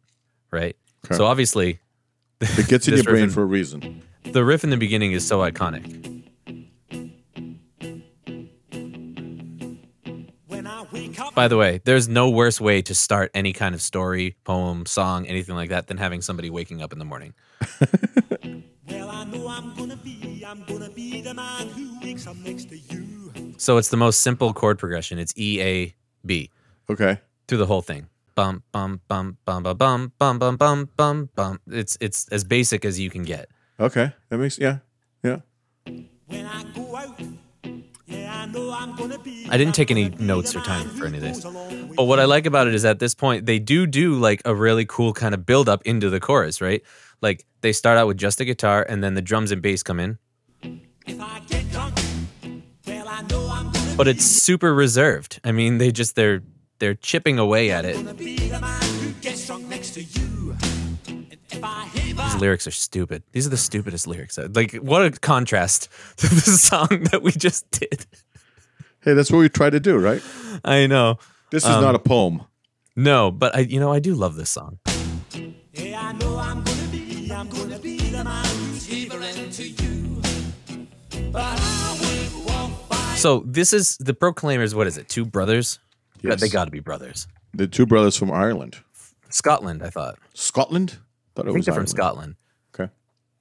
right? 0.50 0.76
Okay. 1.04 1.14
So 1.16 1.26
obviously 1.26 1.78
It 2.40 2.68
gets 2.68 2.88
in 2.88 2.94
your 2.96 3.04
brain 3.04 3.28
for 3.28 3.42
a 3.42 3.46
reason. 3.46 4.02
The 4.24 4.44
riff 4.44 4.64
in 4.64 4.70
the 4.70 4.76
beginning 4.76 5.12
is 5.12 5.26
so 5.26 5.38
iconic. 5.40 5.96
By 11.34 11.48
the 11.48 11.56
way, 11.56 11.80
there's 11.84 12.08
no 12.08 12.28
worse 12.28 12.60
way 12.60 12.82
to 12.82 12.94
start 12.94 13.30
any 13.34 13.52
kind 13.52 13.74
of 13.74 13.80
story, 13.80 14.36
poem, 14.44 14.84
song, 14.86 15.26
anything 15.26 15.54
like 15.54 15.70
that 15.70 15.86
than 15.86 15.96
having 15.96 16.20
somebody 16.20 16.50
waking 16.50 16.82
up 16.82 16.92
in 16.92 16.98
the 16.98 17.04
morning. 17.04 17.34
Well, 18.88 19.08
I 19.08 19.24
know 19.24 19.48
I'm 19.48 19.74
gonna 19.74 19.96
be, 19.96 20.44
I'm 20.46 20.64
gonna 20.64 20.90
be 20.90 21.20
the 21.22 21.32
man 21.34 21.68
who 21.68 21.98
wakes 22.00 22.26
up 22.26 22.36
next 22.36 22.68
to 22.70 22.78
you. 22.78 23.54
So 23.58 23.76
it's 23.76 23.88
the 23.88 23.96
most 23.96 24.20
simple 24.20 24.52
chord 24.52 24.78
progression. 24.78 25.18
It's 25.18 25.32
E 25.36 25.60
A 25.62 25.94
B 26.26 26.50
Okay. 26.90 27.18
through 27.46 27.58
the 27.58 27.66
whole 27.66 27.82
thing. 27.82 28.08
Bum 28.34 28.62
bum 28.72 29.00
bum 29.08 29.38
bum 29.44 29.62
bum 29.62 29.76
bum 29.76 30.38
bum 30.38 30.56
bum 30.56 30.88
bum 30.96 31.30
bum. 31.34 31.60
It's 31.68 31.96
it's 32.00 32.26
as 32.28 32.42
basic 32.44 32.84
as 32.84 32.98
you 32.98 33.08
can 33.10 33.22
get. 33.22 33.48
Okay. 33.80 34.12
That 34.28 34.38
makes 34.38 34.58
yeah. 34.58 34.78
Yeah. 35.22 35.38
I 39.48 39.56
didn't 39.56 39.74
take 39.74 39.90
any 39.90 40.10
notes 40.10 40.54
or 40.54 40.60
time 40.60 40.88
for 40.90 41.06
any 41.06 41.18
of 41.18 41.22
this. 41.22 41.44
But 41.96 42.04
what 42.04 42.20
I 42.20 42.24
like 42.24 42.46
about 42.46 42.68
it 42.68 42.74
is 42.74 42.84
at 42.84 42.98
this 42.98 43.14
point 43.14 43.46
they 43.46 43.58
do 43.58 43.86
do 43.86 44.14
like 44.14 44.42
a 44.44 44.54
really 44.54 44.84
cool 44.84 45.12
kind 45.12 45.34
of 45.34 45.44
build 45.44 45.68
up 45.68 45.82
into 45.84 46.10
the 46.10 46.20
chorus, 46.20 46.60
right? 46.60 46.82
Like 47.20 47.46
they 47.62 47.72
start 47.72 47.98
out 47.98 48.06
with 48.06 48.16
just 48.16 48.40
a 48.40 48.44
guitar 48.44 48.84
and 48.88 49.02
then 49.02 49.14
the 49.14 49.22
drums 49.22 49.50
and 49.50 49.60
bass 49.60 49.82
come 49.82 49.98
in, 49.98 50.18
but 53.96 54.08
it's 54.08 54.24
super 54.24 54.72
reserved. 54.74 55.40
I 55.44 55.52
mean, 55.52 55.78
they 55.78 55.90
just 55.90 56.16
they're 56.16 56.42
they're 56.78 56.94
chipping 56.94 57.38
away 57.38 57.70
at 57.70 57.84
it. 57.84 58.79
Lyrics 62.40 62.66
are 62.66 62.70
stupid. 62.72 63.22
These 63.32 63.46
are 63.46 63.50
the 63.50 63.56
stupidest 63.56 64.06
lyrics. 64.06 64.38
Like 64.38 64.74
what 64.76 65.04
a 65.04 65.10
contrast 65.10 65.88
to 66.16 66.26
the 66.28 66.40
song 66.40 66.88
that 67.12 67.22
we 67.22 67.32
just 67.32 67.70
did. 67.70 68.06
Hey, 69.02 69.14
that's 69.14 69.30
what 69.30 69.38
we 69.38 69.48
try 69.48 69.70
to 69.70 69.80
do, 69.80 69.96
right? 69.98 70.22
I 70.64 70.86
know. 70.86 71.18
This 71.50 71.64
is 71.64 71.70
Um, 71.70 71.82
not 71.82 71.94
a 71.94 71.98
poem. 71.98 72.42
No, 72.96 73.30
but 73.30 73.54
I 73.56 73.60
you 73.60 73.80
know, 73.80 73.92
I 73.92 73.98
do 74.00 74.14
love 74.14 74.36
this 74.36 74.50
song. 74.50 74.78
Yeah, 75.72 76.00
I 76.08 76.12
know 76.12 76.38
I'm 76.38 76.62
gonna 76.62 76.88
be, 76.90 77.30
I'm 77.32 77.48
gonna 77.48 77.78
be 77.78 77.96
the 77.98 78.24
man 78.24 78.44
who's 78.44 78.86
shivering 78.86 79.50
to 79.50 79.68
you. 79.68 80.20
But 81.32 81.42
I 81.60 81.98
will 82.00 82.44
walk 82.44 82.88
by. 82.88 82.96
So 83.16 83.44
this 83.46 83.72
is 83.72 83.96
the 83.98 84.12
Proclaimers, 84.14 84.74
what 84.74 84.86
is 84.86 84.98
it? 84.98 85.08
Two 85.08 85.24
brothers? 85.24 85.78
Yes. 86.22 86.40
They 86.40 86.48
got 86.48 86.64
to 86.66 86.70
be 86.70 86.80
brothers. 86.80 87.26
The 87.54 87.66
two 87.66 87.86
brothers 87.86 88.16
from 88.16 88.30
Ireland. 88.30 88.78
Scotland, 89.30 89.82
I 89.82 89.90
thought. 89.90 90.18
Scotland? 90.34 90.98
Thought 91.42 91.48
I 91.50 91.52
think 91.52 91.64
they're 91.64 91.74
from 91.74 91.86
Scotland. 91.86 92.36
Okay. 92.74 92.90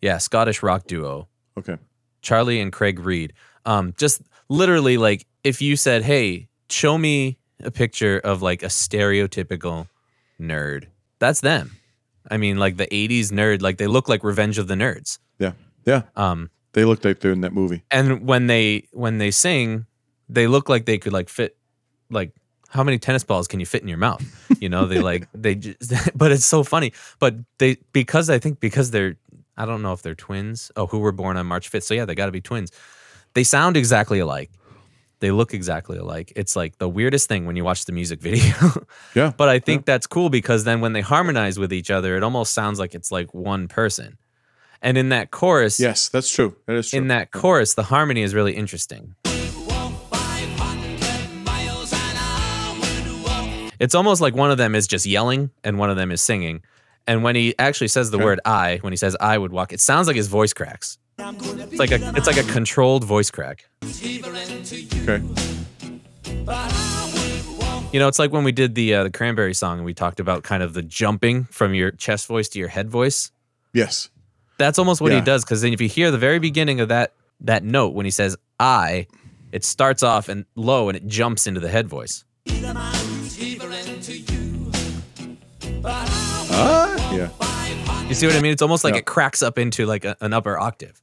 Yeah, 0.02 0.18
Scottish 0.18 0.64
rock 0.64 0.88
duo. 0.88 1.28
Okay. 1.58 1.78
Charlie 2.22 2.60
and 2.60 2.72
Craig 2.72 3.00
Reid. 3.00 3.34
Um, 3.66 3.94
just 3.98 4.22
literally 4.50 4.98
like 4.98 5.26
if 5.44 5.62
you 5.62 5.76
said, 5.76 6.04
"Hey, 6.04 6.48
show 6.70 6.98
me 6.98 7.38
a 7.64 7.72
picture 7.72 8.20
of 8.20 8.42
like 8.42 8.64
a 8.64 8.68
stereotypical 8.68 9.88
nerd," 10.40 10.86
that's 11.20 11.42
them. 11.42 11.78
I 12.32 12.38
mean, 12.38 12.58
like 12.58 12.78
the 12.78 12.88
'80s 12.88 13.32
nerd. 13.32 13.62
Like 13.62 13.78
they 13.78 13.88
look 13.88 14.08
like 14.10 14.24
Revenge 14.24 14.58
of 14.58 14.68
the 14.68 14.76
Nerds. 14.76 15.20
Yeah. 15.40 15.54
Yeah. 15.86 16.04
Um, 16.16 16.50
They 16.74 16.86
looked 16.86 17.04
like 17.06 17.20
they're 17.22 17.32
in 17.32 17.42
that 17.42 17.54
movie. 17.54 17.84
and 17.92 18.26
when 18.28 18.48
they 18.48 18.88
when 18.92 19.18
they 19.18 19.32
sing, 19.32 19.86
they 20.28 20.48
look 20.48 20.70
like 20.70 20.86
they 20.86 20.98
could 20.98 21.14
like 21.14 21.30
fit 21.30 21.58
like 22.10 22.34
how 22.70 22.84
many 22.84 23.00
tennis 23.00 23.24
balls 23.24 23.48
can 23.48 23.60
you 23.60 23.66
fit 23.66 23.82
in 23.82 23.88
your 23.88 23.98
mouth? 23.98 24.24
You 24.62 24.70
know, 24.70 24.86
they 24.86 25.00
like 25.02 25.28
they 25.34 25.56
just 25.56 25.92
but 26.18 26.32
it's 26.32 26.46
so 26.46 26.64
funny. 26.64 26.94
But 27.20 27.36
they 27.58 27.78
because 27.94 28.30
I 28.30 28.40
think 28.40 28.60
because 28.60 28.92
they're 28.92 29.16
I 29.58 29.66
don't 29.66 29.82
know 29.82 29.92
if 29.94 30.02
they're 30.02 30.16
twins. 30.16 30.72
Oh, 30.76 30.86
who 30.88 31.00
were 31.00 31.12
born 31.12 31.36
on 31.38 31.46
March 31.46 31.70
5th. 31.72 31.84
So 31.84 31.94
yeah, 31.94 32.06
they 32.06 32.16
got 32.16 32.28
to 32.28 32.32
be 32.32 32.42
twins. 32.42 32.72
They 33.34 33.44
sound 33.44 33.76
exactly 33.78 34.20
alike. 34.20 34.52
They 35.20 35.32
look 35.32 35.54
exactly 35.54 35.98
alike. 35.98 36.32
It's 36.38 36.56
like 36.56 36.78
the 36.78 36.88
weirdest 36.88 37.28
thing 37.28 37.46
when 37.46 37.58
you 37.58 37.66
watch 37.66 37.84
the 37.84 37.92
music 37.92 38.22
video. 38.30 38.54
Yeah. 39.14 39.34
but 39.36 39.50
I 39.50 39.60
think 39.60 39.86
that's 39.86 40.08
cool 40.08 40.30
because 40.30 40.64
then 40.64 40.80
when 40.80 40.94
they 40.94 41.02
harmonize 41.02 41.60
with 41.60 41.74
each 41.74 41.92
other, 41.92 42.16
it 42.16 42.24
almost 42.24 42.54
sounds 42.54 42.80
like 42.80 42.96
it's 42.96 43.12
like 43.12 43.34
one 43.34 43.68
person. 43.68 44.18
And 44.82 44.98
in 44.98 45.10
that 45.10 45.30
chorus, 45.30 45.78
Yes, 45.78 46.08
that's 46.08 46.32
true. 46.32 46.56
That 46.68 46.78
is 46.78 46.92
true. 46.92 47.00
in 47.00 47.08
that 47.10 47.32
chorus, 47.32 47.74
the 47.74 47.84
harmony 47.84 48.22
is 48.22 48.34
really 48.34 48.54
interesting. 48.56 49.14
It's 53.80 53.96
almost 53.96 54.22
like 54.22 54.36
one 54.36 54.52
of 54.52 54.58
them 54.58 54.76
is 54.76 54.88
just 54.88 55.06
yelling 55.06 55.52
and 55.64 55.80
one 55.80 55.90
of 55.90 55.96
them 55.96 56.12
is 56.12 56.22
singing. 56.22 56.62
And 57.08 57.24
when 57.24 57.36
he 57.36 57.56
actually 57.58 57.88
says 57.88 58.12
the 58.12 58.18
Okay. 58.18 58.26
word 58.26 58.40
I, 58.46 58.78
when 58.82 58.94
he 58.94 58.98
says 58.98 59.16
I 59.20 59.38
would 59.38 59.52
walk, 59.52 59.74
it 59.74 59.80
sounds 59.80 60.08
like 60.08 60.16
his 60.16 60.28
voice 60.28 60.54
cracks. 60.54 60.98
I'm 61.18 61.38
gonna 61.38 61.66
be 61.68 61.76
It's 61.76 61.80
like 61.80 61.92
a 61.92 62.14
it's 62.16 62.28
like 62.28 62.38
a 62.38 62.44
controlled 62.52 63.04
voice 63.04 63.32
crack. 63.32 63.66
Okay. 63.84 65.22
You 67.92 68.00
know, 68.00 68.08
it's 68.08 68.20
like 68.20 68.32
when 68.32 68.44
we 68.44 68.52
did 68.52 68.76
the 68.76 68.94
uh, 68.94 69.04
the 69.04 69.10
Cranberry 69.10 69.54
song 69.56 69.78
and 69.80 69.86
we 69.86 69.94
talked 69.96 70.20
about 70.20 70.44
kind 70.44 70.62
of 70.62 70.74
the 70.74 70.84
jumping 70.84 71.46
from 71.46 71.74
your 71.74 71.90
chest 71.92 72.28
voice 72.28 72.48
to 72.50 72.60
your 72.60 72.68
head 72.68 72.90
voice. 72.90 73.32
Yes. 73.74 74.10
That's 74.60 74.78
almost 74.78 75.02
what 75.02 75.12
Yeah. 75.12 75.20
he 75.20 75.26
does 75.26 75.44
because 75.44 75.62
then 75.62 75.74
if 75.74 75.82
you 75.82 75.88
hear 75.90 76.12
the 76.12 76.18
very 76.18 76.38
beginning 76.40 76.80
of 76.82 76.90
that 76.90 77.14
that 77.42 77.64
note 77.64 77.94
when 77.96 78.06
he 78.06 78.12
says 78.12 78.36
I, 78.60 79.08
it 79.52 79.64
starts 79.64 80.04
off 80.04 80.30
and 80.30 80.46
low 80.56 80.90
and 80.90 80.96
it 80.96 81.08
jumps 81.08 81.48
into 81.48 81.60
the 81.60 81.70
head 81.70 81.88
voice. 81.88 82.24
Ah, 86.62 87.14
yeah. 87.16 87.30
You 88.08 88.14
see 88.16 88.28
what 88.28 88.36
I 88.36 88.42
mean? 88.42 88.52
It's 88.52 88.62
almost 88.62 88.84
like 88.84 88.94
Yeah. 88.96 89.00
it 89.00 89.06
cracks 89.06 89.42
up 89.42 89.58
into 89.58 89.86
like 89.86 90.04
a, 90.06 90.18
an 90.22 90.34
upper 90.34 90.58
octave, 90.58 91.02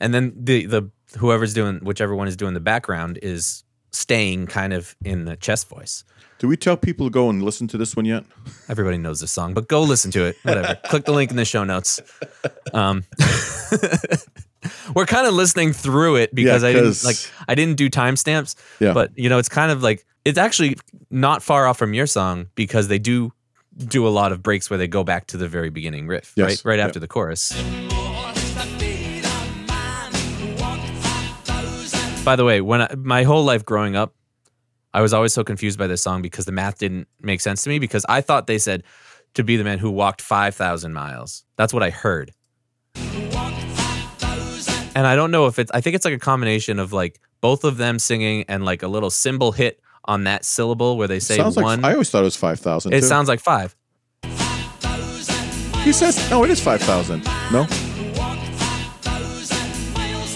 and 0.00 0.12
then 0.14 0.32
the 0.36 0.66
the 0.66 0.90
whoever's 1.18 1.54
doing 1.54 1.78
whichever 1.82 2.14
one 2.14 2.28
is 2.28 2.36
doing 2.36 2.54
the 2.54 2.60
background 2.60 3.18
is 3.22 3.64
staying 3.92 4.46
kind 4.46 4.72
of 4.72 4.94
in 5.04 5.24
the 5.24 5.36
chest 5.36 5.68
voice. 5.68 6.04
Do 6.38 6.46
we 6.48 6.56
tell 6.58 6.76
people 6.76 7.06
to 7.06 7.10
go 7.10 7.30
and 7.30 7.42
listen 7.42 7.66
to 7.68 7.78
this 7.78 7.96
one 7.96 8.04
yet? 8.04 8.24
Everybody 8.68 8.98
knows 8.98 9.20
this 9.20 9.32
song, 9.32 9.54
but 9.54 9.68
go 9.68 9.82
listen 9.82 10.10
to 10.12 10.24
it. 10.26 10.36
Whatever. 10.42 10.74
Click 10.84 11.06
the 11.06 11.12
link 11.12 11.30
in 11.30 11.36
the 11.38 11.46
show 11.46 11.64
notes. 11.64 11.98
Um, 12.74 13.04
we're 14.94 15.06
kind 15.06 15.26
of 15.26 15.32
listening 15.34 15.72
through 15.72 16.16
it 16.16 16.34
because 16.34 16.62
I 16.64 16.72
didn't 16.72 17.02
like 17.04 17.16
I 17.48 17.54
didn't 17.54 17.76
do 17.76 17.88
timestamps. 17.88 18.54
Yeah. 18.80 18.92
But 18.92 19.12
you 19.18 19.28
know, 19.28 19.38
it's 19.38 19.48
kind 19.48 19.70
of 19.72 19.82
like 19.82 20.04
it's 20.24 20.38
actually 20.38 20.76
not 21.10 21.42
far 21.42 21.66
off 21.66 21.78
from 21.78 21.94
your 21.94 22.06
song 22.06 22.48
because 22.54 22.88
they 22.88 22.98
do 22.98 23.32
do 23.76 24.06
a 24.06 24.10
lot 24.10 24.32
of 24.32 24.42
breaks 24.42 24.70
where 24.70 24.78
they 24.78 24.88
go 24.88 25.04
back 25.04 25.26
to 25.28 25.36
the 25.36 25.48
very 25.48 25.70
beginning 25.70 26.06
riff, 26.06 26.32
Yes. 26.36 26.64
right? 26.64 26.70
Right 26.72 26.78
Yeah. 26.78 26.86
after 26.86 27.00
the 27.00 27.08
chorus. 27.08 27.52
By 32.24 32.34
the 32.34 32.44
way, 32.44 32.60
when 32.60 32.82
I, 32.82 32.92
my 32.96 33.22
whole 33.22 33.44
life 33.44 33.64
growing 33.64 33.94
up, 33.94 34.12
I 34.92 35.00
was 35.00 35.14
always 35.14 35.32
so 35.32 35.44
confused 35.44 35.78
by 35.78 35.86
this 35.86 36.02
song 36.02 36.22
because 36.22 36.44
the 36.44 36.50
math 36.52 36.78
didn't 36.78 37.06
make 37.20 37.40
sense 37.40 37.62
to 37.62 37.68
me 37.68 37.78
because 37.78 38.04
I 38.08 38.20
thought 38.20 38.48
they 38.48 38.58
said 38.58 38.82
to 39.34 39.44
be 39.44 39.56
the 39.56 39.62
man 39.62 39.78
who 39.78 39.90
walked 39.92 40.22
5,000 40.22 40.92
miles. 40.92 41.44
That's 41.56 41.72
what 41.72 41.84
I 41.84 41.90
heard. 41.90 42.32
And 42.96 45.06
I 45.06 45.14
don't 45.14 45.30
know 45.30 45.46
if 45.46 45.58
it's, 45.60 45.70
I 45.72 45.80
think 45.82 45.94
it's 45.94 46.04
like 46.04 46.14
a 46.14 46.18
combination 46.18 46.78
of 46.80 46.92
like 46.92 47.20
both 47.42 47.62
of 47.62 47.76
them 47.76 47.98
singing 47.98 48.44
and 48.48 48.64
like 48.64 48.82
a 48.82 48.88
little 48.88 49.10
cymbal 49.10 49.52
hit 49.52 49.78
on 50.06 50.24
that 50.24 50.44
syllable 50.44 50.96
where 50.96 51.08
they 51.08 51.20
say 51.20 51.36
sounds 51.36 51.56
one. 51.56 51.82
like 51.82 51.90
I 51.90 51.92
always 51.94 52.10
thought 52.10 52.20
it 52.20 52.24
was 52.24 52.36
five 52.36 52.60
thousand. 52.60 52.92
it 52.94 53.04
sounds 53.04 53.28
like 53.28 53.40
five. 53.40 53.74
He 55.82 55.92
says 55.92 56.30
no. 56.30 56.42
It 56.44 56.50
is 56.50 56.60
five 56.60 56.80
thousand. 56.82 57.24
No. 57.52 57.66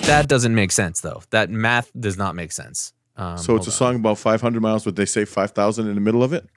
That 0.07 0.27
doesn't 0.29 0.55
make 0.55 0.73
sense 0.73 1.01
though. 1.01 1.23
That 1.31 1.51
math 1.51 1.91
does 1.99 2.17
not 2.17 2.35
make 2.35 2.53
sense. 2.53 2.93
Um, 3.17 3.39
So 3.39 3.55
it's 3.57 3.67
a 3.67 3.71
on. 3.71 3.75
song 3.77 3.97
about 3.97 4.19
five 4.19 4.41
hundred 4.41 4.63
miles, 4.63 4.85
but 4.85 4.97
they 4.97 5.07
say 5.07 5.25
five 5.25 5.53
thousand 5.53 5.89
in 5.89 5.95
the 5.95 6.01
middle 6.01 6.23
of 6.23 6.33
it. 6.33 6.49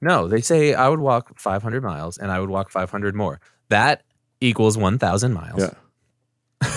No, 0.00 0.28
they 0.28 0.40
say 0.40 0.74
I 0.74 0.88
would 0.88 1.00
walk 1.00 1.38
500 1.40 1.82
miles 1.82 2.18
and 2.18 2.30
I 2.30 2.38
would 2.38 2.50
walk 2.50 2.70
500 2.70 3.16
more. 3.16 3.40
That 3.68 4.04
equals 4.40 4.78
1,000 4.78 5.32
miles. 5.32 5.60
Yeah. 6.62 6.70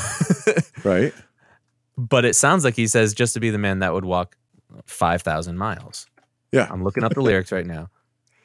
right. 0.83 1.13
But 1.95 2.25
it 2.25 2.35
sounds 2.35 2.63
like 2.63 2.75
he 2.75 2.87
says 2.87 3.13
just 3.13 3.35
to 3.35 3.39
be 3.39 3.51
the 3.51 3.59
man 3.59 3.77
that 3.79 3.93
would 3.93 4.05
walk 4.05 4.35
5,000 4.85 5.57
miles. 5.57 6.07
Yeah. 6.51 6.67
I'm 6.69 6.83
looking 6.83 7.03
up 7.03 7.13
the 7.13 7.21
lyrics 7.21 7.51
right 7.51 7.65
now. 7.65 7.89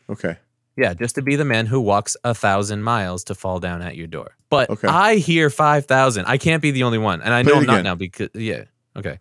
Okay. 0.08 0.36
Yeah, 0.76 0.94
just 0.94 1.16
to 1.16 1.22
be 1.22 1.34
the 1.34 1.44
man 1.44 1.66
who 1.66 1.80
walks 1.80 2.16
a 2.22 2.32
thousand 2.32 2.84
miles 2.84 3.24
to 3.24 3.34
fall 3.34 3.58
down 3.58 3.82
at 3.82 3.96
your 3.96 4.06
door. 4.06 4.36
But 4.50 4.70
Okay. 4.70 4.86
I 4.86 5.16
hear 5.16 5.50
5,000. 5.50 6.26
I 6.26 6.38
can't 6.38 6.62
be 6.62 6.70
the 6.70 6.84
only 6.84 6.98
one. 6.98 7.22
And 7.22 7.34
I 7.34 7.42
Play 7.42 7.52
know 7.52 7.58
I'm 7.58 7.66
not 7.66 7.82
now 7.82 7.94
because, 7.96 8.28
yeah. 8.34 8.66
Okay. 8.96 9.18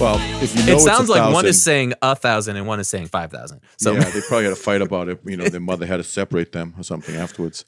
Well, 0.00 0.16
if 0.42 0.56
you 0.56 0.66
know 0.66 0.74
it 0.74 0.80
sounds 0.80 1.08
like 1.08 1.22
one 1.22 1.32
thousand- 1.32 1.46
is 1.46 1.62
saying 1.62 1.92
a 2.02 2.16
thousand 2.16 2.56
and 2.56 2.66
one 2.66 2.80
is 2.80 2.88
saying 2.88 3.06
5,000. 3.06 3.60
So 3.76 3.92
yeah, 3.92 4.02
they 4.10 4.20
probably 4.22 4.44
had 4.44 4.52
a 4.52 4.56
fight 4.56 4.82
about 4.82 5.08
it. 5.08 5.20
You 5.24 5.36
know, 5.36 5.44
their 5.44 5.60
mother 5.60 5.86
had 5.86 5.98
to 5.98 6.02
separate 6.02 6.50
them 6.50 6.74
or 6.76 6.82
something 6.82 7.14
afterwards. 7.14 7.64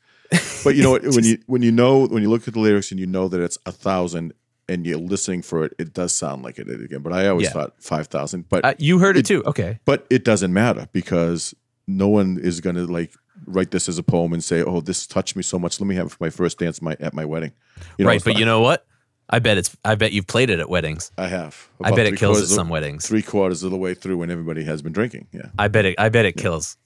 But 0.64 0.74
you 0.76 0.82
know 0.82 0.90
what? 0.92 1.02
When 1.04 1.24
you 1.30 1.38
when 1.46 1.62
you 1.62 1.72
know 1.72 2.06
when 2.06 2.22
you 2.22 2.30
look 2.30 2.46
at 2.48 2.54
the 2.54 2.60
lyrics 2.60 2.90
and 2.90 2.98
you 3.00 3.06
know 3.06 3.28
that 3.28 3.40
it's 3.40 3.58
a 3.66 3.72
thousand 3.72 4.32
and 4.68 4.86
you're 4.86 4.98
listening 4.98 5.42
for 5.42 5.64
it, 5.64 5.74
it 5.78 5.92
does 5.92 6.14
sound 6.14 6.42
like 6.42 6.58
it 6.58 6.64
did 6.66 6.82
again. 6.82 7.00
But 7.02 7.12
I 7.12 7.28
always 7.28 7.46
Yeah. 7.48 7.52
thought 7.52 7.74
five 7.82 8.06
thousand. 8.08 8.48
But 8.48 8.64
uh, 8.64 8.74
you 8.78 8.98
heard 8.98 9.16
it 9.16 9.26
too. 9.26 9.42
Okay. 9.44 9.78
but 9.84 10.06
it 10.10 10.24
doesn't 10.24 10.52
matter 10.52 10.88
because 10.92 11.54
no 11.86 12.08
one 12.08 12.38
is 12.40 12.60
going 12.60 12.76
to 12.76 12.86
like 12.86 13.12
write 13.46 13.70
this 13.72 13.88
as 13.88 13.98
a 13.98 14.02
poem 14.02 14.32
and 14.32 14.42
say, 14.42 14.62
"Oh, 14.62 14.80
this 14.80 15.06
touched 15.06 15.36
me 15.36 15.42
so 15.42 15.58
much. 15.58 15.80
Let 15.80 15.86
me 15.86 15.96
have 15.96 16.16
my 16.20 16.30
first 16.30 16.58
dance 16.58 16.80
my, 16.80 16.96
at 17.00 17.12
my 17.12 17.24
wedding." 17.26 17.52
You 17.98 18.04
know, 18.04 18.08
right. 18.08 18.16
it's 18.16 18.24
But 18.24 18.32
not- 18.32 18.40
you 18.40 18.46
know 18.46 18.60
what? 18.60 18.86
I 19.30 19.38
bet 19.38 19.56
it's, 19.56 19.74
I 19.82 19.94
bet 19.94 20.12
you've 20.12 20.26
played 20.26 20.50
it 20.50 20.60
at 20.60 20.68
weddings. 20.68 21.10
I 21.16 21.28
have. 21.28 21.68
I 21.82 21.88
About 21.88 21.96
bet 21.96 22.06
it 22.08 22.16
kills 22.18 22.38
at 22.38 22.44
of- 22.44 22.50
some 22.50 22.68
weddings. 22.68 23.06
Three 23.06 23.22
quarters 23.22 23.62
of 23.62 23.70
the 23.70 23.76
way 23.78 23.94
through 23.94 24.18
when 24.18 24.30
everybody 24.30 24.64
has 24.64 24.82
been 24.82 24.92
drinking. 24.92 25.28
Yeah, 25.32 25.46
I 25.58 25.68
bet 25.68 25.86
it. 25.86 25.94
I 25.98 26.10
bet 26.10 26.26
it 26.26 26.36
kills. 26.36 26.76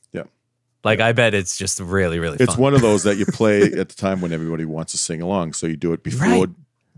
Like 0.85 1.01
I 1.01 1.13
bet 1.13 1.35
it's 1.35 1.59
just 1.59 1.81
really, 1.81 2.19
really. 2.19 2.37
It's 2.41 2.55
fun. 2.55 2.63
one 2.63 2.75
of 2.75 2.81
those 2.83 3.03
that 3.03 3.17
you 3.17 3.27
play 3.41 3.63
at 3.63 3.89
the 3.89 3.95
time 3.97 4.21
when 4.21 4.33
everybody 4.33 4.65
wants 4.65 4.93
to 4.93 4.99
sing 4.99 5.21
along. 5.23 5.53
So 5.55 5.67
you 5.67 5.77
do 5.77 5.93
it 5.93 6.03
before 6.03 6.27
Right. 6.29 6.49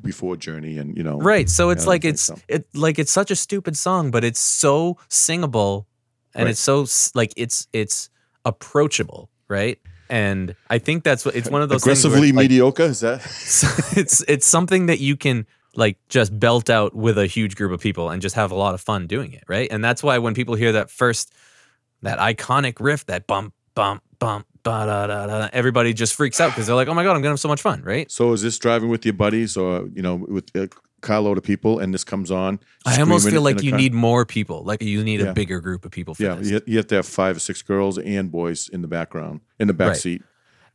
before 0.01 0.37
Journey, 0.37 0.77
and 0.79 0.97
you 0.97 1.03
know, 1.03 1.19
right. 1.19 1.49
So 1.49 1.71
it's 1.71 1.87
like 1.87 2.05
it's 2.05 2.23
so. 2.23 2.37
it 2.49 2.67
like 2.75 2.99
it's 2.99 3.13
such 3.13 3.31
a 3.31 3.37
stupid 3.37 3.77
song, 3.77 4.11
but 4.11 4.23
it's 4.25 4.41
so 4.41 4.99
singable, 5.09 5.87
and 6.35 6.45
Right. 6.45 6.51
it's 6.51 6.61
so 6.61 6.87
like 7.15 7.33
it's 7.37 7.67
it's 7.73 8.11
approachable, 8.45 9.31
right? 9.49 9.79
And 10.11 10.57
I 10.69 10.79
think 10.79 11.05
that's 11.05 11.25
what 11.25 11.37
it's 11.37 11.49
one 11.49 11.63
of 11.63 11.69
those 11.69 11.85
where 11.87 11.93
aggressively 11.93 12.33
like- 12.33 12.45
mediocre. 12.51 12.83
Is 12.83 13.01
that? 13.01 13.21
it's 13.97 14.23
it's 14.29 14.47
something 14.47 14.87
that 14.87 14.99
you 15.01 15.17
can 15.17 15.47
like 15.77 15.97
just 16.09 16.37
belt 16.39 16.69
out 16.69 16.95
with 16.95 17.17
a 17.17 17.27
huge 17.27 17.55
group 17.57 17.71
of 17.73 17.81
people 17.81 18.11
and 18.11 18.21
just 18.21 18.35
have 18.35 18.51
a 18.51 18.57
lot 18.57 18.75
of 18.75 18.81
fun 18.81 19.07
doing 19.07 19.33
it, 19.33 19.45
right? 19.47 19.69
And 19.71 19.83
that's 19.85 20.03
why 20.03 20.19
when 20.19 20.35
people 20.35 20.55
hear 20.57 20.73
that 20.73 20.91
first 20.91 21.33
that 22.03 22.19
iconic 22.19 22.75
riff, 22.81 23.07
that 23.07 23.27
bump 23.29 23.55
bump 23.81 24.03
bump 24.19 24.45
ba 24.63 24.85
da 24.91 25.07
da 25.07 25.27
da, 25.27 25.49
everybody 25.61 25.91
just 25.95 26.13
freaks 26.15 26.39
out 26.43 26.51
because 26.51 26.67
they're 26.67 26.77
like, 26.83 26.89
"Oh 26.89 26.95
my 26.95 27.03
god, 27.05 27.17
I'm 27.17 27.23
gonna 27.23 27.33
have 27.37 27.41
so 27.41 27.49
much 27.55 27.63
fun!" 27.63 27.83
Right? 27.83 28.11
So 28.11 28.33
is 28.35 28.43
this 28.43 28.59
driving 28.59 28.91
with 28.91 29.05
your 29.07 29.15
buddies 29.25 29.57
or 29.57 29.71
you 29.97 30.03
know 30.07 30.17
with 30.37 30.55
a 30.55 30.69
carload 31.01 31.39
of 31.39 31.45
people, 31.45 31.79
and 31.81 31.95
this 31.95 32.05
comes 32.05 32.31
on? 32.31 32.61
I 32.85 33.01
almost 33.01 33.31
feel 33.31 33.41
like 33.49 33.63
you 33.63 33.71
car? 33.71 33.79
need 33.83 33.95
more 33.95 34.27
people. 34.27 34.59
Like 34.71 34.83
you 34.83 35.03
need 35.03 35.21
Yeah. 35.21 35.31
a 35.31 35.33
bigger 35.33 35.61
group 35.67 35.87
of 35.87 35.91
people 35.93 36.15
for 36.15 36.23
Yeah, 36.25 36.35
this. 36.35 36.51
you, 36.51 36.61
you 36.67 36.77
have 36.77 36.89
to 36.89 36.97
have 36.97 37.07
five 37.07 37.37
or 37.39 37.41
six 37.41 37.63
girls 37.63 37.97
and 37.99 38.31
boys 38.31 38.69
in 38.69 38.83
the 38.83 38.89
background, 38.89 39.41
in 39.59 39.67
the 39.67 39.73
back 39.83 39.89
Right. 39.93 39.97
seat, 39.97 40.23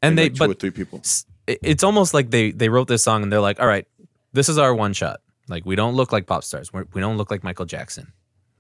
and 0.02 0.18
they, 0.18 0.24
like 0.30 0.34
two 0.36 0.44
or 0.46 0.48
but 0.48 0.60
three 0.60 0.72
people. 0.72 1.00
s- 1.00 1.26
it- 1.46 1.60
it's 1.62 1.84
almost 1.84 2.14
like 2.16 2.32
they 2.32 2.50
they 2.52 2.70
wrote 2.70 2.88
this 2.88 3.04
song 3.04 3.22
and 3.22 3.32
they're 3.32 3.48
like, 3.50 3.60
"All 3.60 3.68
right, 3.68 3.86
this 4.34 4.50
is 4.50 4.58
our 4.58 4.74
one 4.74 4.94
shot. 4.94 5.18
Like 5.48 5.64
we 5.64 5.76
don't 5.76 5.94
look 5.96 6.12
like 6.12 6.26
pop 6.26 6.44
stars. 6.44 6.74
We're, 6.74 6.86
we 6.96 7.02
don't 7.02 7.18
look 7.18 7.30
like 7.30 7.44
Michael 7.44 7.66
Jackson. 7.68 8.08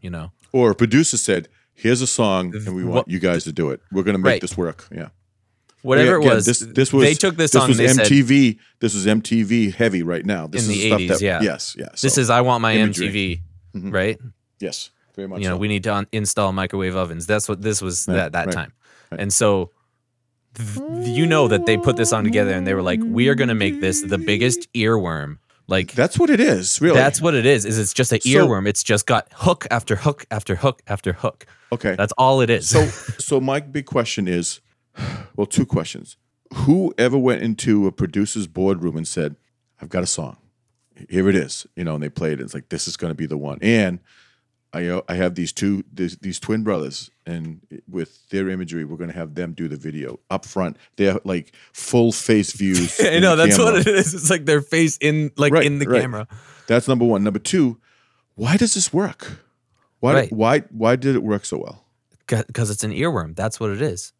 You 0.02 0.12
know, 0.12 0.32
Or 0.52 0.70
a 0.70 0.76
producer 0.76 1.18
said, 1.18 1.48
"Here's 1.76 2.02
a 2.02 2.08
song, 2.08 2.56
and 2.56 2.76
we 2.76 2.84
want 2.84 3.08
you 3.08 3.20
guys 3.20 3.44
to 3.46 3.52
do 3.54 3.70
it. 3.70 3.82
We're 3.92 4.04
going 4.04 4.16
to 4.16 4.22
make 4.22 4.32
Right. 4.32 4.42
this 4.42 4.58
work." 4.58 4.88
Yeah, 4.92 5.10
whatever 5.84 6.18
Again, 6.18 6.32
it 6.32 6.34
was. 6.36 6.46
This, 6.46 6.60
this 6.60 6.92
was 6.92 7.04
they 7.04 7.14
took 7.14 7.36
this, 7.38 7.52
song. 7.52 7.68
was 7.68 7.80
and 7.80 7.90
they 7.90 7.94
said, 7.94 8.08
MTV. 8.08 8.58
this 8.80 8.94
was 8.96 9.06
MTV 9.06 9.74
heavy 9.74 10.02
right 10.04 10.26
now. 10.26 10.48
This 10.48 10.66
In 10.66 10.72
is 10.72 10.78
the 10.78 10.88
stuff 10.88 11.00
80s, 11.02 11.08
that, 11.10 11.22
yeah. 11.22 11.42
Yes, 11.42 11.76
yes. 11.78 12.02
This 12.02 12.18
is 12.18 12.30
I 12.30 12.42
want 12.42 12.62
my 12.62 12.74
imagery. 12.76 13.42
MTV, 13.74 13.82
Mhm. 13.82 13.94
right? 13.94 14.18
yes, 14.60 14.90
very 15.16 15.28
much. 15.28 15.42
You 15.42 15.50
know, 15.50 15.58
we 15.58 15.68
need 15.68 15.84
to 15.84 15.94
un- 15.94 16.08
install 16.12 16.52
microwave 16.54 16.96
ovens. 16.96 17.26
That's 17.28 17.48
what 17.48 17.62
this 17.62 17.82
was 17.82 18.06
Right, 18.08 18.16
that 18.16 18.32
that 18.34 18.46
right, 18.48 18.54
time. 18.56 18.74
And 19.12 19.32
so 19.32 19.72
th- 20.56 20.80
you 21.08 21.26
know 21.26 21.48
that 21.48 21.66
they 21.66 21.78
put 21.78 21.98
this 21.98 22.10
song 22.10 22.24
together 22.24 22.52
and 22.54 22.66
they 22.66 22.74
were 22.74 22.82
like, 22.82 23.00
"We 23.04 23.28
are 23.30 23.36
going 23.36 23.50
to 23.50 23.56
make 23.56 23.82
this 23.82 24.02
the 24.02 24.18
biggest 24.18 24.72
earworm." 24.74 25.38
Like 25.68 25.94
That's 25.94 26.20
what 26.20 26.30
it 26.30 26.40
is. 26.40 26.80
Really. 26.80 26.96
that's 26.96 27.20
what 27.22 27.34
it 27.34 27.46
is. 27.46 27.66
Is 27.66 27.80
it's 27.80 27.94
just 27.94 28.12
an 28.14 28.22
So- 28.22 28.30
earworm. 28.30 28.68
It's 28.68 28.84
just 28.84 29.06
got 29.08 29.28
hook 29.34 29.66
after 29.72 29.96
hook 29.96 30.26
after 30.30 30.56
hook 30.56 30.82
after 30.88 31.14
hook. 31.14 31.46
okay. 31.72 31.96
That's 31.96 32.14
all 32.18 32.42
it 32.42 32.50
is. 32.50 32.70
So, 32.70 32.86
so 33.20 33.40
my 33.40 33.60
big 33.60 33.86
question 33.86 34.28
is, 34.28 34.62
well, 35.36 35.48
two 35.48 35.66
questions. 35.66 36.18
Who 36.54 36.94
ever 36.98 37.18
went 37.18 37.42
into 37.42 37.88
a 37.88 37.92
producer's 37.92 38.46
boardroom 38.48 38.96
and 38.96 39.08
said, 39.08 39.36
"I've 39.82 39.90
got 39.90 40.04
a 40.04 40.08
song, 40.08 40.38
here 41.10 41.28
it 41.28 41.36
is," 41.36 41.66
you 41.76 41.84
know, 41.84 41.96
and 41.96 42.04
they 42.04 42.10
played 42.10 42.40
it. 42.40 42.44
It's 42.44 42.54
like 42.54 42.70
this 42.70 42.88
is 42.88 42.96
going 42.96 43.12
to 43.12 43.16
be 43.16 43.26
the 43.26 43.38
one. 43.38 43.58
And 43.62 44.00
I, 44.76 44.88
uh, 44.88 45.02
I 45.08 45.16
have 45.16 45.36
these 45.36 45.54
two, 45.54 45.84
these, 45.94 46.18
these 46.18 46.40
twin 46.40 46.64
brothers, 46.64 47.10
and 47.26 47.62
with 47.90 48.28
their 48.30 48.50
imagery, 48.50 48.84
we're 48.84 48.98
going 48.98 49.10
to 49.10 49.16
have 49.16 49.34
them 49.36 49.54
do 49.54 49.68
the 49.68 49.78
video 49.78 50.20
up 50.30 50.46
front. 50.46 50.78
They're 50.98 51.20
like 51.24 51.54
full 51.74 52.12
face 52.12 52.52
views. 52.52 53.00
I 53.04 53.20
know 53.20 53.36
that's 53.36 53.56
camera. 53.58 53.72
what 53.74 53.82
it 53.82 53.88
is. 53.88 54.14
It's 54.14 54.30
like 54.30 54.46
their 54.46 54.62
face 54.62 54.98
in 55.00 55.32
like 55.38 55.54
Right, 55.54 55.66
in 55.66 55.80
the 55.80 55.88
right. 55.88 56.02
camera. 56.02 56.28
That's 56.68 56.88
number 56.88 57.06
one. 57.06 57.24
Number 57.24 57.40
two, 57.40 57.80
why 58.36 58.58
does 58.58 58.74
this 58.74 58.92
work? 58.92 59.40
Why, 60.02 60.14
Right. 60.14 60.32
why, 60.34 60.60
why 60.72 60.96
did 60.98 61.16
it 61.16 61.24
work 61.24 61.46
so 61.46 61.58
well? 61.58 61.86
Because 62.28 62.70
it's 62.70 62.84
an 62.84 62.92
earworm. 62.92 63.36
That's 63.36 63.60
what 63.60 63.70
it 63.70 63.82
is. 63.82 64.12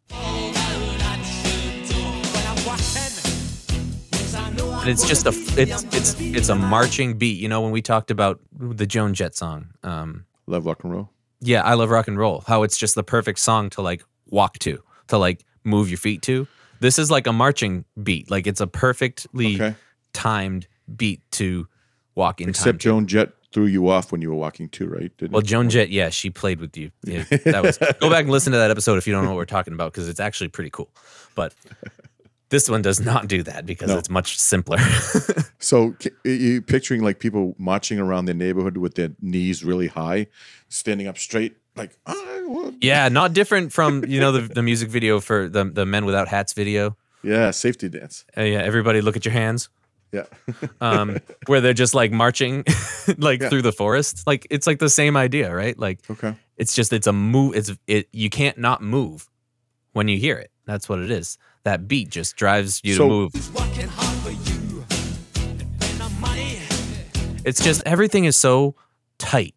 And 4.78 4.92
it's 4.92 5.08
just 5.08 5.26
a 5.26 5.30
it's 5.60 5.82
it's 5.94 6.20
it's 6.20 6.48
a 6.48 6.54
marching 6.54 7.18
beat. 7.18 7.40
You 7.40 7.48
know 7.48 7.60
when 7.60 7.72
we 7.72 7.82
talked 7.82 8.10
about 8.12 8.40
the 8.52 8.86
Joan 8.86 9.14
Jett 9.14 9.34
song. 9.34 9.70
Um, 9.82 10.25
Love 10.46 10.66
rock 10.66 10.84
and 10.84 10.92
roll. 10.92 11.10
yeah, 11.40 11.62
I 11.62 11.74
love 11.74 11.90
rock 11.90 12.08
and 12.08 12.18
roll. 12.18 12.42
How 12.46 12.62
it's 12.62 12.78
just 12.78 12.94
the 12.94 13.02
perfect 13.04 13.38
song 13.38 13.70
to 13.70 13.82
like 13.82 14.02
walk 14.30 14.58
to, 14.60 14.82
to 15.08 15.18
like 15.18 15.44
move 15.64 15.88
your 15.90 15.98
feet 15.98 16.22
to. 16.22 16.46
This 16.80 16.98
is 16.98 17.10
like 17.10 17.26
a 17.26 17.32
marching 17.32 17.84
beat. 18.02 18.30
Like 18.30 18.46
it's 18.46 18.60
a 18.60 18.66
perfectly 18.66 19.54
Okay. 19.56 19.74
timed 20.12 20.66
beat 20.96 21.20
to 21.32 21.66
walk 22.14 22.40
in. 22.40 22.48
Except. 22.48 22.78
Joan 22.78 23.06
Jett 23.06 23.32
threw 23.52 23.66
you 23.66 23.88
off 23.88 24.12
when 24.12 24.20
you 24.20 24.28
were 24.28 24.36
walking 24.36 24.68
too, 24.68 24.86
right? 24.86 25.10
Didn't 25.16 25.32
Well, 25.32 25.40
it? 25.40 25.46
Joan 25.46 25.70
Jett, 25.70 25.88
yeah, 25.90 26.10
she 26.10 26.28
played 26.30 26.60
with 26.60 26.76
you. 26.76 26.90
Yeah, 27.04 27.24
that 27.46 27.62
was 27.62 27.78
go 28.00 28.10
back 28.10 28.22
and 28.22 28.30
listen 28.30 28.52
to 28.52 28.58
that 28.58 28.70
episode 28.70 28.98
if 28.98 29.06
you 29.06 29.12
don't 29.14 29.24
know 29.24 29.30
what 29.30 29.36
we're 29.36 29.46
talking 29.46 29.72
about 29.72 29.92
because 29.92 30.08
it's 30.08 30.20
actually 30.20 30.48
pretty 30.48 30.70
cool. 30.70 30.90
But 31.34 31.54
this 32.48 32.68
one 32.70 32.82
does 32.82 33.00
not 33.00 33.26
do 33.28 33.42
that 33.42 33.66
because 33.66 33.88
No. 33.88 33.98
it's 33.98 34.10
much 34.10 34.38
simpler. 34.38 34.78
So 35.58 35.96
you 36.22 36.62
picturing 36.62 37.02
like 37.02 37.18
people 37.18 37.54
marching 37.58 37.98
around 37.98 38.26
their 38.26 38.34
neighborhood 38.36 38.76
with 38.76 38.94
their 38.94 39.10
knees 39.20 39.64
really 39.64 39.88
high, 39.88 40.28
standing 40.68 41.08
up 41.08 41.18
straight, 41.18 41.56
like 41.74 41.98
yeah, 42.80 43.08
not 43.08 43.32
different 43.32 43.72
from 43.72 44.04
you 44.04 44.20
know 44.20 44.32
the, 44.32 44.42
the 44.42 44.62
music 44.62 44.88
video 44.90 45.18
for 45.18 45.48
the 45.48 45.64
the 45.64 45.84
Men 45.86 46.04
Without 46.04 46.28
Hats 46.28 46.52
video. 46.52 46.96
Yeah, 47.22 47.50
safety 47.50 47.88
dance. 47.88 48.24
Uh, 48.36 48.42
yeah, 48.42 48.60
everybody 48.60 49.00
look 49.00 49.16
at 49.16 49.24
your 49.24 49.32
hands. 49.32 49.68
Yeah. 50.12 50.26
Um, 50.80 51.18
where 51.46 51.60
they're 51.60 51.72
just 51.74 51.94
like 51.94 52.12
marching, 52.12 52.64
like 53.18 53.40
Yeah. 53.40 53.48
through 53.48 53.62
the 53.62 53.72
forest. 53.72 54.22
Like 54.26 54.46
it's 54.50 54.66
like 54.66 54.78
the 54.78 54.90
same 54.90 55.16
idea, 55.16 55.52
right? 55.52 55.76
Like 55.76 55.98
okay. 56.08 56.34
it's 56.56 56.74
just 56.76 56.92
it's 56.92 57.06
a 57.08 57.12
move. 57.12 57.56
It's 57.56 57.72
it. 57.86 58.08
You 58.12 58.30
can't 58.30 58.58
not 58.58 58.82
move 58.82 59.28
when 59.94 60.06
you 60.06 60.18
hear 60.18 60.36
it. 60.36 60.50
That's 60.66 60.88
what 60.88 61.00
it 61.00 61.10
is. 61.10 61.38
That 61.66 61.88
beat 61.88 62.10
just 62.10 62.36
drives 62.36 62.80
you 62.84 62.94
So- 62.94 63.02
to 63.02 63.08
move. 63.08 63.32
Who's 63.34 63.50
working 63.50 63.88
hard 63.88 64.16
for 64.22 64.30
you? 64.30 64.84
And 65.42 65.98
the 66.00 66.08
money. 66.20 66.58
It's 67.44 67.60
just 67.60 67.82
everything 67.84 68.24
is 68.24 68.36
so 68.36 68.76
tight 69.18 69.56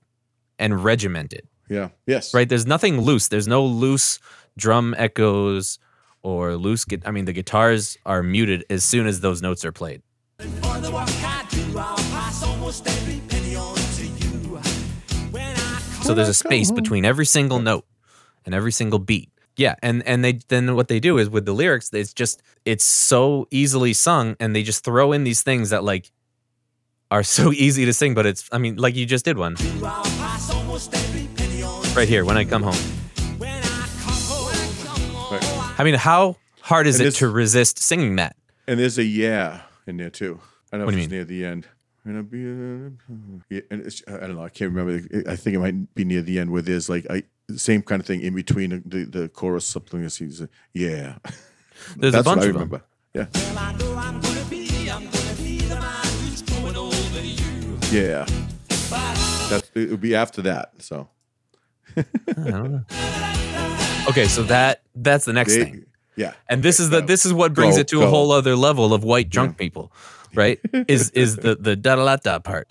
and 0.57 0.84
regimented, 0.84 1.47
Yeah. 1.70 1.89
Yes. 2.07 2.34
right? 2.34 2.49
There's 2.49 2.66
nothing 2.66 2.99
loose. 3.01 3.28
There's 3.28 3.47
no 3.47 3.64
loose 3.64 4.18
drum 4.57 4.95
echoes 4.97 5.78
or 6.24 6.55
loose. 6.55 6.84
Gu- 6.84 6.97
I 7.05 7.12
mean, 7.12 7.26
the 7.26 7.32
guitars 7.34 7.95
are 8.07 8.24
muted 8.24 8.66
as 8.72 8.84
soon 8.84 9.05
as 9.05 9.20
those 9.20 9.43
notes 9.43 9.64
are 9.64 9.72
played. 9.72 10.01
For 10.39 10.80
the 10.82 10.89
work 10.91 11.07
I 11.24 11.45
do, 11.51 11.78
I'll 11.78 11.95
pass 12.10 12.41
almost 12.41 12.88
every 12.88 13.22
penny 13.30 13.55
on 13.55 13.76
to 13.76 14.03
you. 14.07 14.57
When 15.30 15.43
I 15.55 15.80
So 16.01 16.16
there's 16.16 16.28
a 16.28 16.34
space 16.34 16.72
between 16.72 17.05
every 17.05 17.28
single 17.28 17.60
note 17.60 17.86
and 18.47 18.55
every 18.55 18.72
single 18.72 18.97
beat. 18.97 19.30
Yeah, 19.60 19.76
and 19.84 20.07
and 20.07 20.24
they 20.24 20.39
then 20.47 20.74
what 20.74 20.88
they 20.88 21.01
do 21.01 21.18
is 21.18 21.30
with 21.30 21.45
the 21.45 21.51
lyrics, 21.51 21.93
it's 21.93 22.14
just 22.14 22.41
it's 22.64 22.86
so 22.86 23.45
easily 23.51 23.91
sung, 23.91 24.38
and 24.39 24.55
they 24.55 24.64
just 24.64 24.86
throw 24.86 25.12
in 25.12 25.26
these 25.26 25.43
things 25.43 25.72
that 25.72 25.84
like 25.84 26.14
are 27.12 27.24
so 27.24 27.51
easy 27.66 27.84
to 27.84 27.91
sing, 27.91 28.14
but 28.14 28.26
it's 28.26 28.47
I 28.53 28.57
mean 28.57 28.78
like 28.78 28.95
you 28.95 29.05
just 29.05 29.26
did 29.26 29.38
one 29.38 29.55
do, 29.55 29.86
I'll 29.86 30.03
pass 30.03 30.49
almost 30.49 30.95
every 30.95 31.28
penny 31.36 31.62
on 31.62 31.84
right 31.93 32.07
here 32.07 32.24
when 32.24 32.38
I 32.38 32.45
come 32.45 32.64
home. 32.64 32.82
I 35.78 35.84
mean, 35.84 35.95
how 35.95 36.38
hard 36.62 36.88
is 36.88 37.01
And 37.01 37.10
it 37.10 37.16
to 37.16 37.28
resist 37.28 37.80
singing 37.80 38.16
that? 38.16 38.38
And 38.66 38.80
there's 38.80 38.97
a 38.97 39.03
yeah 39.03 39.64
in 39.86 39.97
there 39.97 40.10
too. 40.10 40.39
I 40.72 40.78
don't 40.78 40.80
know 40.80 40.86
What 40.86 40.93
if 40.93 41.10
do 41.10 41.16
you 41.16 41.22
it's 41.22 41.30
near 41.30 41.39
the 41.41 41.45
end. 41.45 41.68
And 42.05 42.18
uh, 42.18 43.41
yeah, 43.49 43.62
and 43.70 43.86
it's, 43.86 44.03
I 44.07 44.20
don't 44.20 44.36
know. 44.38 44.43
I 44.43 44.49
can't 44.49 44.74
remember. 44.74 45.05
I 45.30 45.36
think 45.36 45.57
it 45.57 45.60
might 45.60 45.93
be 45.95 46.05
near 46.05 46.22
the 46.22 46.39
end 46.39 46.49
where 46.49 46.62
there's 46.62 46.88
like 46.88 47.05
I, 47.10 47.24
same 47.58 47.82
kind 47.82 48.00
of 48.02 48.06
thing 48.06 48.22
in 48.22 48.36
between 48.36 48.70
the, 48.70 48.82
the, 48.86 49.06
the 49.06 49.30
chorus. 49.30 49.66
Something 49.66 50.04
that 50.04 50.14
he's, 50.14 50.45
yeah. 50.74 51.16
There's 51.97 52.14
That's 52.14 52.16
a 52.16 52.24
bunch 52.24 52.38
what 52.39 52.45
I 52.45 52.50
of 52.50 52.54
them. 52.54 52.54
remember. 52.54 52.82
Yeah, 53.14 53.26
well, 53.34 53.58
I 53.58 53.72
know 53.74 53.95
I'm 53.95 54.20
gonna 54.22 54.45
be, 54.50 54.89
I'm 54.91 55.06
gonna 55.06 55.34
be 55.38 55.58
the 55.62 55.76
man 55.76 56.06
who's 56.22 56.41
going 56.43 56.76
over 56.76 57.22
you. 57.22 57.78
yeah. 57.91 58.26
That's 59.50 59.72
it 59.74 59.89
would 59.89 60.02
be 60.02 60.14
after 60.16 60.43
that. 60.43 60.74
So 60.80 61.10
I 61.97 62.04
don't 62.36 62.72
know. 62.72 62.86
Okay, 64.10 64.28
so 64.28 64.43
that 64.43 64.82
that's 64.95 65.26
the 65.26 65.34
next 65.34 65.56
they, 65.56 65.64
thing. 65.64 65.86
yeah. 66.16 66.34
And 66.50 66.62
this 66.62 66.80
Okay, 66.80 66.84
is 66.84 66.89
the 66.91 67.02
this 67.02 67.26
is 67.26 67.34
what 67.34 67.54
brings 67.56 67.76
Go, 67.76 67.82
it 67.82 67.88
to 67.89 68.04
a 68.04 68.08
whole 68.08 68.32
other 68.32 68.56
level 68.56 68.93
of 68.93 69.04
white 69.04 69.30
drunk 69.30 69.58
people, 69.58 69.91
right? 70.36 70.60
is 70.88 71.10
is 71.12 71.38
the 71.38 71.56
the 71.56 71.76
da 71.76 71.95
da 71.95 72.16
da 72.18 72.38
part. 72.39 72.68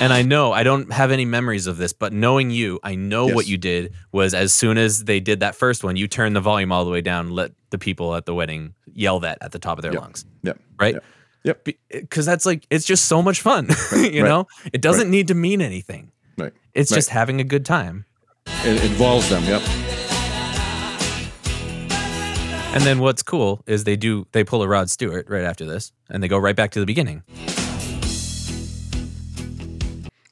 And 0.00 0.14
I 0.14 0.22
know 0.22 0.50
I 0.52 0.62
don't 0.62 0.90
have 0.92 1.10
any 1.10 1.26
memories 1.26 1.66
of 1.66 1.76
this, 1.76 1.92
but 1.92 2.10
knowing 2.12 2.50
you, 2.50 2.80
I 2.82 2.94
know 2.94 3.26
what 3.26 3.46
you 3.46 3.58
did 3.58 3.92
was 4.12 4.32
as 4.32 4.50
soon 4.52 4.78
as 4.78 5.04
they 5.04 5.20
did 5.20 5.40
that 5.40 5.54
first 5.54 5.84
one, 5.84 5.96
you 5.96 6.08
turned 6.08 6.34
the 6.34 6.40
volume 6.40 6.72
all 6.72 6.86
the 6.86 6.90
way 6.90 7.02
down, 7.02 7.30
let 7.30 7.52
the 7.68 7.76
people 7.78 8.14
at 8.14 8.24
the 8.24 8.34
wedding 8.34 8.72
yell 8.94 9.20
that 9.20 9.36
at 9.42 9.52
the 9.52 9.58
top 9.58 9.76
of 9.76 9.82
their 9.82 9.92
Yep. 9.92 10.00
lungs, 10.00 10.24
Yep. 10.42 10.58
right? 10.78 10.94
Yep. 10.94 11.04
Yep. 11.44 11.68
Because 11.90 12.24
that's 12.24 12.46
like 12.46 12.66
it's 12.70 12.86
just 12.86 13.04
so 13.06 13.20
much 13.20 13.42
fun, 13.42 13.68
you 13.92 14.22
right, 14.22 14.28
know. 14.28 14.46
It 14.72 14.80
doesn't 14.80 15.04
right. 15.04 15.10
need 15.10 15.28
to 15.28 15.34
mean 15.34 15.60
anything. 15.60 16.10
Right. 16.38 16.52
It's 16.74 16.90
Right. 16.90 16.96
just 16.96 17.10
having 17.10 17.38
a 17.40 17.44
good 17.44 17.66
time. 17.66 18.06
It 18.64 18.82
involves 18.84 19.28
them. 19.28 19.44
Yep. 19.44 19.60
And 22.72 22.84
then 22.84 23.00
what's 23.00 23.22
cool 23.22 23.62
is 23.66 23.84
they 23.84 23.96
do 23.96 24.26
they 24.32 24.44
pull 24.44 24.62
a 24.62 24.68
Rod 24.68 24.88
Stewart 24.90 25.28
right 25.28 25.42
after 25.44 25.66
this, 25.66 25.92
and 26.08 26.22
they 26.22 26.28
go 26.28 26.38
right 26.38 26.54
back 26.56 26.70
to 26.72 26.80
the 26.80 26.86
beginning. 26.86 27.22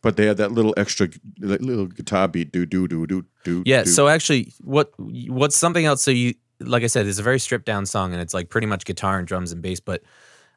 But 0.08 0.16
they 0.16 0.26
had 0.26 0.38
that 0.38 0.52
little 0.52 0.72
extra, 0.76 1.08
that 1.38 1.60
little 1.60 1.86
guitar 1.86 2.28
beat. 2.28 2.50
Do 2.50 2.64
do 2.64 2.88
do 2.88 3.06
do 3.06 3.24
do. 3.44 3.62
Yeah. 3.66 3.84
do. 3.84 3.90
So 3.90 4.08
actually, 4.08 4.52
what 4.60 4.92
what's 4.98 5.56
something 5.56 5.84
else? 5.84 6.02
So 6.02 6.10
you 6.10 6.34
like 6.60 6.82
I 6.82 6.86
said, 6.86 7.06
it's 7.06 7.18
a 7.18 7.22
very 7.22 7.38
stripped 7.38 7.66
down 7.66 7.86
song, 7.86 8.12
and 8.12 8.22
it's 8.22 8.32
like 8.34 8.48
pretty 8.48 8.66
much 8.66 8.84
guitar 8.84 9.18
and 9.18 9.28
drums 9.28 9.52
and 9.52 9.60
bass. 9.60 9.80
But 9.80 10.02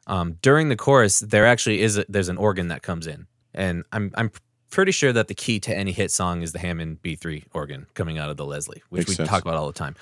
um, 0.06 0.38
during 0.40 0.68
the 0.68 0.76
chorus, 0.76 1.20
there 1.20 1.46
actually 1.46 1.82
is 1.82 1.98
a, 1.98 2.04
there's 2.08 2.28
an 2.28 2.38
organ 2.38 2.68
that 2.68 2.82
comes 2.82 3.06
in, 3.06 3.26
and 3.54 3.84
I'm 3.92 4.10
I'm 4.14 4.30
pretty 4.70 4.92
sure 4.92 5.12
that 5.12 5.28
the 5.28 5.34
key 5.34 5.60
to 5.60 5.76
any 5.76 5.92
hit 5.92 6.10
song 6.10 6.40
is 6.40 6.52
the 6.52 6.58
Hammond 6.58 7.02
B3 7.02 7.44
organ 7.52 7.86
coming 7.92 8.16
out 8.18 8.30
of 8.30 8.38
the 8.38 8.46
Leslie, 8.46 8.82
which 8.88 9.00
Makes 9.00 9.08
we 9.10 9.14
sense. 9.16 9.28
talk 9.28 9.42
about 9.42 9.54
all 9.56 9.66
the 9.66 9.72
time. 9.74 9.94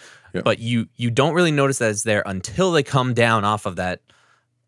But 0.45 0.61
you 0.61 0.89
you 0.97 1.11
don't 1.11 1.35
really 1.35 1.51
notice 1.51 1.79
that 1.79 1.91
it's 1.91 2.05
there 2.05 2.23
until 2.25 2.71
they 2.73 2.85
come 2.85 3.15
down 3.15 3.45
off 3.45 3.67
of 3.67 3.77
that 3.77 4.01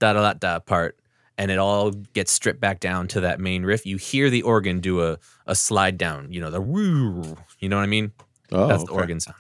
da 0.01 0.13
da 0.13 0.21
da 0.21 0.33
da 0.35 0.59
part. 0.59 0.99
And 1.39 1.51
it 1.51 1.59
all 1.59 1.91
gets 1.91 2.31
stripped 2.31 2.61
back 2.61 2.79
down 2.79 3.09
to 3.09 3.21
that 3.21 3.41
main 3.41 3.65
riff. 3.65 3.87
You 3.87 3.97
hear 3.97 4.31
the 4.31 4.43
organ 4.43 4.81
do 4.81 5.03
a, 5.03 5.19
a 5.47 5.55
slide 5.55 5.97
down, 5.99 6.31
you 6.31 6.41
know, 6.41 6.51
the 6.51 6.61
woo, 6.61 7.37
you 7.59 7.69
know 7.69 7.77
what 7.77 7.83
I 7.83 7.87
mean? 7.87 8.13
oh, 8.53 8.69
That's 8.69 8.85
the 8.85 8.93
okay. 8.93 9.01
organ 9.01 9.21
sound. 9.21 9.37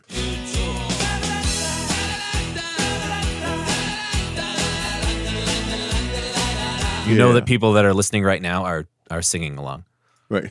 You 7.06 7.18
know 7.18 7.32
that 7.34 7.46
people 7.46 7.72
that 7.74 7.84
are 7.84 7.92
listening 7.92 8.22
right 8.22 8.40
now 8.40 8.64
are 8.64 8.86
are 9.10 9.22
singing 9.22 9.58
along. 9.58 9.84
Right. 10.30 10.50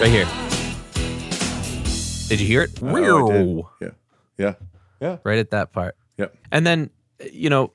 Right 0.00 0.10
here. 0.10 0.28
Did 2.28 2.40
you 2.40 2.46
hear 2.46 2.62
it? 2.62 2.80
Oh. 2.80 3.68
Yeah. 3.80 3.88
Yeah. 4.38 4.54
Yeah. 5.00 5.18
Right 5.24 5.38
at 5.38 5.50
that 5.50 5.72
part. 5.72 5.96
Yep. 6.16 6.34
And 6.50 6.66
then, 6.66 6.90
you 7.32 7.50
know, 7.50 7.72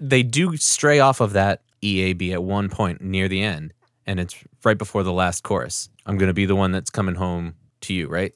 they 0.00 0.22
do 0.22 0.56
stray 0.56 1.00
off 1.00 1.20
of 1.20 1.32
that 1.32 1.62
EAB 1.82 2.32
at 2.32 2.42
one 2.42 2.68
point 2.68 3.00
near 3.00 3.28
the 3.28 3.42
end, 3.42 3.72
and 4.06 4.20
it's 4.20 4.36
right 4.64 4.78
before 4.78 5.02
the 5.02 5.12
last 5.12 5.42
chorus. 5.42 5.88
I'm 6.06 6.18
going 6.18 6.28
to 6.28 6.34
be 6.34 6.46
the 6.46 6.56
one 6.56 6.72
that's 6.72 6.90
coming 6.90 7.14
home 7.14 7.54
to 7.82 7.94
you, 7.94 8.08
right? 8.08 8.34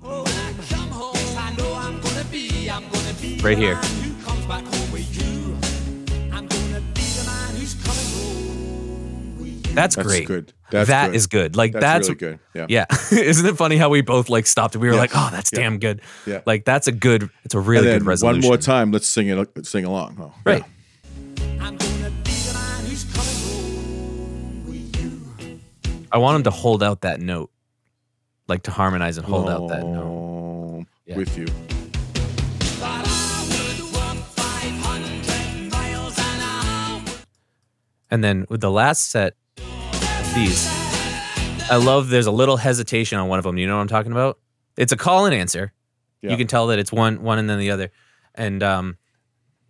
Home, 0.00 0.26
I 0.26 1.54
know 1.56 1.74
I'm 1.74 2.00
gonna 2.00 2.24
be, 2.24 2.68
I'm 2.70 2.88
gonna 2.88 3.14
be 3.20 3.38
Right 3.38 3.58
here. 3.58 3.80
That's, 9.76 9.94
That's 9.94 10.08
great. 10.08 10.26
good. 10.26 10.52
That's 10.70 10.88
That 10.88 11.06
good. 11.08 11.14
is 11.16 11.26
good. 11.28 11.54
Like 11.54 11.72
That's, 11.72 11.82
that's, 11.84 12.08
really 12.08 12.18
good. 12.18 12.38
Yeah. 12.54 12.66
Yeah. 12.68 12.86
Isn't 13.12 13.46
it 13.46 13.56
funny 13.56 13.76
how 13.76 13.88
we 13.90 14.00
both 14.00 14.28
like 14.30 14.46
stopped 14.46 14.74
and 14.74 14.82
we 14.82 14.88
were 14.88 14.94
Yeah. 14.94 15.00
like, 15.00 15.10
oh, 15.14 15.28
that's 15.30 15.52
Yeah. 15.52 15.60
damn 15.60 15.78
good. 15.78 16.00
Yeah. 16.26 16.40
Like 16.46 16.64
that's 16.64 16.88
a 16.88 16.92
good, 16.92 17.28
it's 17.44 17.54
a 17.54 17.60
really 17.60 17.84
good 17.86 18.04
resolution. 18.04 18.40
one 18.42 18.48
more 18.48 18.56
time, 18.56 18.90
let's 18.90 19.06
sing 19.06 19.28
it. 19.28 19.36
Let's 19.36 19.68
Sing 19.70 19.84
along. 19.84 20.16
Oh, 20.20 20.32
Right. 20.44 20.64
I'm 21.60 21.76
gonna 21.76 22.10
be 22.24 22.30
the 22.32 22.52
man 22.54 22.84
who's 22.86 23.04
coming 23.04 23.36
home 23.44 24.66
with 24.66 24.96
you. 25.00 25.60
I 26.10 26.18
want 26.18 26.36
him 26.36 26.42
to 26.44 26.50
hold 26.50 26.82
out 26.82 27.02
that 27.02 27.20
note, 27.20 27.50
like 28.48 28.62
to 28.62 28.70
harmonize 28.70 29.18
and 29.18 29.26
hold 29.26 29.48
out 29.50 29.68
that 29.68 29.84
note. 29.84 30.02
Oh, 30.04 30.84
Yeah. 31.06 31.16
With 31.16 31.36
you. 31.38 31.44
But 32.80 33.06
I 33.06 33.46
would 33.50 33.92
walk 33.92 34.16
500 34.34 35.70
miles 35.70 36.18
an 36.18 36.40
hour. 36.40 37.02
And 38.10 38.24
then 38.24 38.46
with 38.48 38.60
the 38.62 38.70
last 38.70 39.10
set 39.10 39.34
these, 40.36 40.68
I 41.70 41.76
love 41.76 42.10
there's 42.10 42.26
a 42.26 42.30
little 42.30 42.58
hesitation 42.58 43.18
on 43.18 43.26
one 43.28 43.38
of 43.38 43.44
them. 43.44 43.56
You 43.56 43.66
know 43.66 43.76
what 43.76 43.80
I'm 43.80 43.88
talking 43.88 44.12
about? 44.12 44.38
It's 44.76 44.92
a 44.92 44.96
call 44.96 45.24
and 45.24 45.34
answer. 45.34 45.72
Yeah. 46.20 46.30
You 46.30 46.36
can 46.36 46.46
tell 46.46 46.66
that 46.66 46.78
it's 46.78 46.92
one 46.92 47.22
one 47.22 47.38
and 47.38 47.48
then 47.48 47.58
the 47.58 47.70
other. 47.70 47.90
And 48.34 48.62
um, 48.62 48.98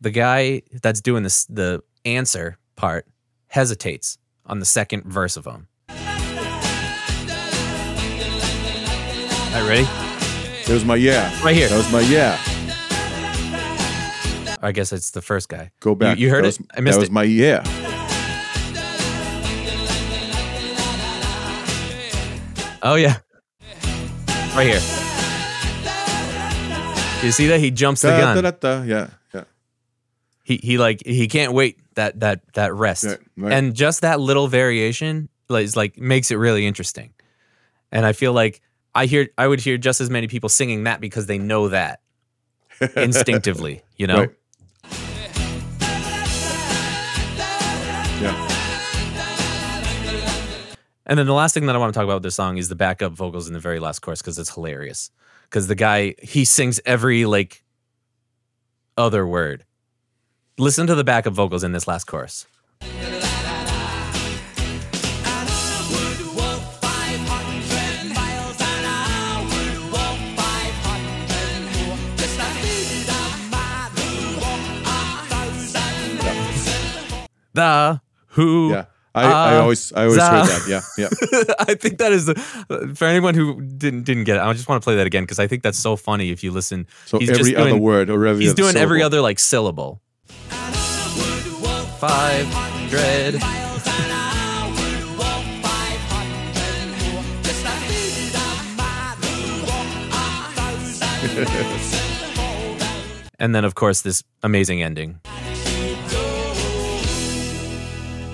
the 0.01 0.11
guy 0.11 0.63
that's 0.83 1.01
doing 1.01 1.23
this 1.23 1.45
the 1.47 1.85
answer 2.05 2.59
part 2.75 3.07
hesitates 3.47 4.19
on 4.45 4.59
the 4.59 4.65
second 4.67 5.05
verse 5.05 5.37
of 5.37 5.45
them. 5.45 5.69
All 5.89 5.97
right, 9.63 9.69
ready? 9.69 10.73
Was 10.73 10.85
my 10.85 10.97
yeah. 10.97 11.31
Right 11.45 11.55
here. 11.55 11.69
That 11.69 11.77
was 11.77 11.93
my 11.93 12.01
yeah. 12.01 12.37
I 14.61 14.73
guess 14.73 14.93
it's 14.93 15.13
the 15.13 15.23
first 15.23 15.49
guy. 15.49 15.71
Go 15.79 15.95
back. 15.95 16.19
You, 16.19 16.25
you 16.27 16.31
heard 16.31 16.45
that 16.45 16.59
it? 16.59 16.67
I 16.77 16.81
missed 16.81 16.99
it. 16.99 16.99
that 16.99 17.01
was 17.03 17.09
it. 17.09 17.13
my 17.13 17.23
yeah. 17.23 17.63
Oh 22.83 22.95
yeah, 22.95 23.19
right 24.55 24.67
here. 24.67 24.81
You 27.25 27.33
see 27.33 27.47
that 27.49 27.59
he 27.59 27.71
jumps 27.71 28.03
the 28.03 28.09
Da, 28.09 28.35
gun. 28.35 28.45
da, 28.45 28.51
da, 28.51 28.57
da. 28.79 28.83
Yeah, 28.85 29.09
yeah. 29.35 29.45
He 30.45 30.59
he 30.63 30.79
like 30.79 31.03
he 31.05 31.27
can't 31.29 31.53
wait 31.53 31.79
that 31.95 32.21
that 32.21 32.41
that 32.55 32.75
rest, 32.75 33.05
Right, 33.05 33.19
right. 33.37 33.53
and 33.53 33.75
just 33.75 34.03
that 34.03 34.21
little 34.21 34.47
variation 34.49 35.29
like, 35.49 35.65
is 35.65 35.77
like 35.77 35.99
makes 35.99 36.31
it 36.31 36.37
really 36.37 36.67
interesting. 36.67 37.13
And 37.91 38.05
I 38.05 38.13
feel 38.13 38.33
like 38.33 38.61
I 38.95 39.07
hear 39.07 39.29
I 39.39 39.49
would 39.49 39.61
hear 39.61 39.79
just 39.79 40.01
as 40.01 40.11
many 40.11 40.29
people 40.29 40.49
singing 40.49 40.85
that 40.85 41.01
because 41.01 41.27
they 41.27 41.39
know 41.39 41.69
that 41.69 42.01
instinctively, 42.97 43.83
you 43.97 44.07
know. 44.07 44.19
Right. 44.21 44.31
And 51.09 51.17
then 51.19 51.27
the 51.27 51.35
last 51.35 51.55
thing 51.55 51.67
that 51.67 51.77
I 51.77 51.79
want 51.79 51.95
to 51.95 51.97
talk 51.97 52.05
about 52.05 52.15
with 52.15 52.25
this 52.25 52.35
song 52.35 52.57
is 52.57 52.69
the 52.69 52.75
backup 52.75 53.13
vocals 53.13 53.47
in 53.47 53.53
the 53.53 53.61
very 53.61 53.79
last 53.79 54.01
chorus 54.01 54.21
because 54.21 54.41
it's 54.41 54.53
hilarious. 54.53 55.11
Because 55.45 55.69
the 55.69 55.77
guy 55.77 56.15
he 56.21 56.45
sings 56.45 56.81
every 56.85 57.25
like 57.25 57.63
other 58.97 59.25
word. 59.25 59.65
Listen 60.59 60.87
to 60.89 60.97
the 60.97 61.05
backup 61.05 61.33
vocals 61.33 61.63
in 61.63 61.71
this 61.71 61.87
last 61.87 62.05
chorus. 62.05 62.47
The 77.55 78.01
who 78.31 78.71
Yeah. 78.71 78.85
I, 79.17 79.23
I 79.25 79.57
Uh, 79.57 79.61
always 79.63 79.93
I 79.95 80.05
always 80.05 80.21
heard 80.21 80.47
that. 80.47 80.67
Yeah, 80.69 80.83
yeah. 80.99 81.09
I 81.59 81.75
think 81.75 81.99
that 81.99 82.13
is 82.13 82.27
the 82.27 82.35
for 82.95 83.07
anyone 83.07 83.35
who 83.35 83.61
didn't 83.63 84.03
didn't 84.05 84.25
get 84.25 84.37
it. 84.37 84.43
I 84.43 84.53
just 84.53 84.69
want 84.69 84.83
to 84.83 84.85
play 84.85 84.97
that 84.97 85.07
again 85.07 85.23
because 85.25 85.39
I 85.39 85.47
think 85.47 85.63
that's 85.63 85.79
so 85.79 85.97
funny. 85.97 86.31
If 86.31 86.45
you 86.45 86.51
listen, 86.53 86.87
So 87.07 87.19
he's 87.19 87.31
every 87.31 87.53
just 87.53 87.57
other 87.57 87.77
word 87.77 88.11
or 88.11 88.27
every 88.27 88.45
he's 88.45 88.55
doing 88.55 88.77
every 88.77 89.03
other 89.03 89.21
like 89.23 89.39
syllable. 89.39 90.03
Five 91.99 92.47
hundred. 92.53 93.41
and 103.39 103.55
then 103.55 103.65
of 103.65 103.75
course 103.75 104.03
this 104.03 104.23
amazing 104.43 104.83
ending. 104.83 105.21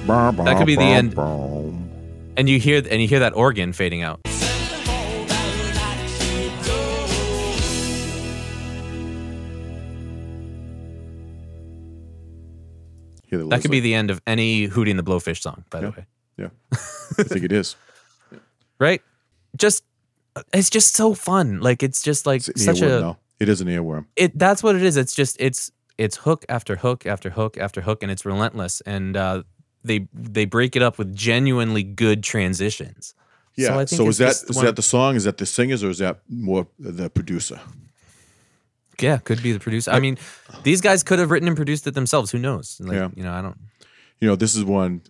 That 0.06 0.56
could 0.58 0.66
be 0.66 0.76
the 0.76 0.82
end. 0.82 1.16
And 2.36 2.48
you 2.48 2.58
hear 2.58 2.82
and 2.90 3.00
you 3.02 3.08
hear 3.08 3.20
that 3.20 3.34
organ 3.34 3.72
fading 3.72 4.02
out. 4.02 4.20
That 13.30 13.62
could 13.62 13.70
be 13.70 13.80
the 13.80 13.94
end 13.94 14.10
of 14.10 14.20
any 14.26 14.68
Hootie 14.68 14.90
and 14.90 14.98
the 14.98 15.02
Blowfish 15.02 15.40
song, 15.40 15.64
by 15.70 15.80
the 15.80 15.90
way. 15.90 16.06
Yeah. 16.36 16.48
I 16.72 17.22
think 17.24 17.44
it 17.44 17.52
is. 17.52 17.76
Right? 18.78 19.00
Just 19.56 19.84
it's 20.52 20.68
just 20.68 20.96
so 20.96 21.14
fun. 21.14 21.60
Like 21.60 21.84
it's 21.84 22.02
just 22.02 22.26
like 22.26 22.48
It's 22.48 22.64
such 22.64 22.78
earworm 22.80 22.98
a 22.98 23.00
now. 23.00 23.18
It 23.38 23.48
is 23.48 23.60
an 23.60 23.68
earworm. 23.68 24.06
it 24.16 24.36
that's 24.36 24.60
what 24.60 24.74
it 24.74 24.82
is. 24.82 24.96
It's 24.96 25.14
just 25.14 25.36
it's 25.38 25.70
it's 25.98 26.16
hook 26.16 26.44
after 26.48 26.74
hook 26.74 27.06
after 27.06 27.30
hook 27.30 27.56
after 27.58 27.82
hook 27.82 28.02
and 28.02 28.10
it's 28.10 28.24
relentless 28.26 28.80
and 28.80 29.16
uh 29.16 29.44
they 29.84 30.06
they 30.14 30.44
break 30.44 30.76
it 30.76 30.82
up 30.82 30.98
with 30.98 31.14
genuinely 31.14 31.82
good 31.82 32.22
transitions. 32.22 33.14
Yeah. 33.56 33.76
I 33.78 33.84
So, 33.84 34.08
is 34.08 34.18
that 34.18 34.42
one- 34.52 34.64
that 34.64 34.76
the 34.76 34.82
song? 34.82 35.14
Is 35.16 35.24
that 35.24 35.36
the 35.36 35.46
singers 35.46 35.82
or 35.84 35.90
is 35.90 35.98
that 35.98 36.20
more 36.28 36.66
the 36.78 37.10
producer? 37.10 37.60
Yeah, 39.00 39.18
could 39.18 39.42
be 39.42 39.52
the 39.52 39.58
producer. 39.60 39.90
I 39.90 40.00
mean, 40.00 40.16
these 40.62 40.80
guys 40.80 41.02
could 41.02 41.18
have 41.18 41.30
written 41.30 41.48
and 41.48 41.56
produced 41.56 41.86
it 41.86 41.94
themselves. 41.94 42.30
Who 42.30 42.38
knows? 42.38 42.76
Like, 42.80 42.94
Yeah. 42.94 43.08
you 43.16 43.22
know, 43.22 43.32
I 43.32 43.42
don't 43.42 43.58
You 44.20 44.28
know, 44.28 44.36
this 44.36 44.54
is 44.54 44.64
one. 44.64 45.02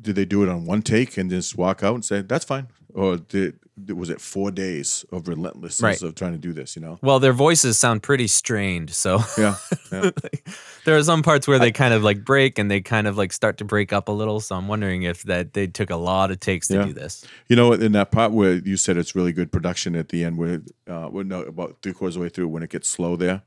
Did 0.00 0.16
they 0.16 0.24
do 0.24 0.42
it 0.42 0.48
on 0.48 0.64
one 0.64 0.80
take 0.80 1.18
and 1.18 1.28
just 1.28 1.56
walk 1.58 1.82
out 1.82 1.94
and 1.94 2.02
say 2.04 2.22
that's 2.22 2.46
fine, 2.46 2.68
or 2.94 3.18
did 3.18 3.58
was 3.88 4.08
it 4.08 4.20
four 4.20 4.50
days 4.52 5.04
of 5.10 5.26
relentlessness 5.26 5.82
Right. 5.82 6.02
of 6.02 6.14
trying 6.14 6.32
to 6.32 6.38
do 6.38 6.52
this? 6.52 6.76
You 6.76 6.82
know. 6.82 6.98
Well, 7.02 7.18
their 7.18 7.32
voices 7.32 7.76
sound 7.78 8.02
pretty 8.02 8.28
strained, 8.28 8.90
so 8.90 9.20
Yeah. 9.36 9.56
yeah. 9.90 10.10
there 10.84 10.96
are 10.96 11.02
some 11.02 11.22
parts 11.22 11.48
where 11.48 11.58
they 11.58 11.72
kind 11.72 11.92
of 11.92 12.02
like 12.04 12.24
break 12.24 12.58
and 12.58 12.70
they 12.70 12.80
kind 12.80 13.06
of 13.08 13.16
like 13.16 13.32
start 13.32 13.58
to 13.58 13.64
break 13.64 13.92
up 13.92 14.08
a 14.08 14.12
little. 14.12 14.38
So 14.40 14.54
I'm 14.54 14.68
wondering 14.68 15.02
if 15.02 15.24
that 15.24 15.54
they 15.54 15.66
took 15.66 15.90
a 15.90 15.96
lot 15.96 16.30
of 16.30 16.38
takes 16.40 16.68
to 16.68 16.74
Yeah. 16.74 16.84
do 16.84 16.92
this. 16.92 17.24
You 17.48 17.56
know, 17.56 17.72
in 17.72 17.92
that 17.92 18.10
part 18.12 18.32
where 18.32 18.54
you 18.54 18.76
said 18.76 18.96
it's 18.96 19.14
really 19.16 19.32
good 19.32 19.50
production 19.50 19.96
at 19.96 20.10
the 20.10 20.22
end, 20.24 20.38
where 20.38 20.62
uh, 20.88 21.08
well, 21.10 21.24
no, 21.24 21.40
about 21.42 21.78
three 21.82 21.92
quarters 21.92 22.14
of 22.16 22.20
the 22.20 22.24
way 22.24 22.28
through 22.28 22.48
when 22.48 22.62
it 22.62 22.70
gets 22.70 22.88
slow 22.88 23.16
there, 23.16 23.42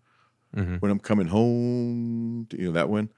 Mm-hmm. 0.56 0.76
when 0.78 0.90
I'm 0.92 1.00
coming 1.00 1.28
home, 1.28 2.48
you 2.54 2.68
know 2.68 2.72
that 2.72 2.90
one. 2.90 3.10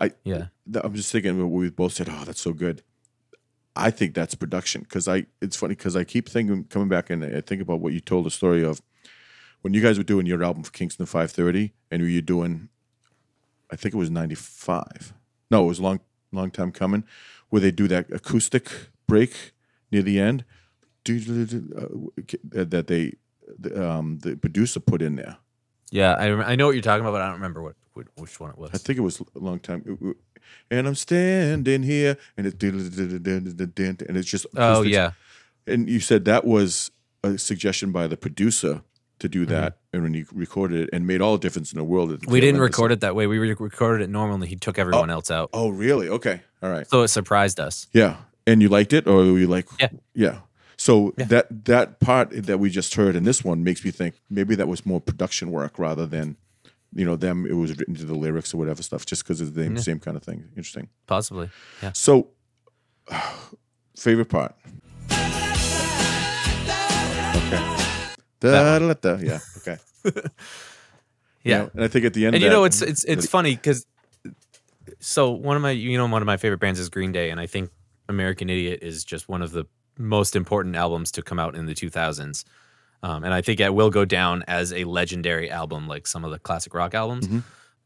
I 0.00 0.12
Yeah. 0.24 0.46
I'm 0.82 0.94
just 0.94 1.12
thinking 1.12 1.50
we 1.50 1.68
both 1.70 1.92
said, 1.92 2.08
"Oh, 2.10 2.24
that's 2.24 2.40
so 2.40 2.52
good." 2.54 2.82
I 3.76 3.90
think 3.90 4.14
that's 4.14 4.34
production 4.34 4.82
because 4.82 5.06
I. 5.08 5.26
It's 5.40 5.56
funny 5.56 5.74
because 5.74 5.96
I 5.96 6.04
keep 6.04 6.28
thinking, 6.28 6.64
coming 6.64 6.88
back 6.88 7.10
and 7.10 7.24
I 7.24 7.40
think 7.40 7.62
about 7.62 7.80
what 7.80 7.92
you 7.92 8.00
told 8.00 8.26
the 8.26 8.30
story 8.30 8.64
of 8.64 8.82
when 9.62 9.74
you 9.74 9.82
guys 9.82 9.98
were 9.98 10.04
doing 10.04 10.26
your 10.26 10.42
album 10.42 10.62
for 10.62 10.72
Kingston 10.72 11.06
530, 11.06 11.72
and 11.90 12.02
were 12.02 12.08
you 12.08 12.18
were 12.18 12.22
doing, 12.22 12.68
I 13.70 13.76
think 13.76 13.94
it 13.94 13.98
was 13.98 14.10
95. 14.10 15.12
No, 15.50 15.64
it 15.64 15.68
was 15.68 15.78
a 15.78 15.82
long, 15.82 16.00
long 16.32 16.50
time 16.50 16.72
coming, 16.72 17.04
where 17.50 17.60
they 17.60 17.70
do 17.70 17.88
that 17.88 18.10
acoustic 18.12 18.70
break 19.06 19.52
near 19.90 20.02
the 20.02 20.18
end, 20.18 20.44
uh, 21.08 21.12
that 22.52 22.84
they, 22.86 23.14
the, 23.58 23.88
um, 23.88 24.18
the 24.20 24.36
producer 24.36 24.80
put 24.80 25.02
in 25.02 25.16
there. 25.16 25.36
Yeah, 25.90 26.14
I, 26.14 26.30
rem- 26.30 26.48
I 26.48 26.54
know 26.54 26.66
what 26.66 26.76
you're 26.76 26.82
talking 26.82 27.00
about, 27.00 27.12
but 27.12 27.20
I 27.20 27.26
don't 27.26 27.34
remember 27.34 27.62
what, 27.62 27.74
what 27.94 28.06
which 28.16 28.38
one 28.38 28.50
it 28.50 28.58
was. 28.58 28.70
I 28.72 28.78
think 28.78 28.98
it 28.98 29.02
was 29.02 29.20
a 29.20 29.38
long 29.38 29.58
time. 29.58 30.14
And 30.70 30.86
I'm 30.86 30.94
standing 30.94 31.82
here, 31.82 32.16
and 32.36 32.46
it's 32.46 32.62
and 32.62 34.16
it's 34.16 34.28
just 34.30 34.46
oh 34.56 34.82
yeah, 34.82 35.12
And 35.66 35.88
you 35.88 36.00
said 36.00 36.24
that 36.24 36.44
was 36.44 36.90
a 37.22 37.38
suggestion 37.38 37.92
by 37.92 38.06
the 38.06 38.16
producer 38.16 38.82
to 39.18 39.28
do 39.28 39.42
Mm-hmm. 39.44 39.52
that, 39.52 39.76
and 39.92 40.02
when 40.02 40.14
you 40.14 40.24
recorded 40.32 40.80
it, 40.82 40.90
and 40.92 41.06
made 41.06 41.20
all 41.20 41.32
the 41.32 41.38
difference 41.40 41.72
in 41.72 41.78
the 41.78 41.84
world. 41.84 42.10
at 42.12 42.20
the 42.20 42.30
we 42.30 42.40
didn't 42.40 42.60
record 42.60 42.90
it 42.92 43.00
that 43.00 43.14
way. 43.14 43.26
We 43.26 43.38
recorded 43.38 44.02
it 44.04 44.10
normally. 44.10 44.48
He 44.48 44.56
took 44.56 44.78
everyone 44.78 45.10
else 45.10 45.30
out, 45.30 45.50
Oh, 45.52 45.68
really? 45.68 46.08
Okay, 46.08 46.40
all 46.62 46.70
right. 46.70 46.88
so 46.88 47.02
it 47.02 47.08
surprised 47.08 47.60
us. 47.60 47.86
Yeah, 47.92 48.16
and 48.46 48.62
you 48.62 48.68
liked 48.68 48.92
it, 48.94 49.06
or 49.06 49.16
were 49.16 49.38
you 49.38 49.46
like, 49.46 49.66
Yeah. 49.78 49.88
yeah. 50.14 50.38
So 50.78 51.12
that 51.18 51.66
that 51.66 52.00
part 52.00 52.30
that 52.46 52.58
we 52.58 52.70
just 52.70 52.94
heard 52.94 53.14
in 53.14 53.24
this 53.24 53.44
one 53.44 53.62
makes 53.62 53.84
me 53.84 53.90
think 53.90 54.14
maybe 54.30 54.54
that 54.54 54.66
was 54.68 54.86
more 54.86 55.00
production 55.02 55.50
work 55.50 55.78
rather 55.78 56.06
than, 56.06 56.36
you 56.94 57.04
know, 57.04 57.16
them. 57.16 57.46
It 57.46 57.54
was 57.54 57.76
written 57.78 57.94
to 57.96 58.04
the 58.04 58.14
lyrics 58.14 58.52
or 58.54 58.56
whatever 58.58 58.82
stuff, 58.82 59.06
just 59.06 59.22
because 59.24 59.40
it's 59.40 59.50
the 59.52 59.64
same, 59.64 59.78
same 59.78 60.00
kind 60.00 60.16
of 60.16 60.22
thing. 60.22 60.44
Interesting. 60.56 60.88
Possibly, 61.06 61.50
yeah. 61.82 61.92
So, 61.94 62.28
favorite 63.96 64.28
part. 64.28 64.54
Okay. 67.36 67.62
Da, 68.40 68.78
da. 68.94 69.16
Yeah. 69.16 69.38
Okay. 69.58 69.76
You 71.42 71.52
Yeah, 71.52 71.58
know, 71.62 71.70
and 71.72 71.84
I 71.84 71.88
think 71.88 72.04
at 72.04 72.12
the 72.12 72.26
end, 72.26 72.34
and 72.34 72.44
of 72.44 72.46
you 72.46 72.50
know 72.54 72.60
that- 72.64 72.66
it's 72.66 72.82
it's 72.82 73.04
it's 73.04 73.26
funny 73.26 73.54
because 73.56 73.86
so 74.98 75.30
one 75.30 75.56
of 75.56 75.62
my 75.62 75.70
you 75.70 75.96
know 75.96 76.06
one 76.06 76.20
of 76.20 76.26
my 76.26 76.36
favorite 76.36 76.58
bands 76.60 76.78
is 76.78 76.90
Green 76.90 77.12
Day, 77.12 77.30
and 77.30 77.40
I 77.40 77.46
think 77.46 77.70
American 78.10 78.50
Idiot 78.50 78.80
is 78.82 79.04
just 79.04 79.26
one 79.26 79.40
of 79.40 79.52
the 79.52 79.64
most 79.96 80.36
important 80.36 80.76
albums 80.76 81.10
to 81.12 81.22
come 81.22 81.38
out 81.38 81.54
in 81.56 81.64
the 81.64 81.72
2000s. 81.72 82.44
Um, 83.02 83.24
and 83.24 83.32
I 83.32 83.40
think 83.40 83.60
it 83.60 83.72
will 83.74 83.90
go 83.90 84.04
down 84.04 84.44
as 84.46 84.72
a 84.72 84.84
legendary 84.84 85.50
album, 85.50 85.88
like 85.88 86.06
some 86.06 86.24
of 86.24 86.30
the 86.30 86.38
classic 86.38 86.74
rock 86.74 86.94
albums. 86.94 87.26
Mm-hmm. 87.26 87.38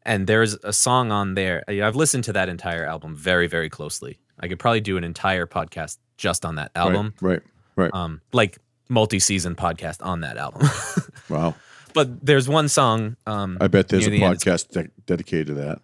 And 0.06 0.26
there's 0.26 0.54
a 0.64 0.72
song 0.72 1.12
on 1.12 1.34
there. 1.34 1.64
I've 1.68 1.96
listened 1.96 2.24
to 2.24 2.32
that 2.34 2.48
entire 2.48 2.84
album 2.84 3.16
very, 3.16 3.46
very 3.46 3.70
closely. 3.70 4.18
I 4.38 4.48
could 4.48 4.58
probably 4.58 4.80
do 4.80 4.96
an 4.96 5.04
entire 5.04 5.46
podcast 5.46 5.98
just 6.16 6.44
on 6.44 6.56
that 6.56 6.72
album, 6.74 7.14
Right. 7.20 7.40
Right. 7.76 7.92
right. 7.92 7.94
um, 7.94 8.20
like 8.32 8.58
multi-season 8.88 9.54
podcast 9.54 10.04
on 10.04 10.20
that 10.20 10.36
album. 10.36 10.68
wow. 11.28 11.54
but 11.94 12.24
there's 12.24 12.48
one 12.48 12.68
song. 12.68 13.16
Um, 13.26 13.56
I 13.60 13.68
bet 13.68 13.88
there's 13.88 14.06
a 14.06 14.10
the 14.10 14.20
podcast 14.20 14.68
de- 14.70 14.90
dedicated 15.06 15.46
to 15.48 15.54
that. 15.54 15.80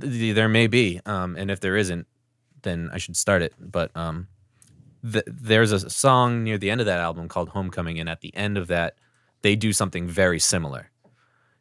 Th- 0.00 0.34
there 0.34 0.48
may 0.48 0.68
be 0.68 1.00
um 1.04 1.34
and 1.36 1.50
if 1.50 1.58
there 1.58 1.76
isn't 1.76 2.06
then 2.62 2.90
i 2.92 2.98
should 2.98 3.16
start 3.16 3.42
it 3.42 3.52
but 3.58 3.90
um 3.96 4.28
th- 5.02 5.24
there's 5.26 5.72
a 5.72 5.90
song 5.90 6.44
near 6.44 6.58
the 6.58 6.70
end 6.70 6.80
of 6.80 6.86
that 6.86 7.00
album 7.00 7.28
called 7.28 7.48
homecoming 7.50 7.98
and 7.98 8.08
at 8.08 8.20
the 8.20 8.34
end 8.34 8.58
of 8.58 8.68
that 8.68 8.96
they 9.42 9.56
do 9.56 9.72
something 9.72 10.06
very 10.06 10.38
similar. 10.38 10.90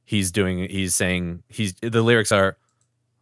He's 0.06 0.32
doing 0.32 0.70
he's 0.70 0.96
saying 0.96 1.44
he's 1.48 1.74
the 1.76 2.02
lyrics 2.02 2.32
are 2.32 2.58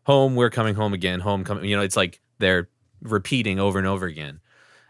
home 0.05 0.35
we're 0.35 0.49
coming 0.49 0.73
home 0.73 0.93
again 0.93 1.19
homecoming 1.19 1.65
you 1.65 1.75
know 1.75 1.81
it's 1.81 1.97
like 1.97 2.21
they're 2.39 2.69
repeating 3.01 3.59
over 3.59 3.77
and 3.77 3.87
over 3.87 4.05
again. 4.05 4.39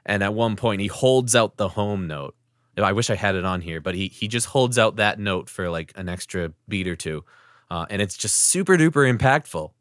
And 0.05 0.23
at 0.23 0.33
one 0.33 0.55
point 0.55 0.81
he 0.81 0.87
holds 0.87 1.35
out 1.35 1.57
the 1.57 1.67
home 1.67 2.07
note. 2.07 2.35
I 2.77 2.91
wish 2.91 3.09
i 3.09 3.15
had 3.15 3.33
it 3.33 3.43
on 3.43 3.61
here 3.61 3.81
but 3.81 3.95
he 3.95 4.07
he 4.07 4.27
just 4.27 4.45
holds 4.47 4.77
out 4.77 4.97
that 4.97 5.19
note 5.19 5.49
for 5.49 5.69
like 5.69 5.91
an 5.95 6.07
extra 6.07 6.53
beat 6.67 6.87
or 6.87 6.95
two. 6.95 7.25
Uh, 7.69 7.85
and 7.89 8.01
it's 8.01 8.15
just 8.15 8.37
super 8.37 8.77
duper 8.77 9.11
impactful 9.11 9.71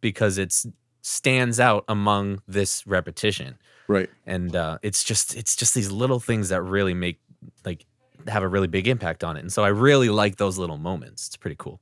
because 0.00 0.38
it's 0.38 0.66
stands 1.06 1.60
out 1.60 1.84
among 1.86 2.42
this 2.48 2.84
repetition 2.84 3.56
Right. 3.88 4.10
and 4.26 4.56
uh, 4.56 4.78
it's 4.82 5.04
just 5.04 5.36
it's 5.36 5.54
just 5.54 5.72
these 5.72 5.92
little 5.92 6.18
things 6.18 6.48
that 6.48 6.62
really 6.62 6.94
make 6.94 7.20
like 7.64 7.86
have 8.26 8.42
a 8.42 8.48
really 8.48 8.66
big 8.66 8.88
impact 8.88 9.22
on 9.22 9.36
it. 9.36 9.40
And 9.40 9.52
so 9.52 9.62
I 9.62 9.68
really 9.68 10.08
like 10.08 10.36
those 10.36 10.58
little 10.58 10.78
moments. 10.78 11.28
It's 11.28 11.36
pretty 11.36 11.54
cool. 11.56 11.80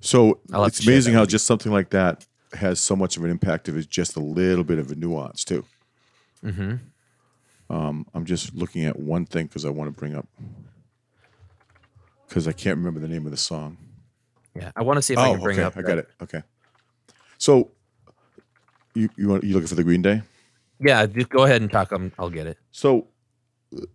So 0.00 0.40
it's 0.52 0.84
amazing 0.84 1.14
how 1.14 1.24
just 1.24 1.46
something 1.46 1.70
like 1.70 1.90
that 1.90 2.26
has 2.54 2.80
so 2.80 2.96
much 2.96 3.16
of 3.16 3.22
an 3.22 3.30
impact 3.30 3.68
if 3.68 3.76
it's 3.76 3.86
just 3.86 4.16
a 4.16 4.20
little 4.20 4.64
bit 4.64 4.80
of 4.80 4.90
a 4.90 4.96
nuance 4.96 5.44
too. 5.44 5.64
Mm-hmm. 6.44 7.74
Um, 7.74 8.06
I'm 8.12 8.24
just 8.24 8.52
looking 8.54 8.84
at 8.84 8.98
one 8.98 9.24
thing 9.24 9.46
because 9.46 9.64
I 9.64 9.70
want 9.70 9.94
to 9.94 9.98
bring 9.98 10.16
up 10.16 10.26
because 12.28 12.48
I 12.48 12.52
can't 12.52 12.76
remember 12.78 12.98
the 12.98 13.06
name 13.06 13.24
of 13.24 13.30
the 13.30 13.38
song. 13.38 13.76
Yeah. 14.56 14.72
I 14.74 14.82
want 14.82 14.98
to 14.98 15.02
see 15.02 15.12
if 15.12 15.20
I 15.20 15.28
oh, 15.28 15.34
can 15.34 15.42
bring 15.42 15.60
okay, 15.60 15.66
up. 15.66 15.76
I 15.76 15.82
got 15.82 15.98
it. 15.98 16.08
Okay. 16.20 16.42
So 17.38 17.70
you 18.94 19.08
you 19.16 19.28
want 19.28 19.44
you 19.44 19.54
looking 19.54 19.68
for 19.68 19.74
the 19.74 19.84
Green 19.84 20.02
Day? 20.02 20.22
Yeah, 20.80 21.06
just 21.06 21.28
go 21.28 21.44
ahead 21.44 21.62
and 21.62 21.70
talk. 21.70 21.92
i 21.92 22.10
I'll 22.18 22.30
get 22.30 22.46
it. 22.46 22.58
So 22.70 23.08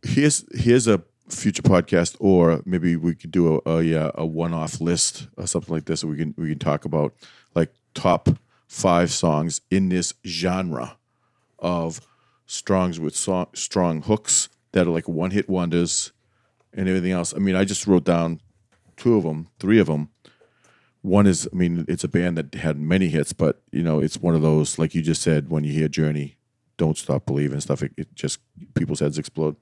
here's 0.03 0.45
here's 0.53 0.87
a 0.87 1.03
future 1.29 1.61
podcast, 1.61 2.15
or 2.19 2.61
maybe 2.65 2.95
we 2.95 3.15
could 3.15 3.31
do 3.31 3.61
a 3.65 3.69
a, 3.69 3.83
yeah, 3.83 4.11
a 4.15 4.25
one 4.25 4.53
off 4.53 4.79
list 4.79 5.27
or 5.37 5.47
something 5.47 5.73
like 5.73 5.85
this. 5.85 6.01
That 6.01 6.07
we 6.07 6.17
can 6.17 6.33
we 6.37 6.49
can 6.49 6.59
talk 6.59 6.85
about 6.85 7.13
like 7.55 7.73
top 7.93 8.29
five 8.67 9.11
songs 9.11 9.61
in 9.71 9.89
this 9.89 10.13
genre 10.25 10.97
of 11.59 12.01
strongs 12.45 12.99
with 12.99 13.15
song, 13.15 13.47
strong 13.53 14.01
hooks 14.01 14.49
that 14.71 14.87
are 14.87 14.91
like 14.91 15.07
one 15.07 15.31
hit 15.31 15.49
wonders 15.49 16.11
and 16.73 16.87
everything 16.87 17.11
else. 17.11 17.33
I 17.33 17.39
mean, 17.39 17.55
I 17.55 17.65
just 17.65 17.87
wrote 17.87 18.03
down 18.03 18.41
two 18.95 19.15
of 19.15 19.23
them, 19.23 19.49
three 19.59 19.79
of 19.79 19.87
them. 19.87 20.09
One 21.07 21.25
is, 21.27 21.47
I 21.51 21.55
mean, 21.55 21.85
it's 21.87 22.03
a 22.03 22.07
band 22.07 22.37
that 22.37 22.53
had 22.55 22.77
many 22.77 23.07
hits, 23.07 23.31
but 23.33 23.61
you 23.71 23.81
know, 23.83 23.99
it's 23.99 24.17
one 24.17 24.35
of 24.35 24.41
those 24.41 24.77
like 24.77 24.93
you 24.93 25.01
just 25.01 25.21
said 25.21 25.49
when 25.49 25.63
you 25.63 25.71
hear 25.73 25.87
Journey, 25.87 26.37
"Don't 26.77 26.97
Stop 26.97 27.25
Believing" 27.25 27.59
stuff. 27.61 27.81
It, 27.81 27.93
it 27.97 28.13
just 28.15 28.39
people's 28.73 28.99
heads 28.99 29.17
explode. 29.17 29.55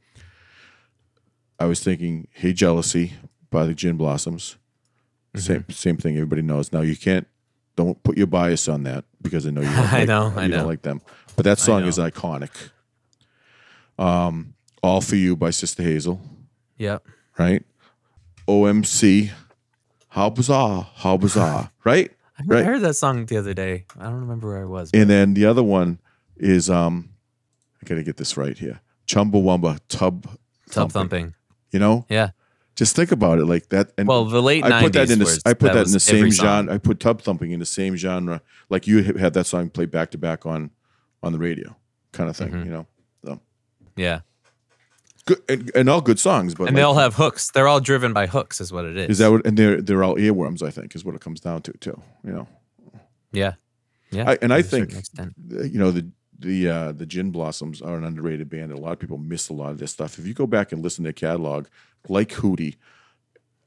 I 1.60 1.66
was 1.66 1.84
thinking, 1.84 2.28
"Hey 2.32 2.52
Jealousy" 2.54 3.14
by 3.52 3.66
the 3.66 3.74
Gin 3.76 3.96
Blossoms. 3.98 4.58
Same 5.36 5.66
same 5.70 5.98
thing. 5.98 6.16
Everybody 6.16 6.42
knows. 6.42 6.72
Now 6.74 6.82
you 6.82 6.96
can't. 6.98 7.28
Don't 7.76 8.02
put 8.04 8.18
your 8.18 8.28
bias 8.28 8.68
on 8.70 8.84
that 8.84 9.04
because 9.22 9.46
I 9.46 9.50
know 9.52 9.62
you. 9.62 9.68
Don't 9.76 9.78
I 9.78 10.00
like, 10.00 10.08
know, 10.08 10.24
you 10.30 10.38
I 10.38 10.48
don't 10.48 10.50
know. 10.52 10.66
like 10.66 10.82
them. 10.82 11.02
But 11.36 11.44
that 11.44 11.60
song 11.60 11.84
is 11.86 11.98
iconic. 11.98 12.52
Um, 14.00 14.54
"All 14.82 15.02
for 15.02 15.16
You" 15.16 15.36
by 15.36 15.50
Sister 15.52 15.84
Hazel 15.84 16.22
Yep. 16.78 17.06
right? 17.38 17.64
OMC, 18.48 19.32
how 20.16 20.30
bizarre, 20.30 20.88
how 20.96 21.18
bizarre, 21.18 21.72
right? 21.84 22.10
I 22.40 22.44
heard, 22.44 22.50
Right. 22.50 22.62
I 22.62 22.64
heard 22.66 22.82
that 22.82 22.94
song 22.96 23.26
the 23.26 23.36
other 23.38 23.54
day. 23.54 23.86
I 24.00 24.04
don't 24.06 24.22
remember 24.22 24.48
where 24.50 24.62
I 24.62 24.66
was. 24.66 24.90
And 24.94 25.10
then 25.10 25.34
the 25.34 25.46
other 25.46 25.62
one 25.64 26.00
is 26.38 26.70
um, 26.70 27.10
I 27.82 27.86
gotta 27.88 28.02
get 28.04 28.16
this 28.18 28.38
right 28.38 28.58
here. 28.58 28.80
Chumbawamba, 29.08 29.80
tub, 29.90 30.28
Tub 30.72 30.92
thumping. 30.92 31.34
You 31.72 31.80
know, 31.80 32.06
Yeah. 32.10 32.30
just 32.76 32.96
think 32.96 33.12
about 33.12 33.40
it 33.40 33.46
like 33.46 33.70
that. 33.70 33.92
And 33.98 34.08
Well, 34.08 34.24
the 34.26 34.42
late 34.42 34.64
I 34.64 34.82
put 34.84 34.94
that 34.94 35.08
90s 35.10 35.12
in 35.12 35.20
the 35.20 35.42
I 35.46 35.54
put 35.54 35.68
that 35.68 35.74
that, 35.76 35.88
in 35.88 35.92
the 35.94 36.00
same 36.00 36.32
genre. 36.32 36.74
I 36.74 36.78
put 36.78 37.00
tub 37.02 37.22
thumping 37.22 37.52
in 37.52 37.60
the 37.60 37.66
same 37.66 37.96
genre, 37.98 38.42
like 38.70 38.88
you 38.88 39.04
had 39.04 39.34
that 39.34 39.46
song 39.46 39.70
played 39.70 39.92
back 39.92 40.12
to 40.12 40.18
back 40.18 40.46
on 40.46 40.72
on 41.22 41.34
the 41.34 41.40
radio, 41.40 41.76
kind 42.14 42.30
of 42.30 42.38
thing. 42.38 42.50
Mm-hmm. 42.52 42.66
You 42.66 42.72
know, 42.72 42.88
so 43.26 43.40
Yeah. 43.98 44.22
Good 45.26 45.42
and, 45.50 45.72
and 45.74 45.90
all 45.90 46.02
good 46.02 46.20
songs, 46.20 46.54
but 46.54 46.68
And 46.68 46.78
they 46.78 46.82
all 46.84 46.96
have 46.96 47.16
hooks. 47.16 47.50
They're 47.52 47.68
all 47.68 47.80
driven 47.80 48.14
by 48.14 48.28
hooks, 48.28 48.62
is 48.62 48.72
what 48.72 48.86
it 48.86 48.96
is. 48.96 49.10
is 49.12 49.18
that 49.18 49.32
what? 49.32 49.46
And 49.48 49.58
they're 49.58 49.82
they're 49.82 50.04
all 50.04 50.16
earworms. 50.16 50.62
I 50.62 50.70
think 50.70 50.96
is 50.96 51.04
what 51.04 51.16
it 51.16 51.22
comes 51.22 51.40
down 51.40 51.62
to 51.64 51.74
too. 51.74 52.00
You 52.24 52.32
know. 52.34 52.48
Yeah. 53.32 53.54
Yeah. 54.12 54.30
I, 54.30 54.38
and 54.42 54.54
I 54.54 54.62
to 54.62 54.68
a 54.68 54.70
certain 54.70 55.34
think 55.42 55.74
you 55.74 55.80
know 55.80 55.92
the 55.92 56.08
the 56.38 56.70
uh, 56.70 56.92
the 56.92 57.06
Gin 57.08 57.32
Blossoms 57.32 57.82
are 57.82 57.98
an 57.98 58.04
underrated 58.04 58.50
band. 58.50 58.72
and 58.72 58.80
A 58.80 58.82
lot 58.82 58.94
of 58.94 59.00
people 59.00 59.18
miss 59.18 59.50
a 59.50 59.54
lot 59.54 59.72
of 59.72 59.80
their 59.80 59.88
stuff. 59.88 60.20
If 60.20 60.28
you 60.28 60.34
go 60.36 60.46
back 60.46 60.72
and 60.72 60.84
listen 60.84 61.04
to 61.04 61.08
their 61.08 61.14
catalog, 61.14 61.68
like 62.08 62.30
Hootie, 62.34 62.76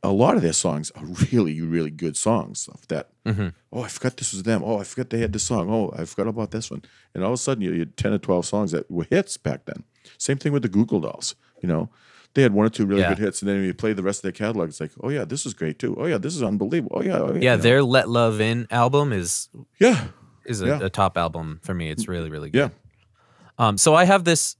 a 0.02 0.12
lot 0.12 0.36
of 0.36 0.42
their 0.42 0.52
songs 0.52 0.92
are 0.92 1.04
really 1.32 1.60
really 1.60 1.90
good 1.90 2.16
songs. 2.16 2.68
That 2.88 3.08
Mhm. 3.26 3.52
oh 3.72 3.82
I 3.82 3.88
forgot 3.88 4.16
this 4.16 4.32
was 4.32 4.44
them. 4.44 4.62
Oh 4.64 4.78
I 4.78 4.84
forgot 4.84 5.10
they 5.10 5.18
had 5.18 5.32
this 5.32 5.42
song. 5.42 5.68
Oh 5.70 5.92
I 5.98 6.04
forgot 6.04 6.28
about 6.28 6.52
this 6.52 6.70
one. 6.70 6.82
And 7.14 7.24
all 7.24 7.30
of 7.32 7.34
a 7.34 7.42
sudden 7.42 7.62
you 7.64 7.76
had 7.80 7.96
ten 7.96 8.12
or 8.12 8.18
twelve 8.18 8.46
songs 8.46 8.70
that 8.70 8.88
were 8.88 9.06
hits 9.10 9.36
back 9.36 9.64
then. 9.64 9.82
Same 10.16 10.36
thing 10.38 10.52
with 10.52 10.62
the 10.62 10.68
Goo 10.68 10.86
Goo 10.86 11.00
Dolls. 11.00 11.34
You 11.62 11.68
know. 11.68 11.88
They 12.34 12.42
had 12.42 12.52
one 12.52 12.66
or 12.66 12.68
two 12.68 12.86
really 12.86 13.00
Yeah. 13.00 13.08
good 13.08 13.18
hits, 13.18 13.40
and 13.42 13.48
then 13.48 13.56
when 13.56 13.64
you 13.64 13.74
play 13.74 13.94
the 13.94 14.02
rest 14.02 14.18
of 14.18 14.22
their 14.22 14.32
catalog, 14.32 14.68
it's 14.68 14.80
like, 14.80 14.92
oh 15.02 15.08
yeah, 15.08 15.24
this 15.24 15.44
is 15.46 15.54
great 15.54 15.78
too. 15.78 15.96
Oh 15.98 16.04
yeah, 16.06 16.18
this 16.18 16.36
is 16.36 16.42
unbelievable. 16.42 16.98
Oh 16.98 17.02
yeah, 17.02 17.18
oh, 17.18 17.28
yeah. 17.28 17.32
Yeah, 17.32 17.38
you 17.52 17.56
know. 17.56 17.62
their 17.62 17.82
Let 17.82 18.08
Love 18.08 18.40
In 18.40 18.66
album 18.70 19.12
is 19.12 19.48
yeah, 19.80 20.08
is 20.44 20.60
a, 20.62 20.66
Yeah. 20.66 20.78
a 20.82 20.90
top 20.90 21.16
album 21.16 21.58
for 21.64 21.74
me. 21.74 21.90
It's 21.90 22.06
really, 22.06 22.30
really 22.30 22.50
good. 22.50 22.58
yeah. 22.58 23.66
Um, 23.66 23.76
so 23.78 23.94
I 23.94 24.04
have 24.04 24.24
this 24.24 24.56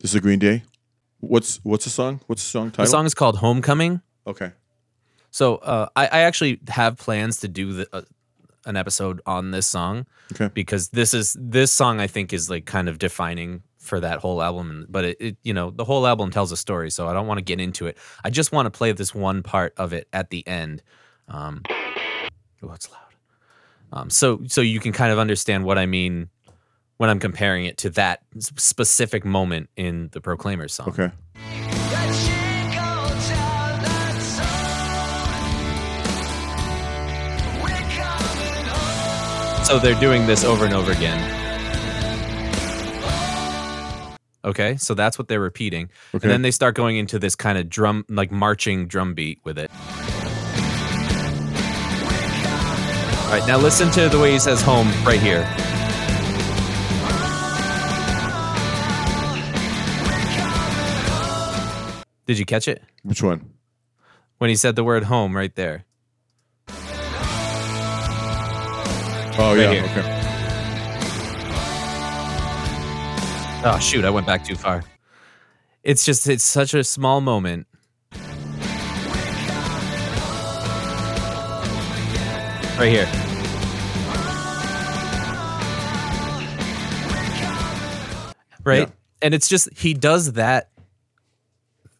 This 0.00 0.12
is 0.12 0.14
a 0.14 0.20
Green 0.20 0.38
Day. 0.38 0.62
What's 1.20 1.60
what's 1.64 1.84
the 1.84 1.90
song? 1.90 2.20
What's 2.28 2.42
the 2.42 2.48
song 2.50 2.70
title? 2.70 2.84
the 2.84 2.90
song 2.90 3.04
is 3.04 3.14
called 3.14 3.38
Homecoming. 3.38 4.00
Okay. 4.26 4.52
So 5.30 5.56
uh, 5.56 5.88
I, 5.96 6.06
I 6.06 6.20
actually 6.20 6.60
have 6.68 6.96
plans 6.96 7.40
to 7.40 7.48
do 7.48 7.72
the, 7.72 7.88
uh, 7.92 8.02
an 8.64 8.76
episode 8.76 9.20
on 9.26 9.50
this 9.50 9.66
song 9.66 10.06
Okay. 10.32 10.48
because 10.54 10.90
this 10.90 11.12
is 11.12 11.36
this 11.38 11.72
song 11.72 12.00
I 12.00 12.06
think 12.06 12.32
is 12.32 12.48
like 12.48 12.64
kind 12.64 12.88
of 12.88 12.98
defining 12.98 13.62
for 13.84 14.00
that 14.00 14.18
whole 14.18 14.42
album. 14.42 14.86
But 14.88 15.04
it, 15.04 15.16
it 15.20 15.36
you 15.42 15.54
know 15.54 15.70
the 15.70 15.84
whole 15.84 16.06
album 16.06 16.30
tells 16.30 16.50
a 16.52 16.56
story, 16.56 16.90
so 16.90 17.06
I 17.06 17.12
don't 17.12 17.26
want 17.26 17.38
to 17.38 17.44
get 17.44 17.60
into 17.60 17.86
it. 17.86 17.98
I 18.24 18.30
just 18.30 18.52
want 18.52 18.66
to 18.66 18.70
play 18.70 18.92
this 18.92 19.14
one 19.14 19.42
part 19.42 19.74
of 19.76 19.92
it 19.92 20.08
at 20.12 20.30
the 20.30 20.46
end. 20.46 20.82
Um, 21.28 21.62
oh, 21.68 22.72
it's 22.72 22.90
loud. 22.90 23.00
Um, 23.92 24.10
so 24.10 24.40
so 24.46 24.60
you 24.60 24.80
can 24.80 24.92
kind 24.92 25.12
of 25.12 25.18
understand 25.18 25.64
what 25.64 25.78
I 25.78 25.86
mean 25.86 26.28
when 26.96 27.10
I'm 27.10 27.20
comparing 27.20 27.66
it 27.66 27.76
to 27.78 27.90
that 27.90 28.22
specific 28.38 29.24
moment 29.24 29.68
in 29.76 30.08
the 30.12 30.20
Proclaimers 30.20 30.72
song. 30.72 30.88
Okay. 30.88 31.10
So 39.64 39.78
they're 39.78 39.98
doing 39.98 40.26
this 40.26 40.44
over 40.44 40.66
and 40.66 40.74
over 40.74 40.92
again. 40.92 41.43
Okay, 44.44 44.76
so 44.76 44.92
that's 44.94 45.18
what 45.18 45.28
they're 45.28 45.40
repeating. 45.40 45.90
Okay. 46.14 46.24
And 46.24 46.30
then 46.30 46.42
they 46.42 46.50
start 46.50 46.74
going 46.74 46.96
into 46.96 47.18
this 47.18 47.34
kind 47.34 47.56
of 47.56 47.70
drum, 47.70 48.04
like 48.08 48.30
marching 48.30 48.86
drum 48.86 49.14
beat 49.14 49.40
with 49.42 49.58
it. 49.58 49.70
All 53.24 53.30
right, 53.30 53.48
now 53.48 53.58
listen 53.58 53.90
to 53.92 54.08
the 54.08 54.18
way 54.18 54.32
he 54.32 54.38
says 54.38 54.60
home 54.60 54.88
right 55.04 55.18
here. 55.20 55.42
Did 62.26 62.38
you 62.38 62.44
catch 62.44 62.68
it? 62.68 62.82
Which 63.02 63.22
one? 63.22 63.50
When 64.38 64.50
he 64.50 64.56
said 64.56 64.76
the 64.76 64.84
word 64.84 65.04
home 65.04 65.36
right 65.36 65.54
there. 65.54 65.84
Oh 69.36 69.54
yeah. 69.54 69.72
here. 69.72 69.82
Okay. 69.84 70.13
Oh 73.66 73.78
shoot, 73.78 74.04
I 74.04 74.10
went 74.10 74.26
back 74.26 74.44
too 74.44 74.56
far. 74.56 74.84
It's 75.82 76.04
just 76.04 76.28
it's 76.28 76.44
such 76.44 76.74
a 76.74 76.84
small 76.84 77.22
moment. 77.22 77.66
Right 82.78 82.90
here. 82.90 83.08
Right? 88.64 88.80
Yeah. 88.80 88.90
And 89.22 89.32
it's 89.32 89.48
just 89.48 89.70
he 89.78 89.94
does 89.94 90.32
that 90.32 90.68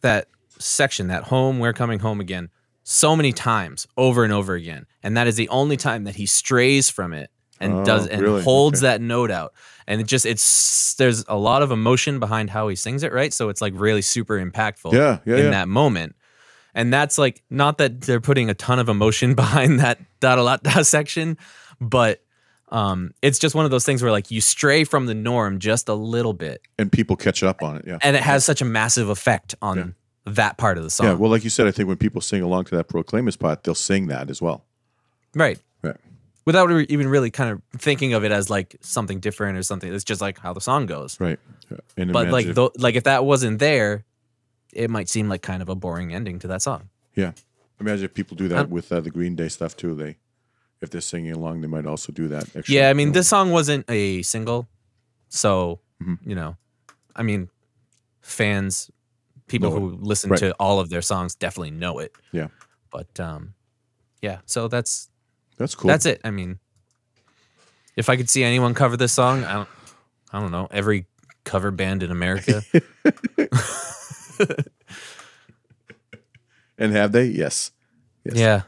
that 0.01 0.27
section, 0.59 1.07
that 1.07 1.23
home, 1.23 1.57
we're 1.57 1.73
coming 1.73 1.97
home 1.97 2.21
again, 2.21 2.51
so 2.83 3.15
many 3.15 3.33
times 3.33 3.87
over 3.97 4.23
and 4.23 4.31
over 4.31 4.53
again. 4.53 4.85
And 5.01 5.17
that 5.17 5.25
is 5.25 5.35
the 5.35 5.49
only 5.49 5.77
time 5.77 6.03
that 6.03 6.13
he 6.15 6.27
strays 6.27 6.91
from 6.91 7.11
it 7.11 7.31
and 7.65 7.81
Oh, 7.81 7.85
does 7.85 8.07
and 8.07 8.21
really? 8.21 8.41
holds 8.43 8.83
Okay. 8.83 8.91
that 8.93 9.01
note 9.01 9.31
out. 9.31 9.53
And 9.87 10.01
it 10.01 10.07
just 10.07 10.25
it's 10.25 10.93
there's 10.95 11.25
a 11.27 11.35
lot 11.37 11.61
of 11.61 11.71
emotion 11.71 12.19
behind 12.19 12.49
how 12.49 12.67
he 12.69 12.75
sings 12.75 13.03
it, 13.03 13.11
right? 13.13 13.33
So 13.33 13.49
it's 13.49 13.61
like 13.61 13.73
really 13.75 14.01
super 14.01 14.43
impactful 14.43 14.93
Yeah, 14.93 15.19
yeah, 15.25 15.35
in 15.37 15.43
yeah. 15.45 15.49
that 15.51 15.67
moment. 15.67 16.15
And 16.73 16.91
that's 16.93 17.17
like 17.17 17.43
not 17.49 17.77
that 17.77 18.01
they're 18.01 18.19
putting 18.21 18.49
a 18.49 18.53
ton 18.53 18.79
of 18.79 18.89
emotion 18.89 19.33
behind 19.43 19.79
that 19.79 19.99
da 20.19 20.35
da 20.35 20.57
da 20.57 20.81
section, 20.83 21.37
but 21.79 22.21
um, 22.69 23.11
it's 23.21 23.37
just 23.39 23.53
one 23.55 23.63
of 23.65 23.71
those 23.71 23.85
things 23.85 24.01
where 24.01 24.11
like 24.11 24.31
you 24.31 24.41
stray 24.41 24.83
from 24.83 25.05
the 25.05 25.13
norm 25.13 25.59
just 25.59 25.87
a 25.87 25.93
little 25.93 26.33
bit, 26.33 26.61
And 26.79 26.91
people 26.91 27.15
catch 27.15 27.43
up 27.43 27.61
on 27.61 27.77
it. 27.77 27.85
Yeah. 27.87 27.99
and 28.01 28.15
it 28.15 28.23
has 28.23 28.43
such 28.43 28.61
a 28.61 28.65
massive 28.65 29.07
effect 29.09 29.53
on 29.61 29.77
Yeah. 29.77 29.85
that 30.33 30.57
part 30.57 30.77
of 30.79 30.83
the 30.83 30.89
song. 30.89 31.05
Yeah. 31.07 31.13
Well, 31.13 31.29
like 31.29 31.43
you 31.43 31.51
said, 31.51 31.67
I 31.67 31.71
think 31.71 31.87
when 31.87 31.97
people 31.97 32.21
sing 32.21 32.41
along 32.41 32.65
to 32.65 32.75
that 32.77 32.87
Proclaimers 32.89 33.37
part, 33.37 33.63
they'll 33.63 33.75
sing 33.75 34.07
that 34.07 34.29
as 34.31 34.41
well. 34.41 34.65
right. 35.35 35.59
Without 36.45 36.69
even 36.71 37.07
really 37.07 37.31
kind 37.31 37.49
of 37.51 37.61
thinking 37.81 38.13
of 38.13 38.23
it 38.23 38.31
as 38.31 38.49
like 38.49 38.75
something 38.81 39.19
different 39.19 39.57
or 39.57 39.63
something. 39.63 39.91
It's 39.93 40.03
just 40.03 40.21
like 40.21 40.37
how 40.39 40.53
the 40.53 40.61
song 40.61 40.85
goes. 40.85 41.19
Right. 41.19 41.39
And 41.97 42.13
But 42.13 42.29
like, 42.29 42.45
if- 42.45 42.57
like 42.77 42.95
if 42.95 43.03
that 43.05 43.25
wasn't 43.25 43.57
there, 43.59 44.05
it 44.71 44.89
might 44.91 45.09
seem 45.09 45.27
like 45.27 45.41
kind 45.41 45.61
of 45.63 45.69
a 45.69 45.75
boring 45.75 46.13
ending 46.13 46.37
to 46.39 46.47
that 46.49 46.61
song. 46.61 46.89
yeah. 47.15 47.31
Imagine 47.79 48.05
if 48.05 48.13
people 48.13 48.37
do 48.37 48.47
that 48.49 48.69
with 48.69 48.89
uh, 48.91 49.01
the 49.01 49.09
Green 49.09 49.35
Day 49.35 49.49
stuff 49.49 49.75
too. 49.75 49.93
They, 49.95 50.15
if 50.81 50.89
they're 50.91 51.01
singing 51.01 51.33
along, 51.33 51.59
they 51.59 51.67
might 51.67 51.85
also 51.85 52.13
do 52.13 52.29
that. 52.29 52.43
Extra, 52.55 52.73
Yeah, 52.73 52.89
I 52.89 52.93
mean, 52.93 53.07
you 53.07 53.11
know. 53.11 53.19
this 53.19 53.27
song 53.27 53.51
wasn't 53.51 53.83
a 53.89 54.21
single, 54.21 54.69
so 55.27 55.79
Mhm. 56.01 56.19
you 56.25 56.35
know, 56.35 56.55
I 57.17 57.23
mean, 57.23 57.49
fans 58.21 58.89
people 59.47 59.71
Know 59.71 59.75
it. 59.75 59.79
who 59.79 59.89
listen 60.01 60.29
Right. 60.29 60.39
to 60.39 60.53
all 60.59 60.79
of 60.79 60.89
their 60.89 61.01
songs 61.01 61.35
definitely 61.35 61.71
know 61.71 61.99
it. 61.99 62.13
Yeah. 62.31 62.47
But 62.91 63.19
um, 63.19 63.55
yeah. 64.21 64.39
So 64.45 64.67
that's 64.69 65.09
That's 65.57 65.75
cool. 65.75 65.87
that's 65.89 66.05
it. 66.05 66.21
I 66.23 66.31
mean, 66.31 66.59
if 67.95 68.09
I 68.09 68.17
could 68.17 68.29
see 68.29 68.43
anyone 68.43 68.73
cover 68.73 68.97
this 68.97 69.13
song, 69.13 69.43
I 69.43 69.53
don't, 69.53 69.69
I 70.33 70.39
don't 70.39 70.51
know. 70.51 70.67
Every 70.71 71.05
cover 71.43 71.71
band 71.71 72.03
in 72.03 72.11
America. 72.11 72.61
And 76.77 76.93
have 76.93 77.11
they? 77.11 77.25
Yes. 77.25 77.71
Yes. 78.23 78.37
yeah. 78.37 78.61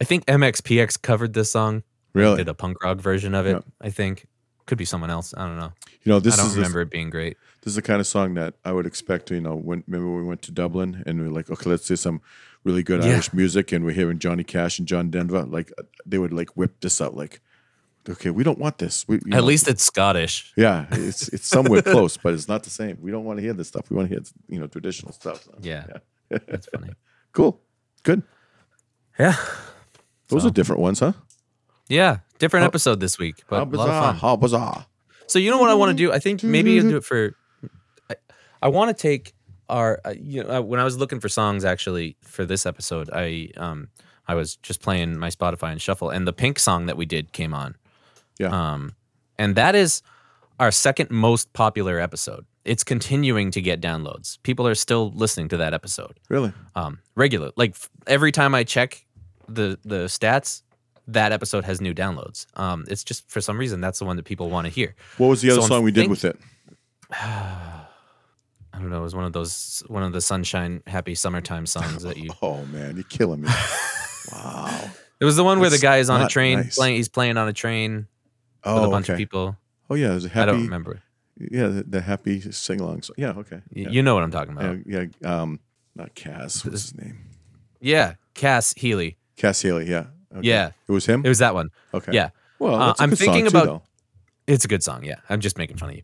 I 0.00 0.04
think 0.04 0.26
MXPX 0.26 1.00
covered 1.00 1.32
this 1.32 1.50
song. 1.50 1.82
Really? 2.12 2.38
Did 2.38 2.48
a 2.48 2.54
punk 2.54 2.82
rock 2.82 2.98
version 2.98 3.34
of 3.34 3.46
it. 3.46 3.52
Yeah. 3.52 3.60
I 3.80 3.90
think 3.90 4.26
could 4.72 4.78
be 4.78 4.86
someone 4.86 5.10
else. 5.10 5.34
I 5.36 5.46
don't 5.46 5.58
know. 5.58 5.72
You 6.02 6.10
know, 6.12 6.18
this 6.18 6.34
I 6.34 6.36
don't 6.38 6.46
is 6.46 6.56
remember 6.56 6.80
it 6.80 6.88
being 6.90 7.10
great. 7.10 7.36
this 7.60 7.72
is 7.72 7.74
the 7.76 7.82
kind 7.82 8.00
of 8.00 8.06
song 8.06 8.32
that 8.34 8.54
I 8.64 8.72
would 8.72 8.86
expect. 8.86 9.30
You 9.30 9.40
know, 9.42 9.54
when 9.54 9.84
remember 9.86 10.10
we 10.16 10.22
went 10.22 10.40
to 10.42 10.50
Dublin 10.50 11.02
and 11.04 11.20
we 11.20 11.26
are 11.26 11.30
like, 11.30 11.50
okay, 11.50 11.68
let's 11.68 11.86
do 11.86 11.94
some 11.96 12.22
really 12.64 12.82
good 12.82 13.04
Yeah. 13.04 13.10
Irish 13.12 13.34
music, 13.34 13.70
and 13.72 13.84
we're 13.84 13.92
hearing 13.92 14.18
Johnny 14.18 14.44
Cash 14.44 14.78
and 14.78 14.88
John 14.88 15.10
Denver. 15.10 15.42
Like 15.42 15.70
they 16.06 16.16
would 16.16 16.32
like 16.32 16.56
whip 16.56 16.80
this 16.80 17.00
out. 17.02 17.14
Like, 17.14 17.40
okay, 18.08 18.30
we 18.30 18.42
don't 18.44 18.58
want 18.58 18.78
this. 18.78 19.06
We, 19.06 19.16
At 19.16 19.26
know, 19.26 19.40
least 19.42 19.68
it's 19.68 19.84
Scottish. 19.84 20.52
yeah, 20.56 20.86
it's 20.90 21.28
it's 21.28 21.46
somewhere 21.46 21.82
close, 21.94 22.16
but 22.16 22.32
it's 22.32 22.48
not 22.48 22.62
the 22.62 22.70
same. 22.70 22.96
We 23.02 23.10
don't 23.10 23.24
want 23.24 23.38
to 23.38 23.42
hear 23.42 23.52
this 23.52 23.68
stuff. 23.68 23.90
We 23.90 23.96
want 23.96 24.08
to 24.08 24.14
hear 24.14 24.22
you 24.48 24.58
know 24.58 24.66
traditional 24.68 25.12
stuff. 25.12 25.44
So, 25.44 25.54
Yeah. 25.60 25.84
That's 26.30 26.66
funny. 26.68 26.90
cool, 27.32 27.60
good. 28.04 28.22
Yeah. 29.18 29.36
Those 30.28 30.42
So- 30.42 30.48
are 30.48 30.50
different 30.50 30.80
ones, 30.80 31.00
huh? 31.00 31.12
Yeah. 31.88 32.18
Different 32.38 32.66
episode 32.66 33.00
this 33.00 33.18
week, 33.18 33.42
but 33.48 33.56
How 33.56 33.62
a 33.62 33.64
lot 33.64 33.66
of 33.66 33.70
bizarre! 33.72 34.02
fun. 34.02 34.16
How 34.16 34.36
bizarre! 34.36 34.86
So 35.26 35.38
you 35.38 35.50
know 35.50 35.58
what 35.58 35.70
I 35.70 35.74
want 35.74 35.90
to 35.90 35.96
do? 35.96 36.12
I 36.12 36.18
think 36.18 36.42
maybe 36.42 36.78
I'll 36.78 36.88
do 36.88 36.96
it 36.96 37.04
for. 37.04 37.36
I, 38.10 38.14
I 38.62 38.68
want 38.68 38.96
to 38.96 39.00
take 39.00 39.32
our. 39.68 40.00
Uh, 40.04 40.14
you 40.20 40.42
know, 40.42 40.58
uh, 40.58 40.60
when 40.60 40.80
I 40.80 40.84
was 40.84 40.98
looking 40.98 41.20
for 41.20 41.28
songs 41.28 41.64
actually 41.64 42.16
for 42.22 42.44
this 42.44 42.66
episode, 42.66 43.08
I 43.12 43.50
um 43.56 43.88
I 44.26 44.34
was 44.34 44.56
just 44.56 44.80
playing 44.80 45.18
my 45.18 45.28
Spotify 45.30 45.70
and 45.70 45.80
shuffle, 45.80 46.10
and 46.10 46.26
the 46.26 46.32
Pink 46.32 46.58
song 46.58 46.86
that 46.86 46.96
we 46.96 47.06
did 47.06 47.32
came 47.32 47.54
on. 47.54 47.76
Yeah. 48.38 48.48
Um, 48.48 48.94
and 49.38 49.54
that 49.56 49.74
is 49.74 50.02
our 50.58 50.70
second 50.70 51.10
most 51.10 51.52
popular 51.52 52.00
episode. 52.00 52.44
It's 52.64 52.84
continuing 52.84 53.50
to 53.52 53.60
get 53.60 53.80
downloads. 53.80 54.38
People 54.42 54.66
are 54.68 54.74
still 54.74 55.10
listening 55.12 55.48
to 55.48 55.56
that 55.58 55.74
episode. 55.74 56.18
Really? 56.28 56.52
Um, 56.76 57.00
regular. 57.16 57.50
Like 57.56 57.70
f- 57.70 57.88
every 58.06 58.32
time 58.32 58.54
I 58.54 58.64
check 58.64 59.04
the 59.48 59.78
the 59.84 60.06
stats, 60.06 60.62
that 61.08 61.32
episode 61.32 61.64
has 61.64 61.80
new 61.80 61.94
downloads. 61.94 62.46
Um, 62.58 62.84
it's 62.88 63.02
just 63.04 63.28
for 63.30 63.40
some 63.40 63.58
reason 63.58 63.80
that's 63.80 63.98
the 63.98 64.04
one 64.04 64.16
that 64.16 64.24
people 64.24 64.48
want 64.50 64.66
to 64.66 64.72
hear. 64.72 64.94
What 65.18 65.28
was 65.28 65.42
the 65.42 65.50
other 65.50 65.60
So 65.60 65.64
I'm 65.64 65.68
song 65.68 65.82
we 65.84 65.90
did 65.92 66.00
think- 66.02 66.10
with 66.10 66.24
it? 66.24 66.38
I 68.74 68.78
don't 68.78 68.88
know. 68.90 69.00
It 69.00 69.02
was 69.02 69.14
one 69.14 69.24
of 69.24 69.32
those 69.32 69.82
one 69.88 70.02
of 70.02 70.12
the 70.12 70.20
sunshine 70.20 70.82
happy 70.86 71.14
summertime 71.14 71.66
songs 71.66 72.02
that 72.04 72.16
you. 72.16 72.30
Oh 72.42 72.64
man, 72.66 72.94
you're 72.96 73.04
killing 73.04 73.42
me. 73.42 73.48
wow. 74.32 74.90
It 75.20 75.24
was 75.24 75.36
the 75.36 75.44
one 75.44 75.60
where 75.60 75.70
the 75.70 75.78
guy 75.78 75.98
is 75.98 76.10
on 76.10 76.22
a 76.22 76.28
train 76.28 76.58
nice. 76.60 76.74
playing. 76.76 76.96
He's 76.96 77.08
playing 77.08 77.36
on 77.36 77.46
a 77.48 77.52
train 77.52 78.06
Oh, 78.64 78.76
with 78.76 78.84
a 78.84 78.88
bunch 78.90 79.06
okay. 79.06 79.12
of 79.14 79.18
people. 79.18 79.56
Oh 79.90 79.94
yeah, 79.94 80.08
there's 80.08 80.24
a 80.24 80.28
happy. 80.28 80.42
I 80.42 80.46
don't 80.52 80.62
remember. 80.64 81.02
Yeah, 81.38 81.66
the, 81.68 81.82
the 81.84 82.00
happy 82.00 82.40
sing 82.40 82.80
along. 82.80 83.02
Yeah, 83.16 83.30
okay. 83.30 83.60
Yeah. 83.72 83.88
You 83.90 84.02
know 84.02 84.14
what 84.14 84.22
I'm 84.22 84.30
talking 84.30 84.56
about. 84.56 84.78
yeah, 84.86 85.04
yeah. 85.20 85.42
Um, 85.42 85.60
not 85.94 86.14
Cass. 86.14 86.64
What's 86.64 86.82
his 86.90 86.94
name? 86.94 87.18
Yeah, 87.80 88.14
Cass 88.34 88.72
Healy. 88.76 89.16
Cass 89.36 89.60
Healy. 89.62 89.88
Yeah. 89.90 90.06
Okay. 90.36 90.48
Yeah. 90.48 90.70
It 90.88 90.92
was 90.92 91.06
him. 91.06 91.22
It 91.24 91.28
was 91.28 91.38
that 91.38 91.54
one. 91.54 91.70
okay. 91.94 92.12
Yeah. 92.12 92.30
Well, 92.58 92.74
Uh, 92.80 92.94
I'm 92.98 93.10
thinking 93.10 93.42
too, 93.44 93.48
about- 93.48 93.64
though. 93.66 93.82
It's 94.46 94.64
a 94.64 94.68
good 94.68 94.82
song. 94.82 95.04
Yeah. 95.04 95.16
I'm 95.28 95.40
just 95.40 95.56
making 95.58 95.76
fun 95.76 95.90
of 95.90 95.96
you. 95.96 96.02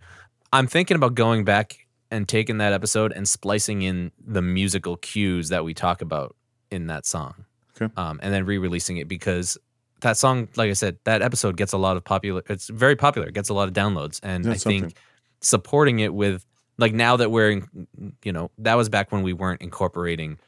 I'm 0.52 0.66
thinking 0.66 0.94
about 0.96 1.14
going 1.14 1.44
back 1.44 1.86
and 2.10 2.26
taking 2.28 2.58
that 2.58 2.72
episode 2.72 3.12
and 3.12 3.28
splicing 3.28 3.82
in 3.82 4.12
the 4.24 4.40
musical 4.42 4.96
cues 4.96 5.48
that 5.50 5.64
we 5.64 5.74
talk 5.74 6.00
about 6.02 6.34
in 6.70 6.86
that 6.86 7.04
song. 7.04 7.44
Okay. 7.80 7.92
Um, 7.96 8.18
and 8.22 8.32
then 8.32 8.44
re-releasing 8.46 8.96
it 8.98 9.08
because 9.08 9.58
that 10.00 10.16
song, 10.16 10.48
like 10.56 10.70
I 10.70 10.74
said, 10.74 10.98
that 11.04 11.20
episode 11.22 11.56
gets 11.56 11.72
a 11.72 11.78
lot 11.78 11.96
of 11.96 12.04
popular. 12.04 12.42
It's 12.48 12.68
very 12.68 12.96
popular. 12.96 13.26
It 13.28 13.34
gets 13.34 13.48
a 13.48 13.54
lot 13.54 13.66
of 13.68 13.74
downloads, 13.74 14.20
and 14.22 14.44
That's 14.44 14.64
I 14.64 14.70
think 14.70 14.82
something. 14.84 14.98
supporting 15.40 15.98
it 15.98 16.14
with 16.14 16.44
like 16.78 16.94
now 16.94 17.16
that 17.16 17.30
we're, 17.32 17.50
in, 17.50 17.88
you 18.24 18.32
know, 18.32 18.50
that 18.58 18.74
was 18.76 18.88
back 18.88 19.10
when 19.10 19.22
we 19.22 19.32
weren't 19.32 19.60
incorporating 19.62 20.38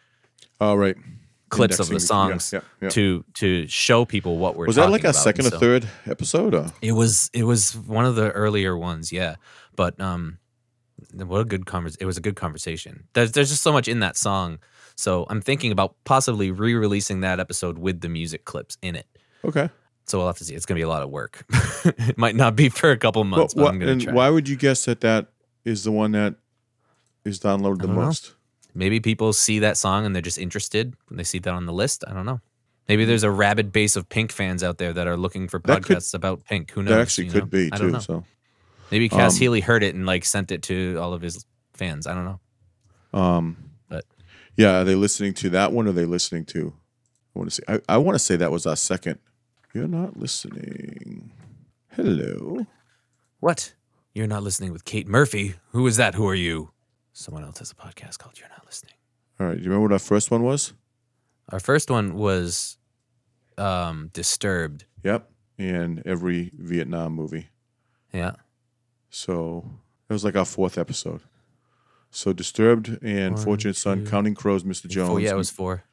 Oh 0.60 0.74
right. 0.76 0.96
Clips 1.50 1.78
of 1.78 1.88
the 1.88 1.94
Indexing, 1.94 2.16
yeah, 2.16 2.38
songs 2.38 2.52
yeah, 2.52 2.60
yeah. 2.80 2.88
to 2.90 3.24
to 3.34 3.66
show 3.66 4.04
people 4.04 4.38
what 4.38 4.56
we're. 4.56 4.66
Was 4.66 4.76
that 4.76 4.90
like 4.90 5.04
a 5.04 5.10
about. 5.10 5.16
second 5.16 5.46
And 5.46 5.54
or 5.54 5.58
third 5.58 5.88
episode? 6.06 6.54
Or? 6.54 6.72
It 6.80 6.92
was 6.92 7.30
it 7.34 7.44
was 7.44 7.76
one 7.76 8.06
of 8.06 8.16
the 8.16 8.30
earlier 8.30 8.76
ones, 8.76 9.12
yeah. 9.12 9.36
But 9.76 10.00
um, 10.00 10.38
what 11.14 11.40
a 11.40 11.44
good 11.44 11.66
convers. 11.66 11.96
It 11.96 12.06
was 12.06 12.16
a 12.16 12.20
good 12.20 12.36
conversation. 12.36 13.04
There's 13.12 13.32
there's 13.32 13.50
just 13.50 13.62
so 13.62 13.72
much 13.72 13.88
in 13.88 14.00
that 14.00 14.16
song. 14.16 14.58
So 14.96 15.26
I'm 15.30 15.40
thinking 15.40 15.72
about 15.72 15.96
possibly 16.04 16.50
re-releasing 16.50 17.20
that 17.20 17.40
episode 17.40 17.78
with 17.78 18.00
the 18.00 18.08
music 18.08 18.44
clips 18.44 18.76
in 18.82 18.96
it. 18.96 19.06
Okay. 19.44 19.70
So 20.06 20.18
we'll 20.18 20.26
have 20.26 20.38
to 20.38 20.44
see. 20.44 20.54
It's 20.54 20.66
gonna 20.66 20.78
be 20.78 20.82
a 20.82 20.88
lot 20.88 21.02
of 21.02 21.10
work. 21.10 21.44
it 21.84 22.18
might 22.18 22.34
not 22.34 22.56
be 22.56 22.68
for 22.68 22.90
a 22.90 22.96
couple 22.96 23.22
months, 23.24 23.54
but 23.54 23.62
what- 23.62 23.72
I'm 23.72 23.78
gonna 23.78 23.92
and 23.92 24.00
try. 24.02 24.12
why 24.12 24.30
would 24.30 24.48
you 24.48 24.56
guess 24.56 24.84
that 24.84 25.00
that 25.00 25.28
is 25.64 25.84
the 25.84 25.92
one 25.92 26.12
that 26.12 26.34
is 27.24 27.40
downloaded 27.40 27.80
the 27.80 27.86
don't 27.86 27.96
know. 27.96 28.12
Maybe 28.74 29.00
people 29.00 29.32
see 29.32 29.58
that 29.60 29.76
song 29.76 30.06
and 30.06 30.14
they're 30.14 30.22
just 30.22 30.38
interested 30.38 30.94
when 31.08 31.16
they 31.16 31.24
see 31.24 31.38
that 31.40 31.52
on 31.52 31.66
the 31.66 31.72
list. 31.72 32.04
I 32.06 32.12
don't 32.12 32.26
know. 32.26 32.40
Maybe 32.88 33.04
there's 33.04 33.22
a 33.22 33.30
rabid 33.30 33.72
base 33.72 33.94
of 33.96 34.08
Pink 34.08 34.32
fans 34.32 34.62
out 34.64 34.78
there 34.78 34.92
that 34.92 35.06
are 35.06 35.16
looking 35.16 35.48
for 35.48 35.60
That 35.64 35.82
could- 35.84 35.96
podcasts 35.98 36.14
about 36.14 36.44
Pink. 36.44 36.70
Who 36.72 36.82
knows? 36.82 36.90
That 36.90 37.00
actually 37.00 37.26
you 37.26 37.32
could 37.32 37.42
know? 37.44 37.46
be 37.46 37.66
I 37.72 37.76
don't 37.76 37.86
too. 37.88 37.92
know. 37.92 37.98
So, 38.00 38.24
Maybe 38.90 39.08
Cass 39.08 39.34
Um, 39.34 39.38
Healy 39.38 39.60
heard 39.60 39.82
it 39.84 39.94
and 39.94 40.04
like 40.06 40.24
sent 40.24 40.50
it 40.50 40.62
to 40.64 40.96
all 41.00 41.12
of 41.14 41.22
his 41.22 41.44
fans. 41.74 42.06
I 42.08 42.14
don't 42.14 42.24
know. 42.24 42.40
um, 43.18 43.56
But 43.88 44.04
yeah, 44.56 44.80
are 44.80 44.84
they 44.84 44.96
listening 44.96 45.34
to 45.34 45.50
that 45.50 45.72
one? 45.72 45.86
Or 45.86 45.90
are 45.90 45.92
they 45.92 46.04
listening 46.06 46.44
to? 46.46 46.72
I 47.36 47.38
want 47.38 47.50
to 47.50 47.54
say. 47.54 47.62
I, 47.68 47.80
I 47.94 47.96
want 47.98 48.16
to 48.16 48.18
say 48.18 48.34
that 48.36 48.50
was 48.50 48.66
our 48.66 48.74
second. 48.76 49.20
You're 49.72 49.86
not 49.86 50.16
listening. 50.16 51.30
Hello. 51.92 52.66
what? 53.38 53.74
You're 54.12 54.26
not 54.26 54.42
listening 54.42 54.72
with 54.72 54.84
Kate 54.84 55.06
Murphy. 55.06 55.54
Who 55.70 55.86
is 55.86 55.96
that? 55.96 56.16
Who 56.16 56.26
are 56.28 56.34
you? 56.34 56.70
Someone 57.12 57.44
else 57.44 57.58
has 57.58 57.70
a 57.70 57.74
podcast 57.74 58.18
called 58.18 58.38
You're 58.38 58.48
Not 58.48 58.64
Listening. 58.66 58.94
All 59.38 59.46
right. 59.46 59.56
Do 59.56 59.62
you 59.62 59.68
remember 59.68 59.82
what 59.88 59.92
our 59.92 59.98
first 59.98 60.30
one 60.30 60.42
was? 60.42 60.72
Our 61.50 61.60
first 61.60 61.90
one 61.90 62.14
was 62.14 62.76
um 63.58 64.10
Disturbed. 64.12 64.84
Yep. 65.04 65.30
And 65.58 66.02
every 66.06 66.52
Vietnam 66.56 67.12
movie. 67.12 67.48
Yeah. 68.12 68.32
So 69.10 69.64
it 70.08 70.12
was 70.12 70.24
like 70.24 70.36
our 70.36 70.44
fourth 70.44 70.78
episode. 70.78 71.22
So 72.10 72.32
Disturbed 72.32 72.98
and 73.02 73.34
One, 73.34 73.44
Fortunate 73.44 73.76
Son, 73.76 74.04
two, 74.04 74.10
Counting 74.10 74.34
Crows, 74.34 74.64
Mr. 74.64 74.88
Jones. 74.88 75.10
Oh 75.10 75.16
yeah, 75.18 75.30
it 75.30 75.36
was 75.36 75.50
four. 75.50 75.84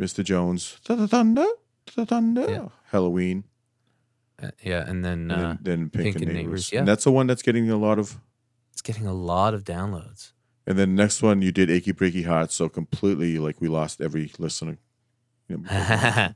Mr. 0.00 0.24
Jones. 0.24 0.78
Thunder, 0.84 1.46
thunder. 1.86 2.50
Yeah. 2.50 2.68
Halloween. 2.90 3.44
Uh, 4.42 4.50
yeah, 4.62 4.84
and 4.88 5.04
then 5.04 5.30
And 5.30 5.32
uh, 5.32 5.56
then, 5.62 5.90
then 5.90 5.90
Pink, 5.90 6.16
and 6.16 6.32
Neighbors. 6.32 6.72
yeah. 6.72 6.80
And 6.80 6.88
that's 6.88 7.04
the 7.04 7.12
one 7.12 7.26
that's 7.28 7.42
getting 7.42 7.70
a 7.70 7.76
lot 7.76 7.98
of. 7.98 8.18
it's 8.72 8.82
getting 8.82 9.06
a 9.06 9.14
lot 9.14 9.54
of 9.54 9.62
downloads. 9.64 10.32
And 10.66 10.78
then 10.78 10.94
next 10.94 11.22
one 11.22 11.42
you 11.42 11.52
did 11.52 11.70
Achy 11.70 11.92
Breaky 11.92 12.24
Heart. 12.24 12.50
So 12.52 12.68
completely 12.68 13.38
like 13.38 13.60
we 13.60 13.68
lost 13.68 14.00
every 14.00 14.32
listener. 14.38 14.78
That 15.48 16.34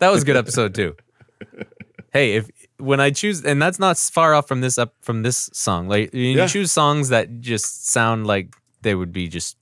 was 0.00 0.22
a 0.22 0.24
good 0.26 0.36
episode 0.36 0.74
too. 0.74 0.96
Hey, 2.10 2.36
if 2.36 2.48
when 2.78 3.00
I 3.00 3.10
choose, 3.10 3.44
and 3.44 3.60
that's 3.60 3.78
not 3.78 3.98
far 3.98 4.32
off 4.34 4.48
from 4.48 4.62
this 4.62 4.78
up 4.78 4.94
from 5.02 5.22
this 5.22 5.50
song. 5.52 5.88
Like 5.88 6.14
you 6.14 6.22
Yeah. 6.38 6.46
choose 6.46 6.72
songs 6.72 7.10
that 7.10 7.40
just 7.40 7.86
sound 7.86 8.26
like 8.26 8.54
they 8.80 8.94
would 8.94 9.12
be 9.12 9.28
just 9.28 9.58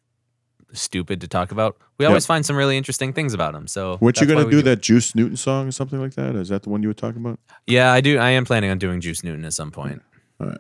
stupid 0.72 1.20
to 1.22 1.28
talk 1.28 1.50
about. 1.50 1.76
We 1.98 2.06
always 2.06 2.24
find 2.24 2.46
some 2.46 2.54
really 2.54 2.76
interesting 2.76 3.12
things 3.12 3.34
about 3.34 3.52
them. 3.52 3.66
So 3.66 3.98
Weren't 4.00 4.20
you 4.20 4.28
going 4.28 4.38
to 4.38 4.44
we 4.44 4.50
do 4.52 4.62
that 4.62 4.80
Juice 4.80 5.14
Newton 5.16 5.36
song 5.36 5.66
or 5.66 5.72
something 5.72 6.00
like 6.00 6.14
that? 6.14 6.36
Is 6.36 6.48
that 6.50 6.62
the 6.62 6.70
one 6.70 6.82
you 6.82 6.88
were 6.88 6.94
talking 6.94 7.20
about? 7.20 7.40
Yeah, 7.66 7.92
I 7.92 8.00
do. 8.00 8.16
I 8.18 8.30
am 8.30 8.44
planning 8.44 8.70
on 8.70 8.78
doing 8.78 9.00
Juice 9.00 9.24
Newton 9.24 9.44
at 9.44 9.52
some 9.52 9.72
point. 9.72 10.00
All 10.40 10.46
right. 10.46 10.58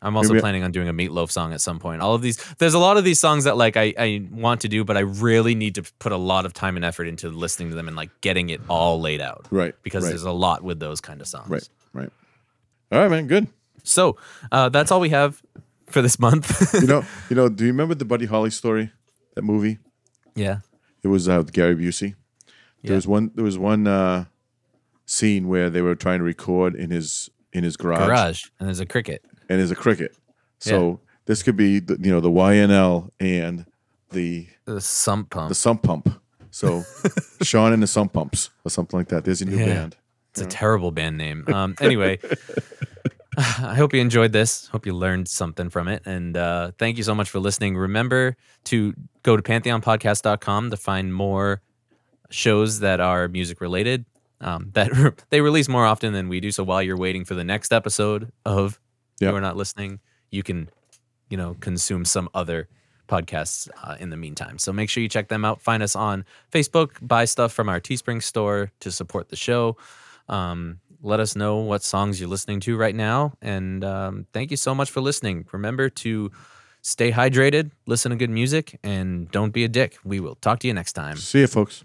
I'm 0.00 0.16
also 0.16 0.32
Maybe 0.34 0.40
planning 0.42 0.62
on 0.62 0.70
doing 0.70 0.88
a 0.88 0.92
Meatloaf 0.92 1.30
song 1.30 1.52
at 1.52 1.60
some 1.60 1.80
point. 1.80 2.02
All 2.02 2.14
of 2.14 2.22
these, 2.22 2.36
there's 2.58 2.74
a 2.74 2.78
lot 2.78 2.96
of 2.98 3.04
these 3.04 3.18
songs 3.18 3.44
that 3.44 3.56
like 3.56 3.76
I, 3.76 3.92
I 3.98 4.28
want 4.30 4.60
to 4.60 4.68
do, 4.68 4.84
but 4.84 4.96
I 4.96 5.00
really 5.00 5.54
need 5.56 5.74
to 5.74 5.82
put 5.98 6.12
a 6.12 6.16
lot 6.16 6.46
of 6.46 6.52
time 6.52 6.76
and 6.76 6.84
effort 6.84 7.08
into 7.08 7.30
listening 7.30 7.70
to 7.70 7.74
them 7.74 7.88
and 7.88 7.96
like 7.96 8.10
getting 8.20 8.50
it 8.50 8.60
all 8.68 9.00
laid 9.00 9.20
out. 9.20 9.46
Right. 9.50 9.74
Because 9.82 10.04
right, 10.04 10.10
there's 10.10 10.22
a 10.22 10.30
lot 10.30 10.62
with 10.62 10.78
those 10.78 11.00
kind 11.00 11.20
of 11.20 11.26
songs. 11.26 11.48
right. 11.50 11.68
Right. 11.92 12.10
All 12.92 13.00
right, 13.00 13.10
man. 13.10 13.26
Good. 13.26 13.48
So 13.82 14.16
uh, 14.52 14.68
that's 14.68 14.92
all 14.92 15.00
we 15.00 15.08
have 15.10 15.42
for 15.86 16.00
this 16.00 16.18
month. 16.18 16.72
You 16.74 16.86
know, 16.86 17.04
you 17.30 17.34
know. 17.36 17.48
Do 17.48 17.64
you 17.64 17.72
remember 17.72 17.94
the 17.94 18.04
Buddy 18.04 18.26
Holly 18.26 18.50
story? 18.50 18.92
That 19.34 19.42
movie. 19.42 19.78
yeah. 20.34 20.58
It 21.02 21.08
was 21.08 21.28
uh, 21.28 21.36
with 21.38 21.52
Gary 21.52 21.74
Busey. 21.76 22.14
There 22.82 22.92
Yeah. 22.92 22.94
was 22.96 23.06
one. 23.06 23.30
There 23.34 23.44
was 23.44 23.56
one 23.58 23.86
uh, 23.86 24.26
scene 25.06 25.48
where 25.48 25.70
they 25.70 25.80
were 25.82 25.94
trying 25.94 26.18
to 26.18 26.24
record 26.24 26.74
in 26.74 26.90
his 26.90 27.30
in 27.52 27.64
his 27.64 27.76
garage, 27.76 28.06
Garage. 28.06 28.44
And 28.58 28.68
there's 28.68 28.80
a 28.80 28.86
cricket. 28.86 29.24
And 29.48 29.58
there's 29.58 29.70
a 29.70 29.76
cricket. 29.76 30.16
So 30.58 31.00
this 31.26 31.42
could 31.42 31.56
be 31.56 31.78
the, 31.80 31.96
you 32.00 32.10
know 32.10 32.20
the 32.20 32.30
YNL 32.30 33.10
and 33.20 33.64
the 34.10 34.48
The 34.64 34.80
sump 34.80 35.30
pump. 35.30 35.48
the 35.48 35.54
sump 35.54 35.82
pump. 35.82 36.20
So 36.50 36.82
Sean 37.42 37.72
and 37.72 37.82
the 37.82 37.86
sump 37.86 38.12
pumps 38.12 38.50
or 38.64 38.70
something 38.70 38.98
like 38.98 39.08
that. 39.08 39.24
There's 39.24 39.42
a 39.42 39.44
new 39.44 39.56
Yeah. 39.58 39.66
band. 39.66 39.96
It's 40.30 40.40
a 40.42 40.46
terrible 40.46 40.90
band 40.90 41.16
name. 41.18 41.44
Um, 41.48 41.74
anyway, 41.80 42.18
I 43.38 43.74
hope 43.74 43.92
you 43.94 44.00
enjoyed 44.00 44.32
this. 44.32 44.66
Hope 44.68 44.84
you 44.86 44.92
learned 44.94 45.28
something 45.28 45.70
from 45.70 45.88
it. 45.88 46.02
And 46.06 46.36
uh, 46.36 46.72
thank 46.78 46.96
you 46.96 47.02
so 47.04 47.14
much 47.14 47.28
for 47.30 47.38
listening. 47.38 47.76
Remember 47.76 48.36
to 48.64 48.94
go 49.22 49.36
to 49.36 49.42
pantheonpodcast.com 49.42 50.70
to 50.70 50.76
find 50.76 51.14
more 51.14 51.60
shows 52.30 52.80
that 52.80 53.00
are 53.00 53.28
music 53.28 53.60
related. 53.60 54.04
Um, 54.40 54.70
that 54.74 55.14
they 55.30 55.40
release 55.40 55.68
more 55.68 55.84
often 55.84 56.12
than 56.12 56.28
we 56.28 56.40
do. 56.40 56.50
So 56.50 56.62
while 56.64 56.82
you're 56.82 56.96
waiting 56.98 57.24
for 57.24 57.34
the 57.34 57.44
next 57.44 57.72
episode 57.72 58.30
of 58.44 58.78
Yep. 59.20 59.32
You're 59.32 59.40
Not 59.40 59.56
Listening, 59.56 60.00
you 60.30 60.42
can, 60.42 60.70
you 61.28 61.36
know, 61.36 61.56
consume 61.60 62.04
some 62.04 62.28
other 62.34 62.68
podcasts 63.08 63.68
uh, 63.82 63.96
in 63.98 64.10
the 64.10 64.16
meantime. 64.16 64.58
So 64.58 64.72
make 64.72 64.90
sure 64.90 65.02
you 65.02 65.08
check 65.08 65.28
them 65.28 65.44
out. 65.44 65.62
Find 65.62 65.82
us 65.82 65.96
on 65.96 66.24
Facebook, 66.52 66.90
buy 67.00 67.24
stuff 67.24 67.52
from 67.52 67.68
our 67.68 67.80
Teespring 67.80 68.22
store 68.22 68.70
to 68.80 68.92
support 68.92 69.30
the 69.30 69.36
show. 69.36 69.76
Um, 70.28 70.80
let 71.02 71.20
us 71.20 71.34
know 71.34 71.58
what 71.58 71.82
songs 71.82 72.20
you're 72.20 72.28
listening 72.28 72.60
to 72.60 72.76
right 72.76 72.94
now. 72.94 73.32
And 73.40 73.84
um, 73.84 74.26
thank 74.32 74.50
you 74.50 74.56
so 74.56 74.74
much 74.74 74.90
for 74.90 75.00
listening. 75.00 75.46
Remember 75.52 75.88
to 75.88 76.30
stay 76.82 77.12
hydrated, 77.12 77.70
listen 77.86 78.10
to 78.10 78.16
good 78.16 78.30
music, 78.30 78.78
and 78.82 79.30
don't 79.30 79.52
be 79.52 79.64
a 79.64 79.68
dick. 79.68 79.96
We 80.04 80.20
will 80.20 80.34
talk 80.36 80.58
to 80.60 80.66
you 80.66 80.74
next 80.74 80.92
time. 80.92 81.16
See 81.16 81.40
you, 81.40 81.46
folks. 81.46 81.84